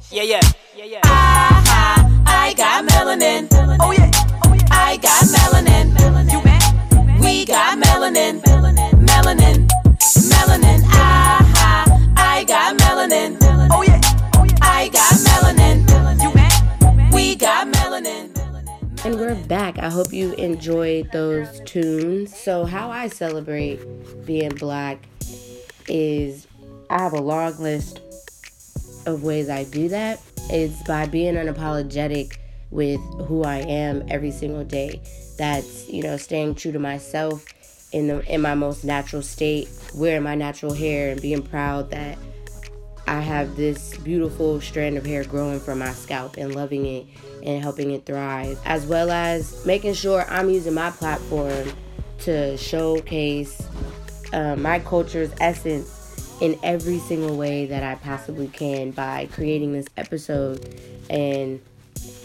Yeah, 0.08 0.22
yeah, 0.22 0.40
yeah, 0.76 0.84
yeah. 0.84 1.00
I, 1.04 2.14
I 2.26 2.54
got 2.54 2.86
melanin. 2.86 3.48
Oh 3.80 3.90
yeah, 3.90 4.10
I 4.86 4.96
got 4.98 5.24
melanin. 5.24 5.86
We 7.20 7.44
got 7.44 7.76
melanin. 7.76 8.40
Melanin, 8.40 9.66
melanin. 10.30 10.80
I, 10.86 12.12
I 12.16 12.44
got 12.44 12.78
melanin. 12.78 13.36
Oh 13.72 13.82
yeah, 13.82 14.00
I 14.62 14.88
got 14.92 15.12
melanin. 15.26 17.12
We 17.12 17.34
got 17.34 17.66
melanin. 17.66 18.30
And 19.04 19.16
we're 19.16 19.34
back. 19.48 19.80
I 19.80 19.90
hope 19.90 20.12
you 20.12 20.34
enjoyed 20.34 21.10
those 21.10 21.60
tunes. 21.62 22.32
So, 22.38 22.64
how 22.64 22.88
I 22.88 23.08
celebrate 23.08 23.80
being 24.24 24.54
black 24.54 25.00
is 25.88 26.46
I 26.90 27.02
have 27.02 27.12
a 27.12 27.20
long 27.20 27.58
list 27.58 28.02
of 29.04 29.24
ways 29.24 29.50
I 29.50 29.64
do 29.64 29.88
that. 29.88 30.20
It's 30.48 30.80
by 30.84 31.06
being 31.06 31.34
unapologetic 31.34 32.36
with 32.70 33.00
who 33.26 33.44
I 33.44 33.58
am 33.58 34.04
every 34.08 34.30
single 34.30 34.64
day. 34.64 35.00
That's, 35.38 35.88
you 35.88 36.02
know, 36.02 36.16
staying 36.16 36.56
true 36.56 36.72
to 36.72 36.78
myself 36.78 37.44
in 37.92 38.08
the 38.08 38.32
in 38.32 38.40
my 38.40 38.54
most 38.54 38.84
natural 38.84 39.22
state, 39.22 39.68
wearing 39.94 40.22
my 40.22 40.34
natural 40.34 40.72
hair 40.72 41.10
and 41.10 41.20
being 41.22 41.42
proud 41.42 41.90
that 41.90 42.18
I 43.06 43.20
have 43.20 43.56
this 43.56 43.96
beautiful 43.98 44.60
strand 44.60 44.96
of 44.96 45.06
hair 45.06 45.22
growing 45.24 45.60
from 45.60 45.78
my 45.78 45.92
scalp 45.92 46.36
and 46.36 46.54
loving 46.54 46.86
it 46.86 47.06
and 47.44 47.62
helping 47.62 47.92
it 47.92 48.04
thrive, 48.04 48.58
as 48.64 48.84
well 48.86 49.10
as 49.12 49.64
making 49.64 49.94
sure 49.94 50.24
I'm 50.28 50.50
using 50.50 50.74
my 50.74 50.90
platform 50.90 51.68
to 52.20 52.56
showcase 52.56 53.62
uh, 54.32 54.56
my 54.56 54.80
culture's 54.80 55.30
essence 55.40 55.92
in 56.40 56.58
every 56.62 56.98
single 56.98 57.36
way 57.36 57.66
that 57.66 57.82
I 57.82 57.94
possibly 57.94 58.48
can 58.48 58.90
by 58.90 59.28
creating 59.32 59.72
this 59.72 59.86
episode 59.96 60.74
and, 61.08 61.60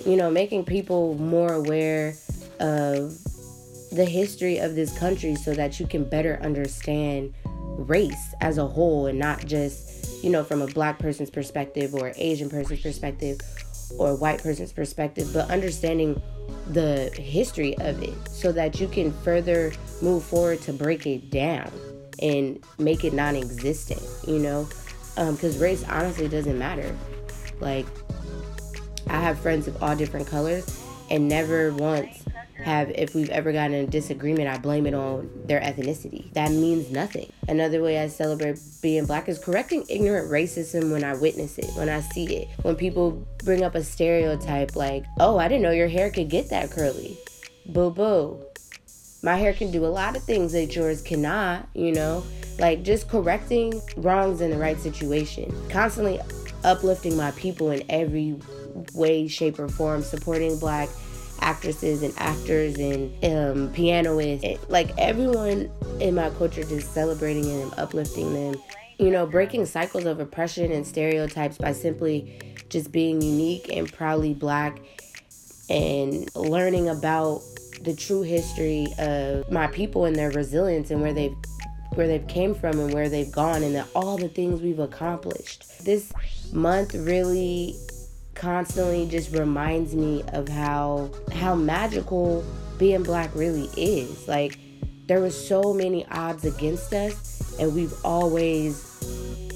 you 0.05 0.15
know, 0.15 0.29
making 0.29 0.65
people 0.65 1.15
more 1.15 1.53
aware 1.53 2.15
of 2.59 3.17
the 3.91 4.05
history 4.05 4.57
of 4.57 4.75
this 4.75 4.97
country 4.97 5.35
so 5.35 5.53
that 5.53 5.79
you 5.79 5.85
can 5.85 6.03
better 6.03 6.39
understand 6.41 7.33
race 7.77 8.33
as 8.41 8.57
a 8.57 8.65
whole 8.65 9.07
and 9.07 9.19
not 9.19 9.45
just, 9.45 10.23
you 10.23 10.29
know, 10.29 10.43
from 10.43 10.61
a 10.61 10.67
black 10.67 10.99
person's 10.99 11.29
perspective 11.29 11.93
or 11.93 12.13
Asian 12.15 12.49
person's 12.49 12.81
perspective 12.81 13.39
or 13.97 14.15
white 14.15 14.41
person's 14.41 14.71
perspective, 14.71 15.29
but 15.33 15.49
understanding 15.49 16.21
the 16.69 17.11
history 17.17 17.77
of 17.79 18.01
it 18.01 18.13
so 18.29 18.51
that 18.51 18.79
you 18.79 18.87
can 18.87 19.11
further 19.23 19.73
move 20.01 20.23
forward 20.23 20.61
to 20.61 20.71
break 20.71 21.05
it 21.05 21.29
down 21.29 21.71
and 22.21 22.63
make 22.77 23.03
it 23.03 23.13
non 23.13 23.35
existent, 23.35 24.01
you 24.27 24.39
know? 24.39 24.67
Because 25.15 25.57
um, 25.57 25.61
race 25.61 25.83
honestly 25.89 26.27
doesn't 26.27 26.57
matter. 26.57 26.95
Like, 27.59 27.85
I 29.07 29.19
have 29.19 29.39
friends 29.39 29.67
of 29.67 29.81
all 29.81 29.95
different 29.95 30.27
colors, 30.27 30.83
and 31.09 31.27
never 31.27 31.73
once 31.73 32.23
have, 32.63 32.89
if 32.91 33.15
we've 33.15 33.29
ever 33.29 33.51
gotten 33.51 33.73
in 33.73 33.85
a 33.85 33.87
disagreement, 33.87 34.47
I 34.47 34.57
blame 34.57 34.85
it 34.85 34.93
on 34.93 35.29
their 35.45 35.59
ethnicity. 35.59 36.31
That 36.33 36.51
means 36.51 36.91
nothing. 36.91 37.31
Another 37.47 37.81
way 37.81 37.99
I 37.99 38.07
celebrate 38.07 38.59
being 38.81 39.05
black 39.05 39.27
is 39.27 39.39
correcting 39.39 39.83
ignorant 39.89 40.31
racism 40.31 40.91
when 40.91 41.03
I 41.03 41.15
witness 41.15 41.57
it, 41.57 41.69
when 41.75 41.89
I 41.89 42.01
see 42.01 42.35
it. 42.35 42.47
When 42.61 42.75
people 42.75 43.27
bring 43.43 43.63
up 43.63 43.75
a 43.75 43.83
stereotype 43.83 44.75
like, 44.75 45.05
oh, 45.19 45.37
I 45.37 45.47
didn't 45.47 45.63
know 45.63 45.71
your 45.71 45.87
hair 45.87 46.11
could 46.11 46.29
get 46.29 46.49
that 46.49 46.71
curly. 46.71 47.17
Boo 47.65 47.89
boo. 47.89 48.43
My 49.23 49.35
hair 49.35 49.53
can 49.53 49.71
do 49.71 49.85
a 49.85 49.87
lot 49.87 50.15
of 50.15 50.23
things 50.23 50.51
that 50.53 50.75
yours 50.75 51.01
cannot, 51.01 51.67
you 51.73 51.91
know? 51.91 52.23
Like 52.57 52.83
just 52.83 53.09
correcting 53.09 53.81
wrongs 53.97 54.41
in 54.41 54.51
the 54.51 54.57
right 54.57 54.79
situation. 54.79 55.53
Constantly 55.69 56.19
uplifting 56.63 57.17
my 57.17 57.31
people 57.31 57.71
in 57.71 57.83
every 57.89 58.39
way, 58.93 59.27
shape, 59.27 59.59
or 59.59 59.67
form, 59.67 60.01
supporting 60.01 60.57
black 60.57 60.89
actresses 61.41 62.03
and 62.03 62.13
actors 62.17 62.77
and 62.77 63.25
um, 63.25 63.73
pianists. 63.73 64.69
Like 64.69 64.91
everyone 64.97 65.69
in 65.99 66.15
my 66.15 66.29
culture, 66.31 66.63
just 66.63 66.93
celebrating 66.93 67.45
and 67.49 67.73
uplifting 67.77 68.33
them. 68.33 68.61
You 68.99 69.09
know, 69.09 69.25
breaking 69.25 69.65
cycles 69.65 70.05
of 70.05 70.19
oppression 70.19 70.71
and 70.71 70.85
stereotypes 70.85 71.57
by 71.57 71.73
simply 71.73 72.39
just 72.69 72.91
being 72.91 73.21
unique 73.21 73.67
and 73.71 73.91
proudly 73.91 74.33
black 74.33 74.79
and 75.69 76.33
learning 76.35 76.89
about 76.89 77.41
the 77.81 77.95
true 77.95 78.21
history 78.21 78.87
of 78.99 79.49
my 79.51 79.67
people 79.67 80.05
and 80.05 80.15
their 80.15 80.29
resilience 80.31 80.91
and 80.91 81.01
where 81.01 81.13
they've 81.13 81.35
where 81.95 82.07
they've 82.07 82.27
came 82.27 82.55
from 82.55 82.79
and 82.79 82.93
where 82.93 83.09
they've 83.09 83.31
gone 83.31 83.63
and 83.63 83.75
the, 83.75 83.85
all 83.95 84.17
the 84.17 84.29
things 84.29 84.61
we've 84.61 84.79
accomplished. 84.79 85.83
This 85.83 86.13
month 86.53 86.93
really 86.93 87.75
constantly 88.41 89.05
just 89.05 89.31
reminds 89.31 89.93
me 89.93 90.23
of 90.33 90.49
how 90.49 91.11
how 91.31 91.53
magical 91.53 92.43
being 92.79 93.03
black 93.03 93.29
really 93.35 93.69
is. 93.77 94.27
Like 94.27 94.57
there 95.05 95.21
were 95.21 95.29
so 95.29 95.73
many 95.73 96.05
odds 96.07 96.43
against 96.43 96.91
us 96.91 97.55
and 97.59 97.73
we've 97.75 97.93
always 98.03 98.87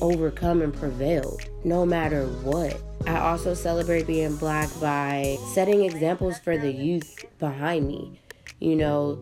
overcome 0.01 0.61
and 0.61 0.73
prevailed 0.73 1.49
no 1.63 1.83
matter 1.83 2.27
what. 2.43 2.79
I 3.07 3.17
also 3.17 3.55
celebrate 3.55 4.05
being 4.05 4.35
black 4.35 4.69
by 4.79 5.37
setting 5.53 5.83
examples 5.83 6.37
for 6.37 6.55
the 6.55 6.71
youth 6.71 7.25
behind 7.39 7.87
me. 7.87 8.21
You 8.59 8.75
know, 8.75 9.19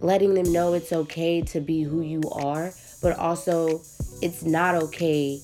letting 0.00 0.34
them 0.34 0.52
know 0.52 0.74
it's 0.74 0.92
okay 0.92 1.42
to 1.42 1.60
be 1.60 1.82
who 1.82 2.00
you 2.02 2.22
are, 2.32 2.72
but 3.00 3.16
also 3.18 3.82
it's 4.20 4.42
not 4.42 4.74
okay 4.74 5.40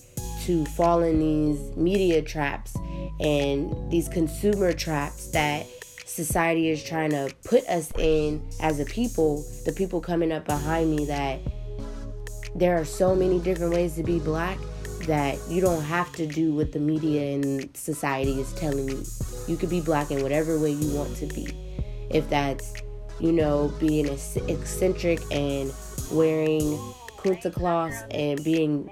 to 0.47 0.64
fall 0.64 1.03
in 1.03 1.18
these 1.18 1.76
media 1.76 2.22
traps 2.22 2.76
and 3.18 3.90
these 3.90 4.09
consumer 4.09 4.72
traps 4.72 5.28
that 5.32 5.66
society 6.05 6.70
is 6.70 6.84
trying 6.84 7.11
to 7.11 7.34
put 7.44 7.64
us 7.66 7.90
in 7.99 8.40
as 8.61 8.78
a 8.78 8.84
people, 8.84 9.44
the 9.64 9.72
people 9.72 10.01
coming 10.01 10.30
up 10.30 10.44
behind 10.44 10.94
me, 10.94 11.05
that 11.05 11.40
there 12.55 12.78
are 12.80 12.84
so 12.84 13.14
many 13.14 13.40
different 13.40 13.74
ways 13.74 13.97
to 13.97 14.05
be 14.05 14.20
black 14.20 14.57
that 15.03 15.36
you 15.49 15.61
don't 15.61 15.82
have 15.82 16.12
to 16.12 16.26
do 16.28 16.55
what 16.55 16.70
the 16.72 16.78
media 16.78 17.34
and 17.34 17.76
society 17.76 18.40
is 18.40 18.53
telling 18.53 18.88
you. 18.88 19.05
You 19.49 19.57
could 19.57 19.70
be 19.70 19.80
black 19.80 20.12
in 20.12 20.22
whatever 20.22 20.59
way 20.61 20.70
you 20.70 20.97
want 20.97 21.16
to 21.16 21.26
be. 21.26 21.49
If 22.09 22.30
that's, 22.30 22.72
you 23.18 23.32
know, 23.32 23.72
being 23.80 24.07
eccentric 24.07 25.20
and 25.32 25.72
wearing 26.12 26.78
kente 27.18 27.53
cloths 27.53 28.05
and 28.12 28.42
being 28.44 28.88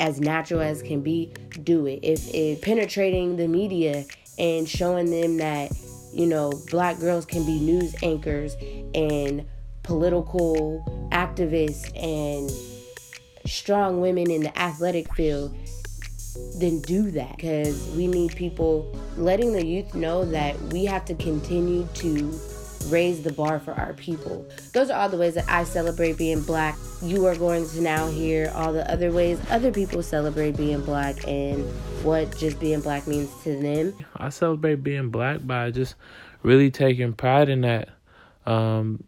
as 0.00 0.20
natural 0.20 0.60
as 0.60 0.82
can 0.82 1.00
be, 1.00 1.32
do 1.62 1.86
it. 1.86 2.00
If 2.02 2.32
it 2.34 2.62
penetrating 2.62 3.36
the 3.36 3.48
media 3.48 4.04
and 4.38 4.68
showing 4.68 5.10
them 5.10 5.38
that, 5.38 5.72
you 6.12 6.26
know, 6.26 6.52
black 6.70 6.98
girls 6.98 7.24
can 7.24 7.44
be 7.44 7.58
news 7.58 7.94
anchors 8.02 8.56
and 8.94 9.46
political 9.82 11.08
activists 11.12 11.90
and 11.96 12.50
strong 13.48 14.00
women 14.00 14.30
in 14.30 14.42
the 14.42 14.58
athletic 14.58 15.12
field, 15.14 15.56
then 16.58 16.80
do 16.82 17.10
that 17.12 17.36
because 17.36 17.86
we 17.96 18.06
need 18.06 18.34
people 18.36 18.94
letting 19.16 19.52
the 19.52 19.64
youth 19.64 19.94
know 19.94 20.24
that 20.24 20.58
we 20.72 20.84
have 20.84 21.04
to 21.06 21.14
continue 21.14 21.88
to 21.94 22.38
raise 22.90 23.22
the 23.22 23.32
bar 23.32 23.58
for 23.58 23.72
our 23.72 23.92
people. 23.94 24.46
Those 24.72 24.90
are 24.90 25.00
all 25.00 25.08
the 25.08 25.16
ways 25.16 25.34
that 25.34 25.48
I 25.48 25.64
celebrate 25.64 26.16
being 26.16 26.42
black. 26.42 26.76
You 27.02 27.26
are 27.26 27.36
going 27.36 27.68
to 27.68 27.80
now 27.80 28.08
hear 28.08 28.52
all 28.54 28.72
the 28.72 28.90
other 28.90 29.10
ways 29.12 29.40
other 29.50 29.72
people 29.72 30.02
celebrate 30.02 30.56
being 30.56 30.80
black 30.82 31.26
and 31.26 31.64
what 32.04 32.36
just 32.36 32.58
being 32.60 32.80
black 32.80 33.06
means 33.06 33.30
to 33.44 33.60
them. 33.60 33.94
I 34.16 34.28
celebrate 34.30 34.82
being 34.82 35.10
black 35.10 35.46
by 35.46 35.70
just 35.70 35.94
really 36.42 36.70
taking 36.70 37.12
pride 37.12 37.48
in 37.48 37.62
that. 37.62 37.88
Um, 38.46 39.02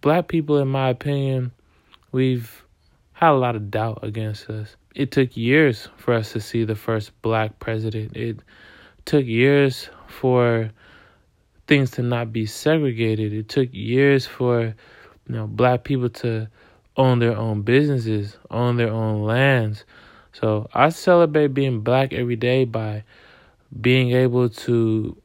black 0.00 0.28
people, 0.28 0.58
in 0.58 0.68
my 0.68 0.88
opinion, 0.88 1.52
we've 2.12 2.64
had 3.12 3.30
a 3.30 3.34
lot 3.34 3.56
of 3.56 3.70
doubt 3.70 4.00
against 4.02 4.48
us. 4.48 4.76
It 4.94 5.10
took 5.10 5.36
years 5.36 5.88
for 5.96 6.14
us 6.14 6.32
to 6.32 6.40
see 6.40 6.64
the 6.64 6.74
first 6.74 7.20
black 7.22 7.58
president. 7.58 8.16
It 8.16 8.40
took 9.04 9.26
years 9.26 9.88
for 10.06 10.70
things 11.68 11.92
to 11.92 12.02
not 12.02 12.32
be 12.32 12.46
segregated. 12.46 13.32
It 13.32 13.48
took 13.48 13.68
years 13.72 14.26
for 14.26 14.62
you 14.62 14.74
know 15.28 15.46
black 15.46 15.84
people 15.84 16.08
to 16.08 16.48
own 16.96 17.20
their 17.20 17.36
own 17.36 17.62
businesses, 17.62 18.36
own 18.50 18.76
their 18.76 18.90
own 18.90 19.22
lands. 19.22 19.84
So 20.32 20.68
I 20.74 20.88
celebrate 20.88 21.48
being 21.48 21.80
black 21.80 22.12
every 22.12 22.36
day 22.36 22.64
by 22.64 23.04
being 23.80 24.10
able 24.12 24.48
to 24.48 25.16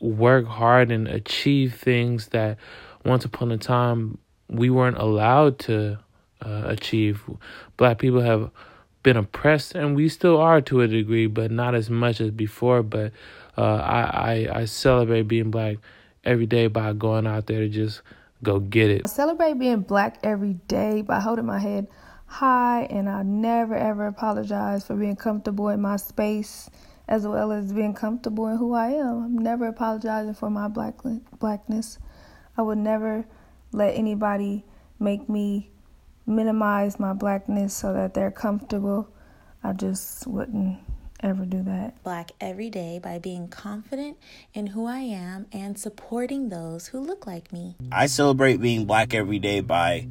work 0.00 0.46
hard 0.46 0.90
and 0.90 1.08
achieve 1.08 1.74
things 1.74 2.28
that 2.28 2.58
once 3.04 3.24
upon 3.24 3.50
a 3.50 3.58
time 3.58 4.18
we 4.48 4.70
weren't 4.70 4.98
allowed 4.98 5.58
to 5.58 5.98
uh, 6.44 6.62
achieve. 6.66 7.22
Black 7.76 7.98
people 7.98 8.20
have 8.20 8.50
been 9.02 9.16
oppressed, 9.16 9.74
and 9.74 9.96
we 9.96 10.08
still 10.08 10.38
are 10.38 10.60
to 10.60 10.80
a 10.80 10.88
degree, 10.88 11.26
but 11.26 11.50
not 11.50 11.74
as 11.74 11.88
much 11.88 12.20
as 12.20 12.30
before. 12.30 12.82
But 12.82 13.12
uh, 13.56 13.62
I, 13.62 14.00
I 14.02 14.60
I 14.60 14.64
celebrate 14.64 15.22
being 15.22 15.50
black 15.50 15.78
every 16.24 16.46
day 16.46 16.66
by 16.66 16.92
going 16.92 17.26
out 17.26 17.46
there 17.46 17.60
to 17.60 17.68
just 17.68 18.02
go 18.42 18.58
get 18.58 18.90
it. 18.90 19.02
I 19.06 19.08
celebrate 19.08 19.58
being 19.58 19.80
black 19.80 20.18
every 20.22 20.54
day 20.68 21.02
by 21.02 21.20
holding 21.20 21.46
my 21.46 21.58
head 21.58 21.86
high, 22.26 22.86
and 22.90 23.08
I 23.08 23.22
never 23.22 23.74
ever 23.74 24.06
apologize 24.06 24.86
for 24.86 24.94
being 24.94 25.16
comfortable 25.16 25.68
in 25.68 25.80
my 25.80 25.96
space 25.96 26.68
as 27.08 27.26
well 27.26 27.52
as 27.52 27.72
being 27.72 27.94
comfortable 27.94 28.48
in 28.48 28.56
who 28.56 28.74
I 28.74 28.88
am. 28.88 29.24
I'm 29.24 29.38
never 29.38 29.68
apologizing 29.68 30.34
for 30.34 30.50
my 30.50 30.68
black 30.68 30.94
blackness. 31.38 31.98
I 32.56 32.62
would 32.62 32.78
never 32.78 33.26
let 33.72 33.94
anybody 33.94 34.64
make 34.98 35.28
me 35.28 35.70
minimize 36.26 36.98
my 36.98 37.12
blackness 37.12 37.74
so 37.74 37.92
that 37.92 38.14
they're 38.14 38.30
comfortable. 38.30 39.08
I 39.62 39.72
just 39.72 40.26
wouldn't 40.26 40.78
ever 41.20 41.44
do 41.44 41.62
that. 41.62 42.02
Black 42.02 42.32
every 42.40 42.70
day 42.70 42.98
by 43.02 43.18
being 43.18 43.48
confident 43.48 44.16
in 44.54 44.68
who 44.68 44.86
I 44.86 44.98
am 44.98 45.46
and 45.52 45.78
supporting 45.78 46.48
those 46.48 46.88
who 46.88 47.00
look 47.00 47.26
like 47.26 47.52
me. 47.52 47.76
I 47.90 48.06
celebrate 48.06 48.60
being 48.60 48.84
black 48.84 49.14
every 49.14 49.38
day 49.38 49.60
by 49.60 50.08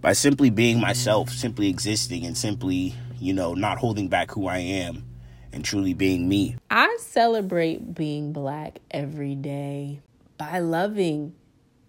by 0.00 0.12
simply 0.12 0.50
being 0.50 0.80
myself, 0.80 1.30
simply 1.30 1.68
existing 1.68 2.26
and 2.26 2.36
simply, 2.36 2.94
you 3.18 3.32
know, 3.32 3.54
not 3.54 3.78
holding 3.78 4.08
back 4.08 4.30
who 4.30 4.46
I 4.46 4.58
am 4.58 5.02
and 5.50 5.64
truly 5.64 5.94
being 5.94 6.28
me. 6.28 6.56
I 6.70 6.94
celebrate 7.00 7.94
being 7.94 8.32
black 8.32 8.80
every 8.90 9.34
day 9.34 10.00
by 10.36 10.58
loving 10.58 11.34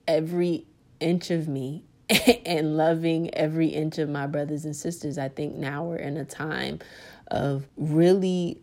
every 0.07 0.65
inch 0.99 1.31
of 1.31 1.47
me 1.47 1.83
and 2.45 2.77
loving 2.77 3.33
every 3.33 3.67
inch 3.67 3.97
of 3.97 4.07
my 4.07 4.27
brothers 4.27 4.65
and 4.65 4.75
sisters. 4.75 5.17
I 5.17 5.29
think 5.29 5.55
now 5.55 5.83
we're 5.83 5.97
in 5.97 6.17
a 6.17 6.25
time 6.25 6.79
of 7.27 7.67
really 7.77 8.59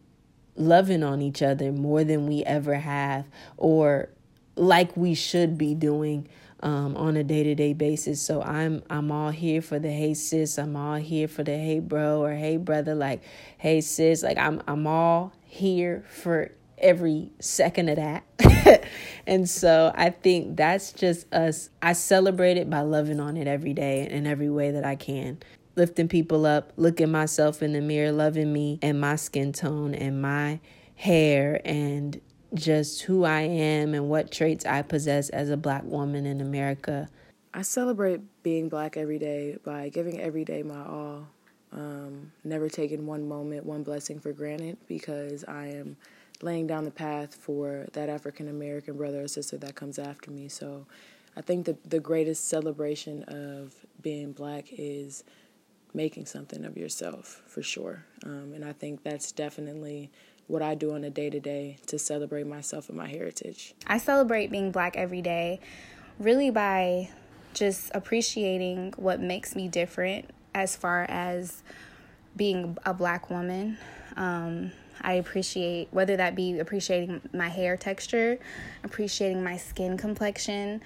loving 0.57 1.03
on 1.03 1.23
each 1.23 1.43
other 1.43 1.73
more 1.73 2.05
than 2.05 2.27
we 2.27 2.45
ever 2.45 2.75
have 2.75 3.27
or 3.57 4.09
like 4.57 4.97
we 4.97 5.15
should 5.15 5.57
be 5.57 5.75
doing 5.75 6.29
um, 6.61 6.97
on 6.97 7.17
a 7.17 7.25
day-to-day 7.25 7.73
basis. 7.73 8.21
So 8.21 8.43
i'm 8.43 8.83
i'm 8.89 9.11
all 9.11 9.31
here 9.31 9.63
for 9.63 9.79
the 9.79 9.91
hey 9.91 10.15
sis 10.15 10.59
i'm 10.59 10.77
all 10.77 10.97
here 10.97 11.27
for 11.27 11.43
the 11.43 11.57
hey 11.57 11.81
bro 11.81 12.23
or 12.23 12.33
hey 12.35 12.57
brother 12.57 12.95
like 12.95 13.23
hey 13.59 13.81
sis 13.81 14.23
like 14.23 14.39
i'm 14.39 14.63
i'm 14.69 14.87
all 14.87 15.33
here 15.45 16.05
for 16.09 16.53
every 16.79 17.31
second 17.39 17.89
of 17.89 17.97
that. 17.97 18.25
And 19.25 19.49
so 19.49 19.93
i 19.95 20.11
think 20.11 20.57
that's 20.57 20.93
just 20.93 21.33
us 21.33 21.71
i 21.81 21.93
celebrate 21.93 22.57
it 22.57 22.69
by 22.69 22.81
loving 22.81 23.21
on 23.21 23.37
it 23.37 23.47
every 23.47 23.73
day 23.73 24.09
in 24.09 24.27
every 24.27 24.51
way 24.51 24.73
that 24.73 24.85
i 24.85 24.97
can 24.97 25.39
lifting 25.77 26.09
people 26.09 26.47
up, 26.47 26.73
looking 26.77 27.11
myself 27.11 27.63
in 27.63 27.73
the 27.73 27.81
mirror, 27.81 28.13
loving 28.13 28.53
me 28.53 28.79
and 28.83 29.01
my 29.01 29.17
skin 29.17 29.53
tone 29.53 29.95
and 29.95 30.21
my 30.21 30.61
hair 30.97 31.61
and 31.65 32.21
just 32.55 33.03
who 33.03 33.25
I 33.25 33.41
am 33.43 33.95
and 33.95 34.09
what 34.09 34.31
traits 34.31 34.67
I 34.67 34.83
possess 34.83 35.31
as 35.31 35.49
a 35.51 35.57
black 35.57 35.85
woman 35.85 36.27
in 36.27 36.41
America. 36.41 37.09
I 37.55 37.63
celebrate 37.63 38.21
being 38.43 38.69
black 38.69 38.97
every 38.97 39.19
day 39.19 39.57
by 39.65 39.89
giving 39.89 40.21
every 40.21 40.45
day 40.45 40.63
my 40.63 40.85
all. 40.85 41.29
um, 41.73 42.33
never 42.45 42.69
taking 42.69 43.07
one 43.07 43.27
moment, 43.27 43.65
one 43.65 43.83
blessing 43.83 44.21
for 44.21 44.33
granted 44.33 44.77
because 44.87 45.45
I 45.45 45.69
am 45.69 45.97
laying 46.43 46.67
down 46.67 46.85
the 46.85 46.91
path 46.91 47.35
for 47.35 47.87
that 47.93 48.09
African 48.09 48.49
American 48.49 48.97
brother 48.97 49.23
or 49.23 49.29
sister 49.29 49.57
that 49.59 49.75
comes 49.75 49.99
after 49.99 50.31
me. 50.31 50.49
So 50.49 50.87
I 51.37 51.41
think 51.41 51.67
the 51.67 51.77
the 51.89 52.01
greatest 52.01 52.49
celebration 52.49 53.23
of 53.25 53.75
being 54.03 54.33
black 54.33 54.67
is 54.71 55.25
making 55.95 56.27
something 56.27 56.65
of 56.65 56.77
yourself 56.77 57.43
for 57.47 57.63
sure. 57.63 58.05
Um, 58.25 58.53
and 58.55 58.65
I 58.65 58.73
think 58.73 59.03
that's 59.03 59.33
definitely 59.33 60.11
what 60.47 60.63
I 60.63 60.75
do 60.75 60.93
on 60.95 61.05
a 61.05 61.11
day 61.11 61.31
to 61.31 61.41
day 61.41 61.79
to 61.87 61.99
celebrate 61.99 62.47
myself 62.47 62.89
and 62.89 62.99
my 62.99 63.09
heritage. 63.09 63.75
I 63.87 63.99
celebrate 63.99 64.51
being 64.51 64.71
black 64.71 64.97
every 64.97 65.23
day 65.23 65.61
really 66.19 66.51
by 66.51 67.11
just 67.55 67.91
appreciating 67.95 68.95
what 68.97 69.21
makes 69.21 69.55
me 69.55 69.69
different 69.69 70.31
as 70.55 70.77
far 70.77 71.05
as 71.09 71.63
being 72.37 72.77
a 72.85 72.95
black 72.95 73.31
woman. 73.31 73.79
Um, 74.17 74.73
I 75.01 75.15
appreciate 75.15 75.89
whether 75.91 76.17
that 76.17 76.35
be 76.35 76.59
appreciating 76.59 77.21
my 77.33 77.49
hair 77.49 77.77
texture, 77.77 78.39
appreciating 78.85 79.43
my 79.43 79.57
skin 79.57 79.97
complexion, 79.97 80.81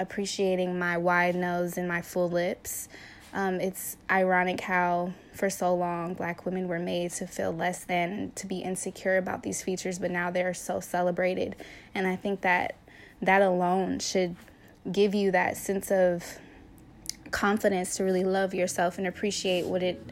appreciating 0.00 0.78
my 0.78 0.96
wide 0.96 1.34
nose 1.34 1.76
and 1.76 1.86
my 1.86 2.02
full 2.02 2.28
lips. 2.28 2.88
Um, 3.32 3.60
it's 3.60 3.96
ironic 4.10 4.60
how, 4.60 5.12
for 5.34 5.50
so 5.50 5.74
long, 5.74 6.14
black 6.14 6.46
women 6.46 6.66
were 6.66 6.78
made 6.78 7.10
to 7.12 7.26
feel 7.26 7.52
less 7.52 7.84
than, 7.84 8.32
to 8.36 8.46
be 8.46 8.58
insecure 8.58 9.16
about 9.16 9.42
these 9.42 9.62
features, 9.62 9.98
but 9.98 10.10
now 10.10 10.30
they're 10.30 10.54
so 10.54 10.80
celebrated. 10.80 11.56
And 11.94 12.06
I 12.06 12.16
think 12.16 12.40
that 12.40 12.76
that 13.20 13.42
alone 13.42 13.98
should 13.98 14.36
give 14.90 15.14
you 15.14 15.30
that 15.32 15.56
sense 15.56 15.90
of 15.90 16.38
confidence 17.30 17.96
to 17.96 18.04
really 18.04 18.24
love 18.24 18.54
yourself 18.54 18.96
and 18.98 19.06
appreciate 19.06 19.66
what 19.66 19.82
it 19.82 20.02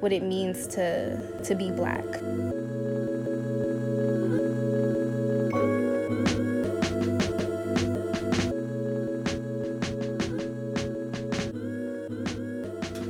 what 0.00 0.12
it 0.12 0.22
means 0.22 0.66
to 0.66 1.42
to 1.42 1.54
be 1.54 1.70
black. 1.70 2.04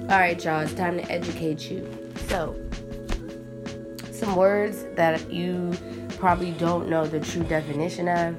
All 0.08 0.18
right, 0.18 0.42
y'all, 0.44 0.60
it's 0.60 0.72
time 0.72 0.98
to 0.98 1.10
educate 1.10 1.68
you. 1.68 1.84
So, 2.28 2.54
some 4.12 4.36
words 4.36 4.84
that 4.94 5.32
you 5.32 5.72
probably 6.10 6.52
don't 6.52 6.88
know 6.88 7.08
the 7.08 7.18
true 7.18 7.42
definition 7.42 8.06
of, 8.06 8.36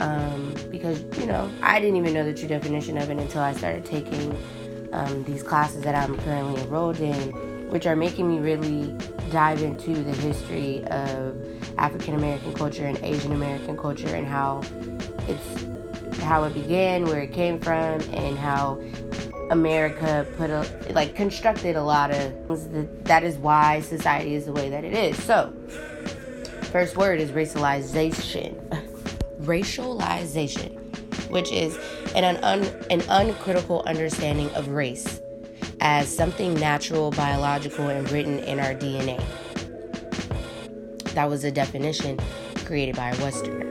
um, 0.00 0.54
because, 0.70 1.02
you 1.18 1.26
know, 1.26 1.50
I 1.60 1.80
didn't 1.80 1.96
even 1.96 2.14
know 2.14 2.24
the 2.24 2.32
true 2.32 2.48
definition 2.48 2.96
of 2.96 3.10
it 3.10 3.18
until 3.18 3.42
I 3.42 3.52
started 3.52 3.84
taking 3.84 4.34
um, 4.94 5.22
these 5.24 5.42
classes 5.42 5.82
that 5.82 5.94
I'm 5.94 6.16
currently 6.20 6.62
enrolled 6.62 6.98
in, 6.98 7.30
which 7.68 7.84
are 7.84 7.94
making 7.94 8.26
me 8.26 8.38
really 8.38 8.96
dive 9.30 9.60
into 9.60 10.02
the 10.02 10.14
history 10.14 10.82
of 10.86 11.36
African 11.76 12.14
American 12.14 12.54
culture 12.54 12.86
and 12.86 12.96
Asian 13.04 13.32
American 13.32 13.76
culture 13.76 14.14
and 14.16 14.26
how 14.26 14.62
it's 15.28 15.66
how 16.22 16.44
it 16.44 16.54
began, 16.54 17.04
where 17.04 17.20
it 17.20 17.34
came 17.34 17.60
from, 17.60 18.00
and 18.14 18.38
how 18.38 18.80
America 19.50 20.26
put 20.36 20.50
a 20.50 20.66
like 20.90 21.14
constructed 21.14 21.76
a 21.76 21.82
lot 21.82 22.10
of 22.10 22.32
things 22.46 22.68
that, 22.68 23.04
that 23.04 23.24
is 23.24 23.36
why 23.38 23.80
society 23.80 24.34
is 24.34 24.46
the 24.46 24.52
way 24.52 24.68
that 24.68 24.84
it 24.84 24.92
is. 24.92 25.22
So, 25.22 25.52
first 26.72 26.96
word 26.96 27.20
is 27.20 27.30
racialization. 27.30 28.54
racialization, 29.42 30.72
which 31.30 31.52
is 31.52 31.78
an 32.14 32.36
un, 32.42 32.64
an 32.90 33.02
uncritical 33.08 33.82
understanding 33.82 34.50
of 34.54 34.68
race 34.68 35.20
as 35.80 36.14
something 36.14 36.54
natural, 36.54 37.10
biological, 37.12 37.88
and 37.88 38.10
written 38.10 38.40
in 38.40 38.58
our 38.58 38.74
DNA. 38.74 39.22
That 41.14 41.28
was 41.28 41.44
a 41.44 41.52
definition 41.52 42.18
created 42.64 42.96
by 42.96 43.10
a 43.10 43.22
Westerner. 43.22 43.66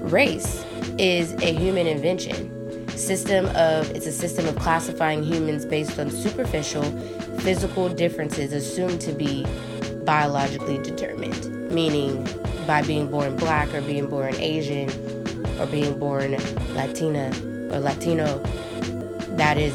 Race 0.00 0.64
is 0.98 1.34
a 1.34 1.52
human 1.52 1.86
invention 1.86 2.61
system 2.96 3.46
of 3.56 3.90
it's 3.90 4.06
a 4.06 4.12
system 4.12 4.46
of 4.46 4.56
classifying 4.56 5.22
humans 5.22 5.64
based 5.64 5.98
on 5.98 6.10
superficial 6.10 6.84
physical 7.40 7.88
differences 7.88 8.52
assumed 8.52 9.00
to 9.00 9.12
be 9.12 9.46
biologically 10.04 10.78
determined. 10.78 11.70
Meaning 11.70 12.26
by 12.66 12.82
being 12.82 13.10
born 13.10 13.36
black 13.36 13.72
or 13.74 13.80
being 13.82 14.08
born 14.08 14.34
asian 14.36 14.88
or 15.58 15.66
being 15.66 15.98
born 15.98 16.32
latina 16.74 17.28
or 17.72 17.80
latino 17.80 18.38
that 19.36 19.58
is 19.58 19.74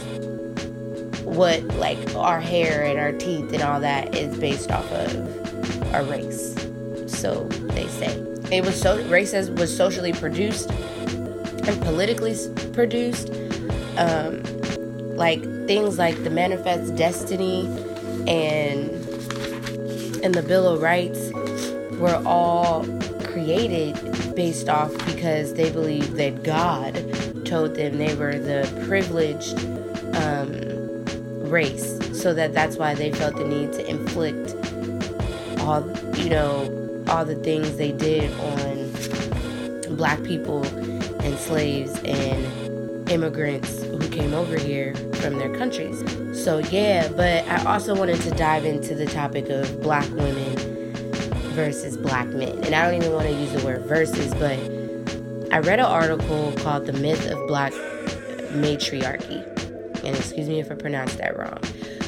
what 1.23 1.61
like 1.75 1.97
our 2.15 2.39
hair 2.39 2.83
and 2.83 2.99
our 2.99 3.11
teeth 3.11 3.51
and 3.51 3.61
all 3.61 3.79
that 3.79 4.15
is 4.15 4.37
based 4.37 4.71
off 4.71 4.89
of 4.91 5.93
our 5.93 6.03
race. 6.03 6.55
So 7.07 7.43
they 7.73 7.87
say. 7.87 8.23
It 8.51 8.65
was 8.65 8.79
so 8.79 9.03
race 9.07 9.33
was 9.33 9.75
socially 9.75 10.13
produced 10.13 10.71
and 11.67 11.81
politically 11.81 12.35
produced. 12.73 13.31
Um, 13.97 14.43
like 15.15 15.41
things 15.65 15.97
like 15.97 16.23
the 16.23 16.29
Manifest 16.29 16.95
Destiny 16.95 17.65
and 18.27 18.91
and 20.23 20.33
the 20.33 20.43
Bill 20.43 20.67
of 20.67 20.81
Rights 20.81 21.31
were 21.97 22.21
all 22.25 22.85
created 23.23 23.95
based 24.35 24.69
off 24.69 24.95
because 25.05 25.55
they 25.55 25.71
believed 25.71 26.15
that 26.17 26.43
God 26.43 26.93
told 27.45 27.75
them 27.75 27.97
they 27.97 28.13
were 28.15 28.37
the 28.37 28.69
privileged 28.85 29.57
um, 30.15 31.49
race, 31.49 31.97
so 32.19 32.33
that 32.33 32.53
that's 32.53 32.77
why 32.77 32.93
they 32.93 33.11
felt 33.11 33.35
the 33.35 33.45
need 33.45 33.73
to 33.73 33.89
inflict 33.89 34.55
all 35.61 35.81
you 36.17 36.29
know 36.29 37.03
all 37.07 37.25
the 37.25 37.35
things 37.35 37.77
they 37.77 37.91
did 37.91 38.31
on 38.39 39.95
black 39.95 40.21
people 40.23 40.63
slaves 41.37 41.97
and 42.03 43.09
immigrants 43.09 43.83
who 43.83 43.99
came 44.09 44.33
over 44.33 44.57
here 44.57 44.93
from 45.13 45.37
their 45.37 45.53
countries. 45.55 46.03
So, 46.43 46.59
yeah, 46.59 47.07
but 47.09 47.47
I 47.47 47.63
also 47.65 47.95
wanted 47.95 48.21
to 48.21 48.31
dive 48.31 48.65
into 48.65 48.95
the 48.95 49.05
topic 49.05 49.49
of 49.49 49.81
black 49.81 50.09
women 50.11 50.55
versus 51.53 51.97
black 51.97 52.27
men. 52.27 52.63
And 52.63 52.75
I 52.75 52.85
don't 52.85 53.01
even 53.01 53.13
want 53.13 53.27
to 53.27 53.33
use 53.33 53.51
the 53.53 53.65
word 53.65 53.85
versus, 53.85 54.33
but 54.35 54.59
I 55.53 55.59
read 55.59 55.79
an 55.79 55.85
article 55.85 56.51
called 56.57 56.85
The 56.85 56.93
Myth 56.93 57.29
of 57.29 57.47
Black 57.47 57.73
Matriarchy. 58.53 59.43
And 60.03 60.15
excuse 60.15 60.47
me 60.47 60.59
if 60.59 60.71
I 60.71 60.75
pronounced 60.75 61.17
that 61.17 61.37
wrong. 61.37 61.59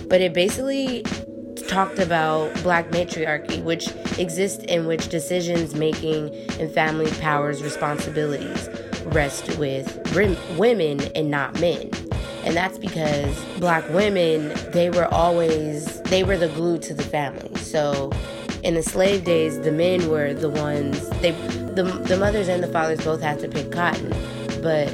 But 0.08 0.22
it 0.22 0.34
basically 0.34 1.04
talked 1.68 2.00
about 2.00 2.54
black 2.64 2.90
matriarchy, 2.92 3.62
which 3.62 3.90
exists 4.18 4.64
in 4.66 4.88
which 4.88 5.08
decisions 5.10 5.76
making 5.76 6.34
and 6.60 6.72
family 6.72 7.12
powers 7.20 7.62
responsibilities 7.62 8.70
rest 9.08 9.58
with 9.58 9.96
women 10.58 11.02
and 11.16 11.30
not 11.30 11.60
men. 11.60 11.90
And 12.44 12.56
that's 12.56 12.78
because 12.78 13.44
black 13.60 13.88
women, 13.90 14.54
they 14.72 14.90
were 14.90 15.06
always, 15.14 16.02
they 16.04 16.24
were 16.24 16.38
the 16.38 16.48
glue 16.50 16.78
to 16.80 16.94
the 16.94 17.04
family. 17.04 17.56
So 17.58 18.12
in 18.64 18.76
the 18.76 18.84
slave 18.84 19.24
days, 19.24 19.60
the 19.62 19.72
men 19.72 20.10
were 20.10 20.34
the 20.34 20.50
ones, 20.50 21.10
they, 21.22 21.32
the, 21.32 21.84
the 21.84 22.18
mothers 22.18 22.48
and 22.48 22.64
the 22.64 22.68
fathers 22.68 23.04
both 23.04 23.22
had 23.22 23.40
to 23.40 23.48
pick 23.48 23.72
cotton. 23.72 24.10
But 24.62 24.94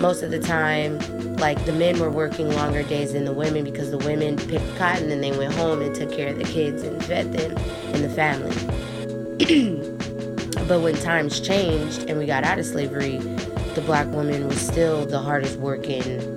most 0.00 0.22
of 0.22 0.30
the 0.30 0.40
time, 0.40 0.98
like 1.36 1.64
the 1.64 1.72
men 1.72 1.98
were 1.98 2.10
working 2.10 2.50
longer 2.54 2.82
days 2.82 3.12
than 3.12 3.24
the 3.24 3.32
women 3.32 3.64
because 3.64 3.90
the 3.90 3.98
women 3.98 4.36
picked 4.36 4.76
cotton 4.76 5.10
and 5.10 5.22
they 5.22 5.36
went 5.36 5.52
home 5.54 5.82
and 5.82 5.94
took 5.94 6.12
care 6.12 6.28
of 6.28 6.38
the 6.38 6.44
kids 6.44 6.82
and 6.82 7.02
fed 7.04 7.32
them 7.32 7.56
and 7.94 8.04
the 8.04 8.10
family. 8.10 9.90
but 10.66 10.80
when 10.80 10.94
times 10.96 11.40
changed 11.40 12.08
and 12.08 12.18
we 12.18 12.26
got 12.26 12.44
out 12.44 12.58
of 12.58 12.66
slavery, 12.66 13.18
the 13.74 13.82
black 13.84 14.06
woman 14.08 14.48
was 14.48 14.60
still 14.60 15.04
the 15.04 15.18
hardest 15.18 15.58
working 15.58 16.36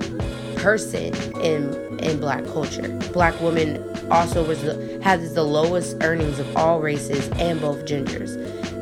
person 0.57 1.13
in 1.41 1.99
in 1.99 2.19
black 2.19 2.45
culture. 2.45 2.87
Black 3.13 3.39
woman 3.41 3.83
also 4.11 4.45
was 4.45 4.61
the, 4.61 4.99
has 5.03 5.33
the 5.33 5.43
lowest 5.43 5.97
earnings 6.01 6.39
of 6.39 6.57
all 6.57 6.79
races 6.79 7.29
and 7.39 7.59
both 7.59 7.85
genders. 7.85 8.35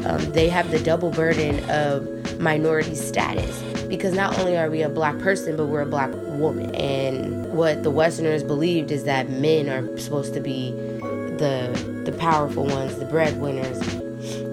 Um, 0.05 0.19
they 0.31 0.49
have 0.49 0.71
the 0.71 0.79
double 0.79 1.11
burden 1.11 1.67
of 1.69 2.39
minority 2.39 2.95
status 2.95 3.61
because 3.87 4.13
not 4.13 4.37
only 4.39 4.57
are 4.57 4.69
we 4.69 4.81
a 4.81 4.89
black 4.89 5.17
person, 5.19 5.55
but 5.55 5.67
we're 5.67 5.81
a 5.81 5.85
black 5.85 6.11
woman. 6.13 6.73
And 6.75 7.51
what 7.53 7.83
the 7.83 7.91
Westerners 7.91 8.43
believed 8.43 8.91
is 8.91 9.03
that 9.05 9.29
men 9.29 9.69
are 9.69 9.97
supposed 9.97 10.33
to 10.33 10.39
be 10.39 10.71
the 11.37 11.93
the 12.05 12.11
powerful 12.11 12.65
ones, 12.65 12.97
the 12.97 13.05
breadwinners, 13.05 13.79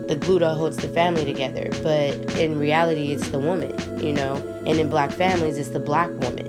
the 0.09 0.16
glue 0.16 0.38
that 0.38 0.55
holds 0.55 0.76
the 0.76 0.88
family 0.88 1.24
together. 1.24 1.70
But 1.82 2.14
in 2.38 2.59
reality, 2.59 3.12
it's 3.12 3.30
the 3.30 3.38
woman, 3.38 3.74
you 4.03 4.12
know. 4.12 4.36
And 4.66 4.78
in 4.78 4.88
black 4.88 5.11
families, 5.11 5.59
it's 5.59 5.70
the 5.70 5.80
black 5.80 6.11
woman. 6.20 6.48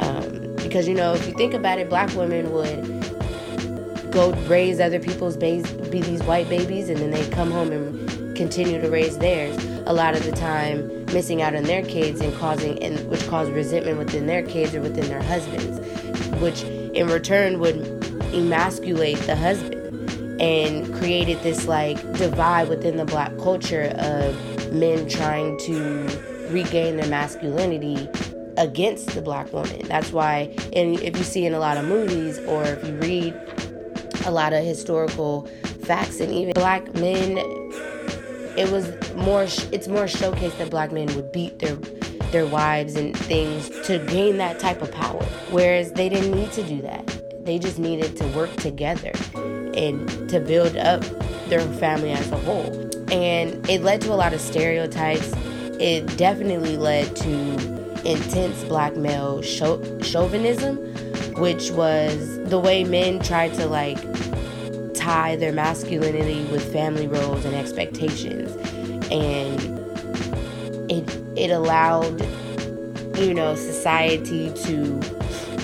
Um, 0.00 0.54
because, 0.56 0.88
you 0.88 0.94
know, 0.94 1.14
if 1.14 1.26
you 1.26 1.34
think 1.34 1.54
about 1.54 1.78
it, 1.78 1.88
black 1.88 2.14
women 2.14 2.52
would 2.52 4.10
go 4.10 4.32
raise 4.46 4.80
other 4.80 4.98
people's 4.98 5.36
babies, 5.36 5.70
be 5.90 6.00
these 6.00 6.22
white 6.22 6.48
babies, 6.48 6.88
and 6.88 6.98
then 6.98 7.10
they 7.10 7.28
come 7.30 7.50
home 7.50 7.72
and 7.72 8.36
continue 8.36 8.80
to 8.80 8.88
raise 8.88 9.18
theirs. 9.18 9.56
A 9.86 9.92
lot 9.92 10.14
of 10.14 10.24
the 10.24 10.32
time, 10.32 11.04
missing 11.06 11.42
out 11.42 11.54
on 11.54 11.64
their 11.64 11.82
kids 11.82 12.20
and 12.20 12.34
causing, 12.34 12.82
and 12.82 13.08
which 13.10 13.26
caused 13.28 13.50
resentment 13.52 13.98
within 13.98 14.26
their 14.26 14.42
kids 14.42 14.74
or 14.74 14.80
within 14.80 15.08
their 15.08 15.22
husbands, 15.22 15.78
which 16.40 16.62
in 16.62 17.08
return 17.08 17.58
would 17.60 17.76
emasculate 18.34 19.18
the 19.20 19.36
husband 19.36 19.78
and 20.40 20.92
created 20.94 21.40
this 21.42 21.66
like 21.66 22.00
divide 22.14 22.68
within 22.68 22.96
the 22.96 23.04
black 23.04 23.36
culture 23.38 23.92
of 23.98 24.72
men 24.72 25.08
trying 25.08 25.58
to 25.58 26.06
regain 26.50 26.96
their 26.96 27.08
masculinity 27.08 28.08
against 28.56 29.10
the 29.10 29.22
black 29.22 29.52
woman. 29.52 29.86
That's 29.86 30.12
why, 30.12 30.54
and 30.72 31.00
if 31.00 31.16
you 31.16 31.24
see 31.24 31.46
in 31.46 31.54
a 31.54 31.58
lot 31.58 31.76
of 31.76 31.84
movies 31.86 32.38
or 32.40 32.64
if 32.64 32.86
you 32.86 32.94
read 32.96 33.34
a 34.26 34.30
lot 34.30 34.52
of 34.52 34.64
historical 34.64 35.46
facts 35.82 36.20
and 36.20 36.32
even 36.32 36.52
black 36.54 36.92
men, 36.94 37.38
it 38.56 38.70
was 38.70 38.90
more, 39.14 39.44
it's 39.72 39.88
more 39.88 40.04
showcased 40.04 40.58
that 40.58 40.70
black 40.70 40.92
men 40.92 41.14
would 41.14 41.32
beat 41.32 41.58
their 41.58 41.76
their 42.32 42.46
wives 42.46 42.94
and 42.94 43.16
things 43.16 43.70
to 43.86 43.98
gain 44.00 44.36
that 44.36 44.58
type 44.58 44.82
of 44.82 44.92
power. 44.92 45.24
Whereas 45.50 45.92
they 45.92 46.10
didn't 46.10 46.32
need 46.32 46.52
to 46.52 46.62
do 46.62 46.82
that. 46.82 47.06
They 47.46 47.58
just 47.58 47.78
needed 47.78 48.18
to 48.18 48.26
work 48.36 48.54
together 48.56 49.12
and 49.78 50.28
to 50.28 50.40
build 50.40 50.76
up 50.76 51.02
their 51.48 51.60
family 51.60 52.10
as 52.10 52.30
a 52.32 52.36
whole. 52.38 52.72
And 53.10 53.68
it 53.70 53.82
led 53.82 54.00
to 54.02 54.12
a 54.12 54.16
lot 54.16 54.34
of 54.34 54.40
stereotypes. 54.40 55.32
It 55.80 56.16
definitely 56.16 56.76
led 56.76 57.14
to 57.16 57.78
intense 58.04 58.64
black 58.64 58.96
male 58.96 59.40
chauvinism, 59.42 60.76
which 61.34 61.70
was 61.70 62.42
the 62.44 62.58
way 62.58 62.84
men 62.84 63.20
tried 63.20 63.54
to 63.54 63.66
like 63.66 63.98
tie 64.94 65.36
their 65.36 65.52
masculinity 65.52 66.44
with 66.50 66.72
family 66.72 67.06
roles 67.06 67.44
and 67.44 67.54
expectations. 67.54 68.50
And 69.10 69.78
it 70.90 71.08
it 71.36 71.50
allowed 71.50 72.20
you 73.16 73.32
know 73.32 73.54
society 73.54 74.52
to 74.64 75.00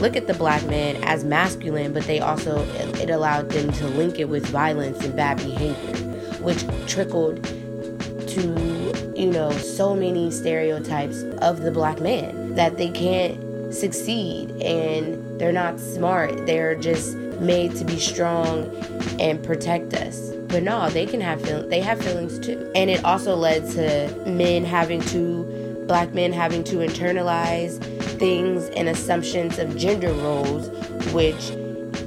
look 0.00 0.16
at 0.16 0.26
the 0.26 0.34
black 0.34 0.64
man 0.66 1.02
as 1.04 1.24
masculine, 1.24 1.92
but 1.92 2.04
they 2.04 2.20
also, 2.20 2.62
it 3.00 3.10
allowed 3.10 3.50
them 3.50 3.72
to 3.72 3.86
link 3.88 4.18
it 4.18 4.28
with 4.28 4.46
violence 4.46 5.04
and 5.04 5.14
bad 5.16 5.38
behavior, 5.38 5.96
which 6.40 6.64
trickled 6.86 7.42
to, 8.28 9.12
you 9.16 9.30
know, 9.30 9.50
so 9.52 9.94
many 9.94 10.30
stereotypes 10.30 11.22
of 11.40 11.62
the 11.62 11.70
black 11.70 12.00
man 12.00 12.54
that 12.54 12.76
they 12.76 12.90
can't 12.90 13.72
succeed 13.74 14.50
and 14.62 15.40
they're 15.40 15.52
not 15.52 15.78
smart. 15.80 16.46
They're 16.46 16.74
just 16.74 17.16
made 17.40 17.74
to 17.76 17.84
be 17.84 17.98
strong 17.98 18.70
and 19.20 19.42
protect 19.42 19.94
us. 19.94 20.30
But 20.48 20.62
no, 20.62 20.88
they 20.90 21.06
can 21.06 21.20
have 21.20 21.42
feel- 21.42 21.68
they 21.68 21.80
have 21.80 22.00
feelings 22.00 22.38
too. 22.38 22.70
And 22.74 22.90
it 22.90 23.04
also 23.04 23.34
led 23.34 23.68
to 23.72 24.14
men 24.26 24.64
having 24.64 25.00
to 25.06 25.84
black 25.86 26.14
men 26.14 26.32
having 26.32 26.64
to 26.64 26.76
internalize 26.76 27.78
things 28.24 28.70
and 28.70 28.88
assumptions 28.88 29.58
of 29.58 29.76
gender 29.76 30.10
roles, 30.14 30.70
which 31.12 31.50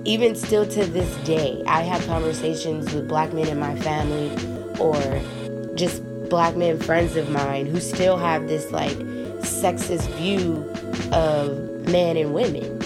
even 0.03 0.33
still 0.33 0.65
to 0.65 0.83
this 0.87 1.15
day, 1.17 1.61
I 1.67 1.83
have 1.83 2.03
conversations 2.07 2.91
with 2.91 3.07
black 3.07 3.33
men 3.33 3.47
in 3.47 3.59
my 3.59 3.75
family 3.75 4.31
or 4.79 4.95
just 5.75 6.01
black 6.27 6.55
men 6.55 6.79
friends 6.79 7.15
of 7.17 7.29
mine 7.29 7.67
who 7.67 7.79
still 7.79 8.17
have 8.17 8.47
this 8.47 8.71
like 8.71 8.97
sexist 9.43 10.09
view 10.15 10.67
of 11.13 11.87
men 11.87 12.17
and 12.17 12.33
women. 12.33 12.81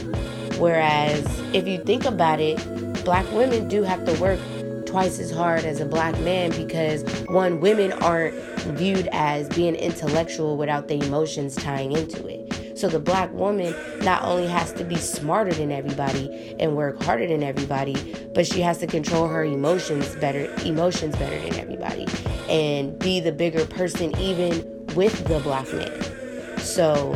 Whereas 0.60 1.26
if 1.54 1.66
you 1.66 1.78
think 1.78 2.04
about 2.04 2.42
it, 2.42 2.58
black 3.06 3.32
women 3.32 3.70
do 3.70 3.84
have 3.84 4.04
to 4.08 4.22
work 4.22 4.42
twice 4.86 5.20
as 5.20 5.32
hard 5.32 5.64
as 5.64 5.80
a 5.80 5.86
black 5.86 6.20
man 6.20 6.52
because 6.52 7.06
one, 7.30 7.62
women 7.62 7.94
aren't 7.94 8.36
viewed 8.76 9.08
as 9.14 9.48
being 9.48 9.76
intellectual 9.76 10.58
without 10.58 10.90
the 10.90 10.96
emotions 10.96 11.56
tying 11.56 11.94
into 11.94 12.28
it. 12.28 12.61
So 12.82 12.88
the 12.88 13.00
black 13.00 13.32
woman 13.32 13.76
not 14.00 14.24
only 14.24 14.48
has 14.48 14.74
to 14.74 14.84
be 14.84 14.96
smarter 14.96 15.54
than 15.54 15.72
everybody 15.72 16.56
and 16.60 16.76
work 16.76 17.04
harder 17.04 17.28
than 17.28 17.44
everybody, 17.44 17.94
but 18.34 18.48
she 18.48 18.60
has 18.62 18.80
to 18.80 18.88
control 18.88 19.28
her 19.28 19.44
emotions 19.44 20.16
better, 20.16 20.52
emotions 20.66 21.16
better 21.16 21.40
than 21.48 21.60
everybody, 21.60 22.08
and 22.50 22.98
be 22.98 23.20
the 23.20 23.32
bigger 23.32 23.68
person 23.68 24.18
even 24.18 24.66
with 24.96 25.26
the 25.28 25.40
black 25.42 25.72
man. 25.72 26.58
So 26.58 27.16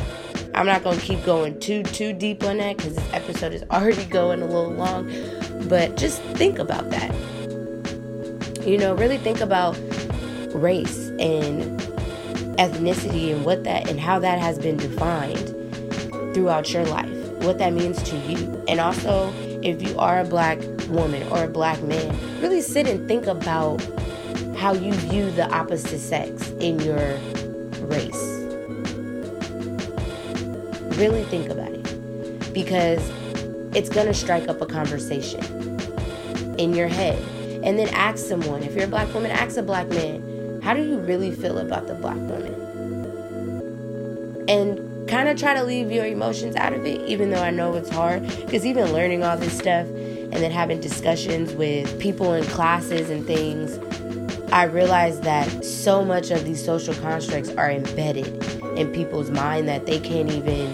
I'm 0.53 0.68
not 0.68 0.84
gonna 0.84 1.01
keep 1.01 1.26
going 1.26 1.59
too 1.59 1.82
too 1.82 2.13
deep 2.13 2.43
on 2.43 2.57
that 2.57 2.78
because 2.78 2.97
this 2.97 3.13
episode 3.13 3.51
is 3.51 3.63
already 3.72 4.05
going 4.20 4.43
a 4.43 4.45
little 4.45 4.72
long. 4.72 5.11
But 5.68 5.97
just 5.97 6.22
think 6.38 6.59
about 6.59 6.91
that. 6.91 7.11
You 8.68 8.78
know, 8.78 8.93
really 8.93 9.18
think 9.18 9.41
about 9.41 9.76
race 10.53 11.07
and 11.20 11.80
ethnicity 12.59 13.34
and 13.34 13.43
what 13.43 13.63
that 13.63 13.89
and 13.89 13.99
how 13.99 14.20
that 14.20 14.38
has 14.38 14.59
been 14.59 14.78
defined 14.78 15.55
throughout 16.36 16.74
your 16.74 16.84
life, 16.88 17.10
what 17.44 17.58
that 17.60 17.72
means 17.72 18.04
to 18.04 18.18
you. 18.18 18.62
And 18.68 18.82
also, 18.82 19.34
if 19.64 19.82
you 19.82 19.98
are 19.98 20.20
a 20.20 20.26
black 20.26 20.60
woman 20.90 21.26
or 21.30 21.46
a 21.46 21.48
black 21.48 21.82
man, 21.82 22.14
really 22.42 22.62
sit 22.62 22.88
and 22.90 23.08
think 23.08 23.26
about 23.26 23.82
how 24.58 24.74
you 24.74 24.92
view 24.92 25.32
the 25.32 25.50
opposite 25.50 26.00
sex 26.00 26.50
in 26.60 26.78
your 26.82 27.18
race. 27.88 28.22
Really 31.00 31.24
think 31.24 31.50
about 31.50 31.72
it 31.72 32.54
because 32.54 33.00
it's 33.74 33.88
going 33.88 34.08
to 34.08 34.14
strike 34.14 34.50
up 34.50 34.60
a 34.60 34.66
conversation 34.66 35.42
in 36.58 36.74
your 36.74 36.90
head. 36.90 37.18
And 37.64 37.80
then 37.80 37.88
ask 37.94 38.18
someone, 38.18 38.62
if 38.62 38.76
you're 38.76 38.84
a 38.84 38.90
black 38.90 39.14
woman, 39.14 39.32
ask 39.32 39.56
a 39.56 39.64
black 39.64 39.88
man, 39.88 40.60
how 40.62 40.74
do 40.74 40.84
you 40.84 40.98
really 40.98 41.32
feel 41.32 41.60
about 41.60 41.88
the 41.88 41.94
black 41.94 42.18
woman? 42.18 42.54
And 44.50 44.85
kind 45.08 45.30
of 45.30 45.38
try 45.38 45.53
to 45.53 45.64
leave 45.64 45.91
your 45.91 46.06
emotions 46.06 46.56
out 46.56 46.74
of 46.74 46.86
it, 46.86 47.01
even 47.01 47.30
though 47.30 47.41
I 47.41 47.51
know 47.51 47.74
it's 47.76 47.89
hard. 47.89 48.28
Because 48.28 48.66
even 48.66 48.91
learning 48.91 49.24
all 49.24 49.38
this 49.38 49.58
stuff 49.58 49.88
and 49.88 50.34
then 50.34 50.51
having 50.51 50.82
discussions 50.82 51.53
with 51.53 51.99
people 51.99 52.34
in 52.34 52.43
classes 52.45 53.10
and 53.10 53.26
things, 53.26 53.78
I 54.51 54.64
realized 54.64 55.24
that 55.24 55.64
so 55.64 56.03
much 56.03 56.32
of 56.32 56.45
these 56.45 56.64
social 56.64 56.93
constructs 56.95 57.49
are 57.51 57.70
embedded 57.70 58.28
in 58.78 58.91
people's 58.91 59.30
mind 59.30 59.68
that 59.68 59.86
they 59.86 59.99
can't 59.99 60.32
even 60.32 60.72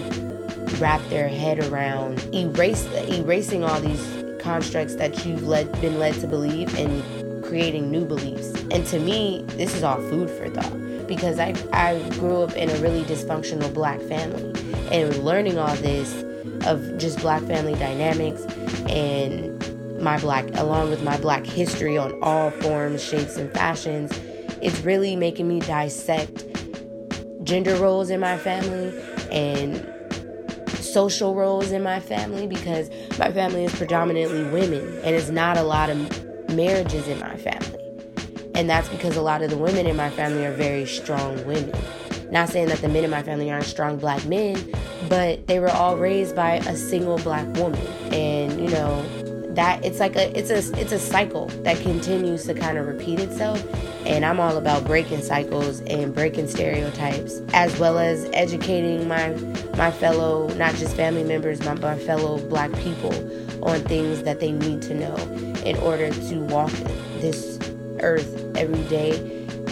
wrap 0.79 1.01
their 1.09 1.27
head 1.27 1.63
around 1.65 2.19
erase 2.33 2.85
erasing 3.09 3.63
all 3.63 3.79
these 3.79 4.23
constructs 4.39 4.95
that 4.95 5.25
you've 5.25 5.43
led, 5.43 5.71
been 5.81 5.99
led 5.99 6.13
to 6.15 6.27
believe 6.27 6.75
and 6.77 7.43
creating 7.43 7.91
new 7.91 8.05
beliefs. 8.05 8.53
And 8.71 8.85
to 8.87 8.99
me, 8.99 9.43
this 9.49 9.75
is 9.75 9.83
all 9.83 9.97
food 9.97 10.29
for 10.29 10.49
thought 10.49 10.90
because 11.11 11.39
I, 11.39 11.53
I 11.73 11.99
grew 12.11 12.41
up 12.41 12.55
in 12.55 12.69
a 12.69 12.75
really 12.77 13.03
dysfunctional 13.03 13.73
black 13.73 13.99
family 13.99 14.53
and 14.93 15.13
learning 15.25 15.57
all 15.57 15.75
this 15.75 16.23
of 16.65 16.97
just 16.97 17.19
black 17.19 17.43
family 17.43 17.73
dynamics 17.73 18.43
and 18.87 19.61
my 20.01 20.17
black 20.19 20.45
along 20.55 20.89
with 20.89 21.03
my 21.03 21.17
black 21.17 21.45
history 21.45 21.97
on 21.97 22.17
all 22.23 22.49
forms 22.49 23.03
shapes 23.03 23.35
and 23.35 23.51
fashions 23.51 24.17
it's 24.61 24.79
really 24.81 25.17
making 25.17 25.49
me 25.49 25.59
dissect 25.59 26.45
gender 27.43 27.75
roles 27.75 28.09
in 28.09 28.21
my 28.21 28.37
family 28.37 28.97
and 29.33 29.85
social 30.79 31.35
roles 31.35 31.71
in 31.71 31.83
my 31.83 31.99
family 31.99 32.47
because 32.47 32.89
my 33.19 33.33
family 33.33 33.65
is 33.65 33.75
predominantly 33.75 34.45
women 34.45 34.87
and 35.03 35.13
it's 35.13 35.29
not 35.29 35.57
a 35.57 35.63
lot 35.63 35.89
of 35.89 35.97
marriages 36.55 37.05
in 37.09 37.19
my 37.19 37.35
family. 37.35 37.80
And 38.55 38.69
that's 38.69 38.89
because 38.89 39.15
a 39.15 39.21
lot 39.21 39.41
of 39.41 39.49
the 39.49 39.57
women 39.57 39.87
in 39.87 39.95
my 39.95 40.09
family 40.09 40.45
are 40.45 40.53
very 40.53 40.85
strong 40.85 41.35
women. 41.45 41.73
Not 42.31 42.49
saying 42.49 42.67
that 42.67 42.79
the 42.79 42.89
men 42.89 43.03
in 43.03 43.09
my 43.09 43.23
family 43.23 43.51
aren't 43.51 43.65
strong 43.65 43.97
black 43.97 44.25
men, 44.25 44.57
but 45.09 45.47
they 45.47 45.59
were 45.59 45.69
all 45.69 45.97
raised 45.97 46.35
by 46.35 46.55
a 46.55 46.75
single 46.75 47.17
black 47.17 47.45
woman. 47.55 47.85
And, 48.13 48.61
you 48.61 48.69
know, 48.69 49.03
that 49.55 49.83
it's 49.83 49.99
like 49.99 50.15
a 50.15 50.37
it's 50.37 50.49
a 50.49 50.79
it's 50.79 50.93
a 50.93 50.99
cycle 50.99 51.47
that 51.63 51.77
continues 51.81 52.45
to 52.45 52.53
kind 52.53 52.77
of 52.77 52.87
repeat 52.87 53.19
itself 53.19 53.61
and 54.05 54.23
I'm 54.23 54.39
all 54.39 54.57
about 54.57 54.85
breaking 54.85 55.21
cycles 55.21 55.81
and 55.81 56.15
breaking 56.15 56.47
stereotypes 56.47 57.41
as 57.53 57.77
well 57.77 57.99
as 57.99 58.29
educating 58.31 59.07
my 59.07 59.29
my 59.75 59.91
fellow 59.91 60.47
not 60.55 60.75
just 60.75 60.95
family 60.95 61.23
members 61.23 61.59
but 61.59 61.81
my 61.81 61.97
fellow 61.97 62.39
black 62.47 62.71
people 62.77 63.13
on 63.61 63.81
things 63.81 64.23
that 64.23 64.39
they 64.39 64.53
need 64.53 64.81
to 64.83 64.93
know 64.93 65.15
in 65.65 65.75
order 65.77 66.09
to 66.11 66.39
walk 66.45 66.71
this 67.19 67.50
earth 68.01 68.45
every 68.55 68.83
day 68.83 69.11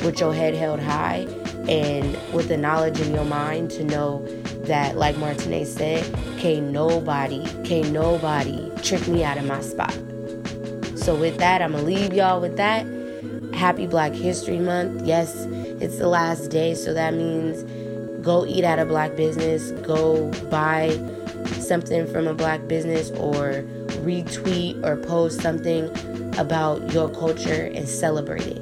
with 0.03 0.19
your 0.19 0.34
head 0.34 0.53
held 0.53 0.80
high 0.80 1.27
and 1.67 2.17
with 2.34 2.47
the 2.47 2.57
knowledge 2.57 2.99
in 3.01 3.13
your 3.13 3.25
mind 3.25 3.69
to 3.71 3.84
know 3.84 4.25
that 4.63 4.97
like 4.97 5.17
Martine 5.17 5.65
said 5.65 6.03
can't 6.38 6.71
nobody 6.71 7.43
can't 7.63 7.91
nobody 7.91 8.71
trick 8.82 9.07
me 9.07 9.23
out 9.23 9.38
of 9.38 9.45
my 9.45 9.61
spot 9.61 9.93
so 10.95 11.15
with 11.15 11.38
that 11.38 11.61
I'm 11.61 11.73
gonna 11.73 11.84
leave 11.84 12.13
y'all 12.13 12.39
with 12.39 12.57
that 12.57 12.86
happy 13.59 13.88
Black 13.88 14.13
History 14.13 14.57
Month. 14.57 15.05
Yes, 15.05 15.36
it's 15.82 15.97
the 15.97 16.07
last 16.07 16.47
day, 16.49 16.73
so 16.75 16.93
that 16.93 17.13
means 17.13 17.63
go 18.23 18.45
eat 18.45 18.63
at 18.63 18.80
a 18.80 18.86
black 18.86 19.17
business, 19.17 19.71
go 19.86 20.32
buy 20.49 20.89
something 21.59 22.07
from 22.07 22.25
a 22.25 22.34
black 22.34 22.67
business, 22.69 23.11
or 23.11 23.63
retweet 24.03 24.82
or 24.86 24.95
post 24.95 25.41
something 25.41 25.93
about 26.40 26.94
your 26.94 27.10
culture 27.10 27.70
and 27.76 27.88
celebrate 27.88 28.48
it 28.48 28.62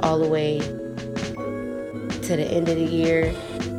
all 0.00 0.18
the 0.18 0.28
way 0.28 0.60
to 2.22 2.36
the 2.36 2.44
end 2.44 2.68
of 2.68 2.76
the 2.76 2.84
year 2.84 3.34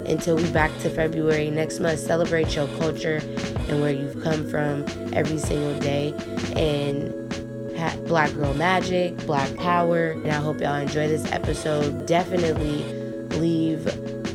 until 0.05 0.35
we 0.35 0.49
back 0.51 0.77
to 0.79 0.89
February 0.89 1.49
next 1.49 1.79
month. 1.79 1.99
Celebrate 1.99 2.53
your 2.55 2.67
culture 2.77 3.21
and 3.69 3.81
where 3.81 3.91
you've 3.91 4.21
come 4.21 4.47
from 4.49 4.85
every 5.13 5.37
single 5.37 5.79
day. 5.79 6.13
And 6.55 7.17
Black 8.07 8.33
Girl 8.33 8.53
Magic, 8.53 9.15
Black 9.25 9.55
Power. 9.55 10.11
And 10.11 10.27
I 10.27 10.35
hope 10.35 10.59
y'all 10.59 10.75
enjoy 10.75 11.07
this 11.07 11.31
episode. 11.31 12.05
Definitely 12.05 12.83
leave 13.37 13.87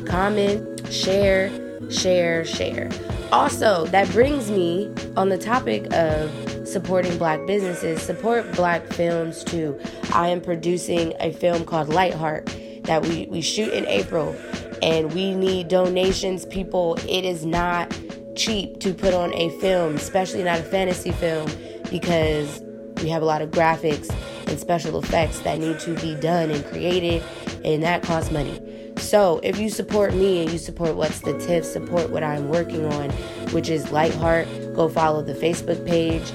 comment, 0.07 0.85
share, 0.91 1.51
share, 1.89 2.43
share. 2.43 2.89
Also, 3.31 3.85
that 3.87 4.09
brings 4.11 4.49
me 4.49 4.91
on 5.15 5.29
the 5.29 5.37
topic 5.37 5.85
of 5.93 6.31
supporting 6.67 7.17
black 7.17 7.45
businesses, 7.47 8.01
support 8.01 8.51
black 8.53 8.85
films 8.87 9.43
too. 9.43 9.79
I 10.13 10.29
am 10.29 10.41
producing 10.41 11.13
a 11.19 11.31
film 11.31 11.65
called 11.65 11.89
Lightheart 11.89 12.45
that 12.83 13.03
we, 13.03 13.27
we 13.27 13.41
shoot 13.41 13.73
in 13.73 13.85
April 13.85 14.35
and 14.81 15.13
we 15.13 15.33
need 15.33 15.67
donations, 15.67 16.45
people. 16.45 16.97
It 17.07 17.25
is 17.25 17.45
not 17.45 17.97
cheap 18.35 18.79
to 18.81 18.93
put 18.93 19.13
on 19.13 19.33
a 19.33 19.49
film, 19.59 19.95
especially 19.95 20.43
not 20.43 20.59
a 20.59 20.63
fantasy 20.63 21.11
film, 21.11 21.49
because 21.89 22.61
we 23.01 23.09
have 23.09 23.21
a 23.21 23.25
lot 23.25 23.41
of 23.41 23.51
graphics 23.51 24.13
and 24.47 24.59
special 24.59 24.99
effects 24.99 25.39
that 25.41 25.59
need 25.59 25.79
to 25.79 25.95
be 25.95 26.15
done 26.15 26.51
and 26.51 26.63
created, 26.65 27.23
and 27.65 27.83
that 27.83 28.03
costs 28.03 28.31
money. 28.31 28.61
So, 28.97 29.39
if 29.43 29.59
you 29.59 29.69
support 29.69 30.13
me 30.13 30.41
and 30.41 30.51
you 30.51 30.57
support 30.57 30.95
What's 30.95 31.21
the 31.21 31.37
Tip, 31.39 31.63
support 31.63 32.09
what 32.09 32.23
I'm 32.23 32.49
working 32.49 32.91
on, 32.93 33.09
which 33.51 33.69
is 33.69 33.91
Lightheart, 33.91 34.47
go 34.75 34.89
follow 34.89 35.21
the 35.21 35.33
Facebook 35.33 35.85
page 35.85 36.31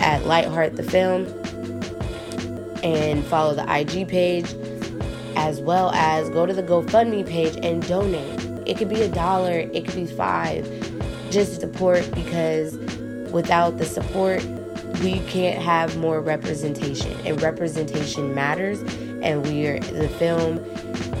at 0.00 0.24
Lightheart 0.26 0.76
the 0.76 0.82
Film 0.82 1.26
and 2.84 3.24
follow 3.24 3.54
the 3.54 3.64
IG 3.80 4.08
page 4.08 4.54
as 5.36 5.60
well 5.60 5.90
as 5.92 6.28
go 6.30 6.46
to 6.46 6.52
the 6.52 6.62
GoFundMe 6.62 7.26
page 7.26 7.56
and 7.64 7.86
donate. 7.86 8.44
It 8.66 8.76
could 8.76 8.88
be 8.88 9.02
a 9.02 9.08
dollar, 9.08 9.60
it 9.60 9.84
could 9.84 9.94
be 9.94 10.06
five. 10.06 10.66
Just 11.30 11.60
support 11.60 12.08
because 12.14 12.76
without 13.32 13.78
the 13.78 13.84
support, 13.84 14.44
we 15.02 15.20
can't 15.20 15.62
have 15.62 15.96
more 15.96 16.20
representation. 16.20 17.12
And 17.24 17.40
representation 17.40 18.34
matters. 18.34 18.80
And 19.22 19.42
we're 19.42 19.78
the 19.80 20.08
film 20.08 20.58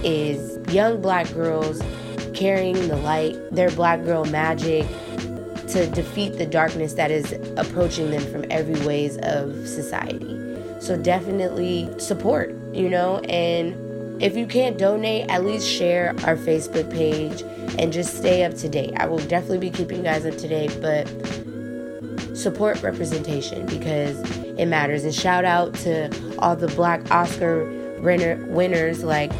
is 0.04 0.58
young 0.72 1.00
black 1.00 1.32
girls 1.32 1.82
carrying 2.34 2.88
the 2.88 2.96
light, 2.96 3.36
their 3.50 3.70
black 3.70 4.04
girl 4.04 4.24
magic 4.26 4.86
to 5.68 5.86
defeat 5.90 6.38
the 6.38 6.46
darkness 6.46 6.94
that 6.94 7.10
is 7.10 7.32
approaching 7.56 8.10
them 8.10 8.24
from 8.32 8.44
every 8.50 8.78
ways 8.86 9.18
of 9.22 9.66
society. 9.66 10.36
So 10.80 10.96
definitely 10.96 11.88
support, 11.98 12.54
you 12.72 12.88
know, 12.88 13.18
and 13.20 14.22
if 14.22 14.36
you 14.36 14.46
can't 14.46 14.78
donate, 14.78 15.28
at 15.28 15.44
least 15.44 15.68
share 15.68 16.10
our 16.24 16.36
Facebook 16.36 16.90
page 16.92 17.42
and 17.78 17.92
just 17.92 18.16
stay 18.16 18.44
up 18.44 18.54
to 18.54 18.68
date. 18.68 18.94
I 18.96 19.06
will 19.06 19.18
definitely 19.18 19.58
be 19.58 19.70
keeping 19.70 19.98
you 19.98 20.02
guys 20.04 20.24
up 20.24 20.36
to 20.38 20.48
date, 20.48 20.76
but 20.80 21.06
support 22.36 22.82
representation 22.82 23.66
because 23.66 24.18
it 24.58 24.66
matters. 24.66 25.04
And 25.04 25.14
shout 25.14 25.44
out 25.44 25.74
to 25.74 26.10
all 26.38 26.56
the 26.56 26.68
black 26.68 27.10
Oscar 27.10 27.64
winner, 28.00 28.36
winners 28.46 29.04
like 29.04 29.32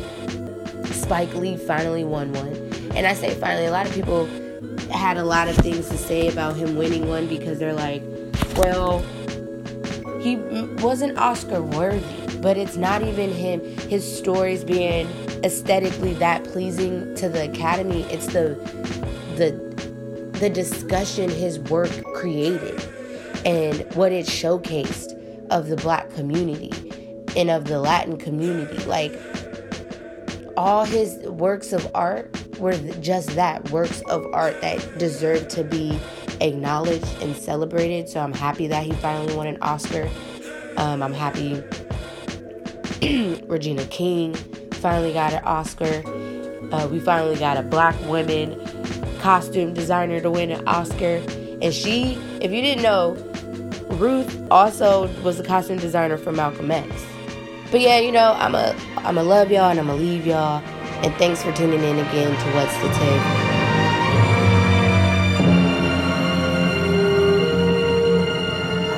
Spike 1.08 1.34
Lee 1.36 1.56
finally 1.56 2.04
won 2.04 2.34
one. 2.34 2.54
And 2.94 3.06
I 3.06 3.14
say 3.14 3.34
finally, 3.34 3.64
a 3.64 3.70
lot 3.70 3.86
of 3.86 3.94
people 3.94 4.26
had 4.90 5.16
a 5.16 5.24
lot 5.24 5.48
of 5.48 5.56
things 5.56 5.88
to 5.88 5.96
say 5.96 6.28
about 6.28 6.54
him 6.54 6.76
winning 6.76 7.08
one 7.08 7.26
because 7.26 7.58
they're 7.58 7.72
like, 7.72 8.02
well, 8.56 8.98
he 10.20 10.36
wasn't 10.82 11.16
Oscar 11.16 11.62
worthy, 11.62 12.36
but 12.40 12.58
it's 12.58 12.76
not 12.76 13.00
even 13.00 13.32
him. 13.32 13.58
His 13.88 14.04
stories 14.18 14.64
being 14.64 15.06
aesthetically 15.44 16.12
that 16.12 16.44
pleasing 16.44 17.14
to 17.14 17.30
the 17.30 17.50
Academy. 17.50 18.02
It's 18.10 18.26
the 18.26 18.56
the 19.36 19.52
the 20.40 20.50
discussion 20.50 21.30
his 21.30 21.58
work 21.58 21.90
created 22.16 22.82
and 23.46 23.80
what 23.94 24.12
it 24.12 24.26
showcased 24.26 25.14
of 25.48 25.68
the 25.68 25.76
black 25.76 26.10
community 26.10 26.70
and 27.34 27.48
of 27.48 27.64
the 27.64 27.80
Latin 27.80 28.18
community. 28.18 28.84
Like 28.84 29.18
all 30.58 30.84
his 30.84 31.16
works 31.18 31.72
of 31.72 31.88
art 31.94 32.58
were 32.58 32.76
just 33.00 33.30
that 33.36 33.70
works 33.70 34.00
of 34.08 34.26
art 34.34 34.60
that 34.60 34.98
deserve 34.98 35.46
to 35.46 35.62
be 35.62 35.96
acknowledged 36.40 37.06
and 37.22 37.36
celebrated. 37.36 38.08
So 38.08 38.18
I'm 38.18 38.32
happy 38.32 38.66
that 38.66 38.84
he 38.84 38.90
finally 38.94 39.36
won 39.36 39.46
an 39.46 39.58
Oscar. 39.62 40.10
Um, 40.76 41.00
I'm 41.00 41.12
happy 41.12 41.62
Regina 43.46 43.84
King 43.84 44.34
finally 44.72 45.12
got 45.12 45.32
an 45.32 45.44
Oscar. 45.44 46.02
Uh, 46.72 46.88
we 46.88 46.98
finally 46.98 47.36
got 47.36 47.56
a 47.56 47.62
black 47.62 47.94
woman 48.06 48.60
costume 49.20 49.74
designer 49.74 50.20
to 50.20 50.28
win 50.28 50.50
an 50.50 50.66
Oscar. 50.66 51.22
And 51.62 51.72
she, 51.72 52.14
if 52.40 52.50
you 52.50 52.62
didn't 52.62 52.82
know, 52.82 53.14
Ruth 53.90 54.50
also 54.50 55.06
was 55.22 55.38
the 55.38 55.44
costume 55.44 55.78
designer 55.78 56.16
for 56.16 56.32
Malcolm 56.32 56.72
X. 56.72 56.90
But 57.70 57.80
yeah, 57.82 57.98
you 57.98 58.12
know, 58.12 58.34
I'm 58.38 58.54
a 58.54 58.74
I'm 58.98 59.18
a 59.18 59.22
love 59.22 59.50
y'all 59.52 59.70
and 59.70 59.78
I'm 59.78 59.88
gonna 59.88 59.98
leave 60.00 60.26
y'all. 60.26 60.62
And 61.04 61.14
thanks 61.16 61.42
for 61.42 61.52
tuning 61.52 61.82
in 61.82 61.98
again 61.98 62.30
to 62.30 62.46
What's 62.56 62.74
the 62.78 62.88
Tip. 62.88 63.22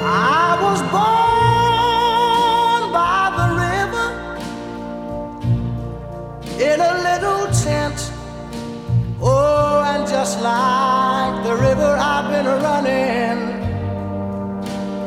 I 0.02 0.58
was 0.62 0.80
born 0.94 2.92
by 2.92 3.32
the 3.40 3.48
river 3.66 4.08
in 6.62 6.80
a 6.80 6.94
little 7.08 7.46
tent. 7.64 8.12
Oh, 9.20 9.82
and 9.84 10.06
just 10.08 10.40
like 10.42 11.44
the 11.44 11.54
river, 11.56 11.96
I've 11.98 12.30
been 12.30 12.46
running 12.46 13.38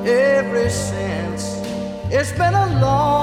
ever 0.06 0.70
since. 0.70 1.62
It's 2.12 2.32
been 2.34 2.54
a 2.54 2.80
long, 2.82 3.23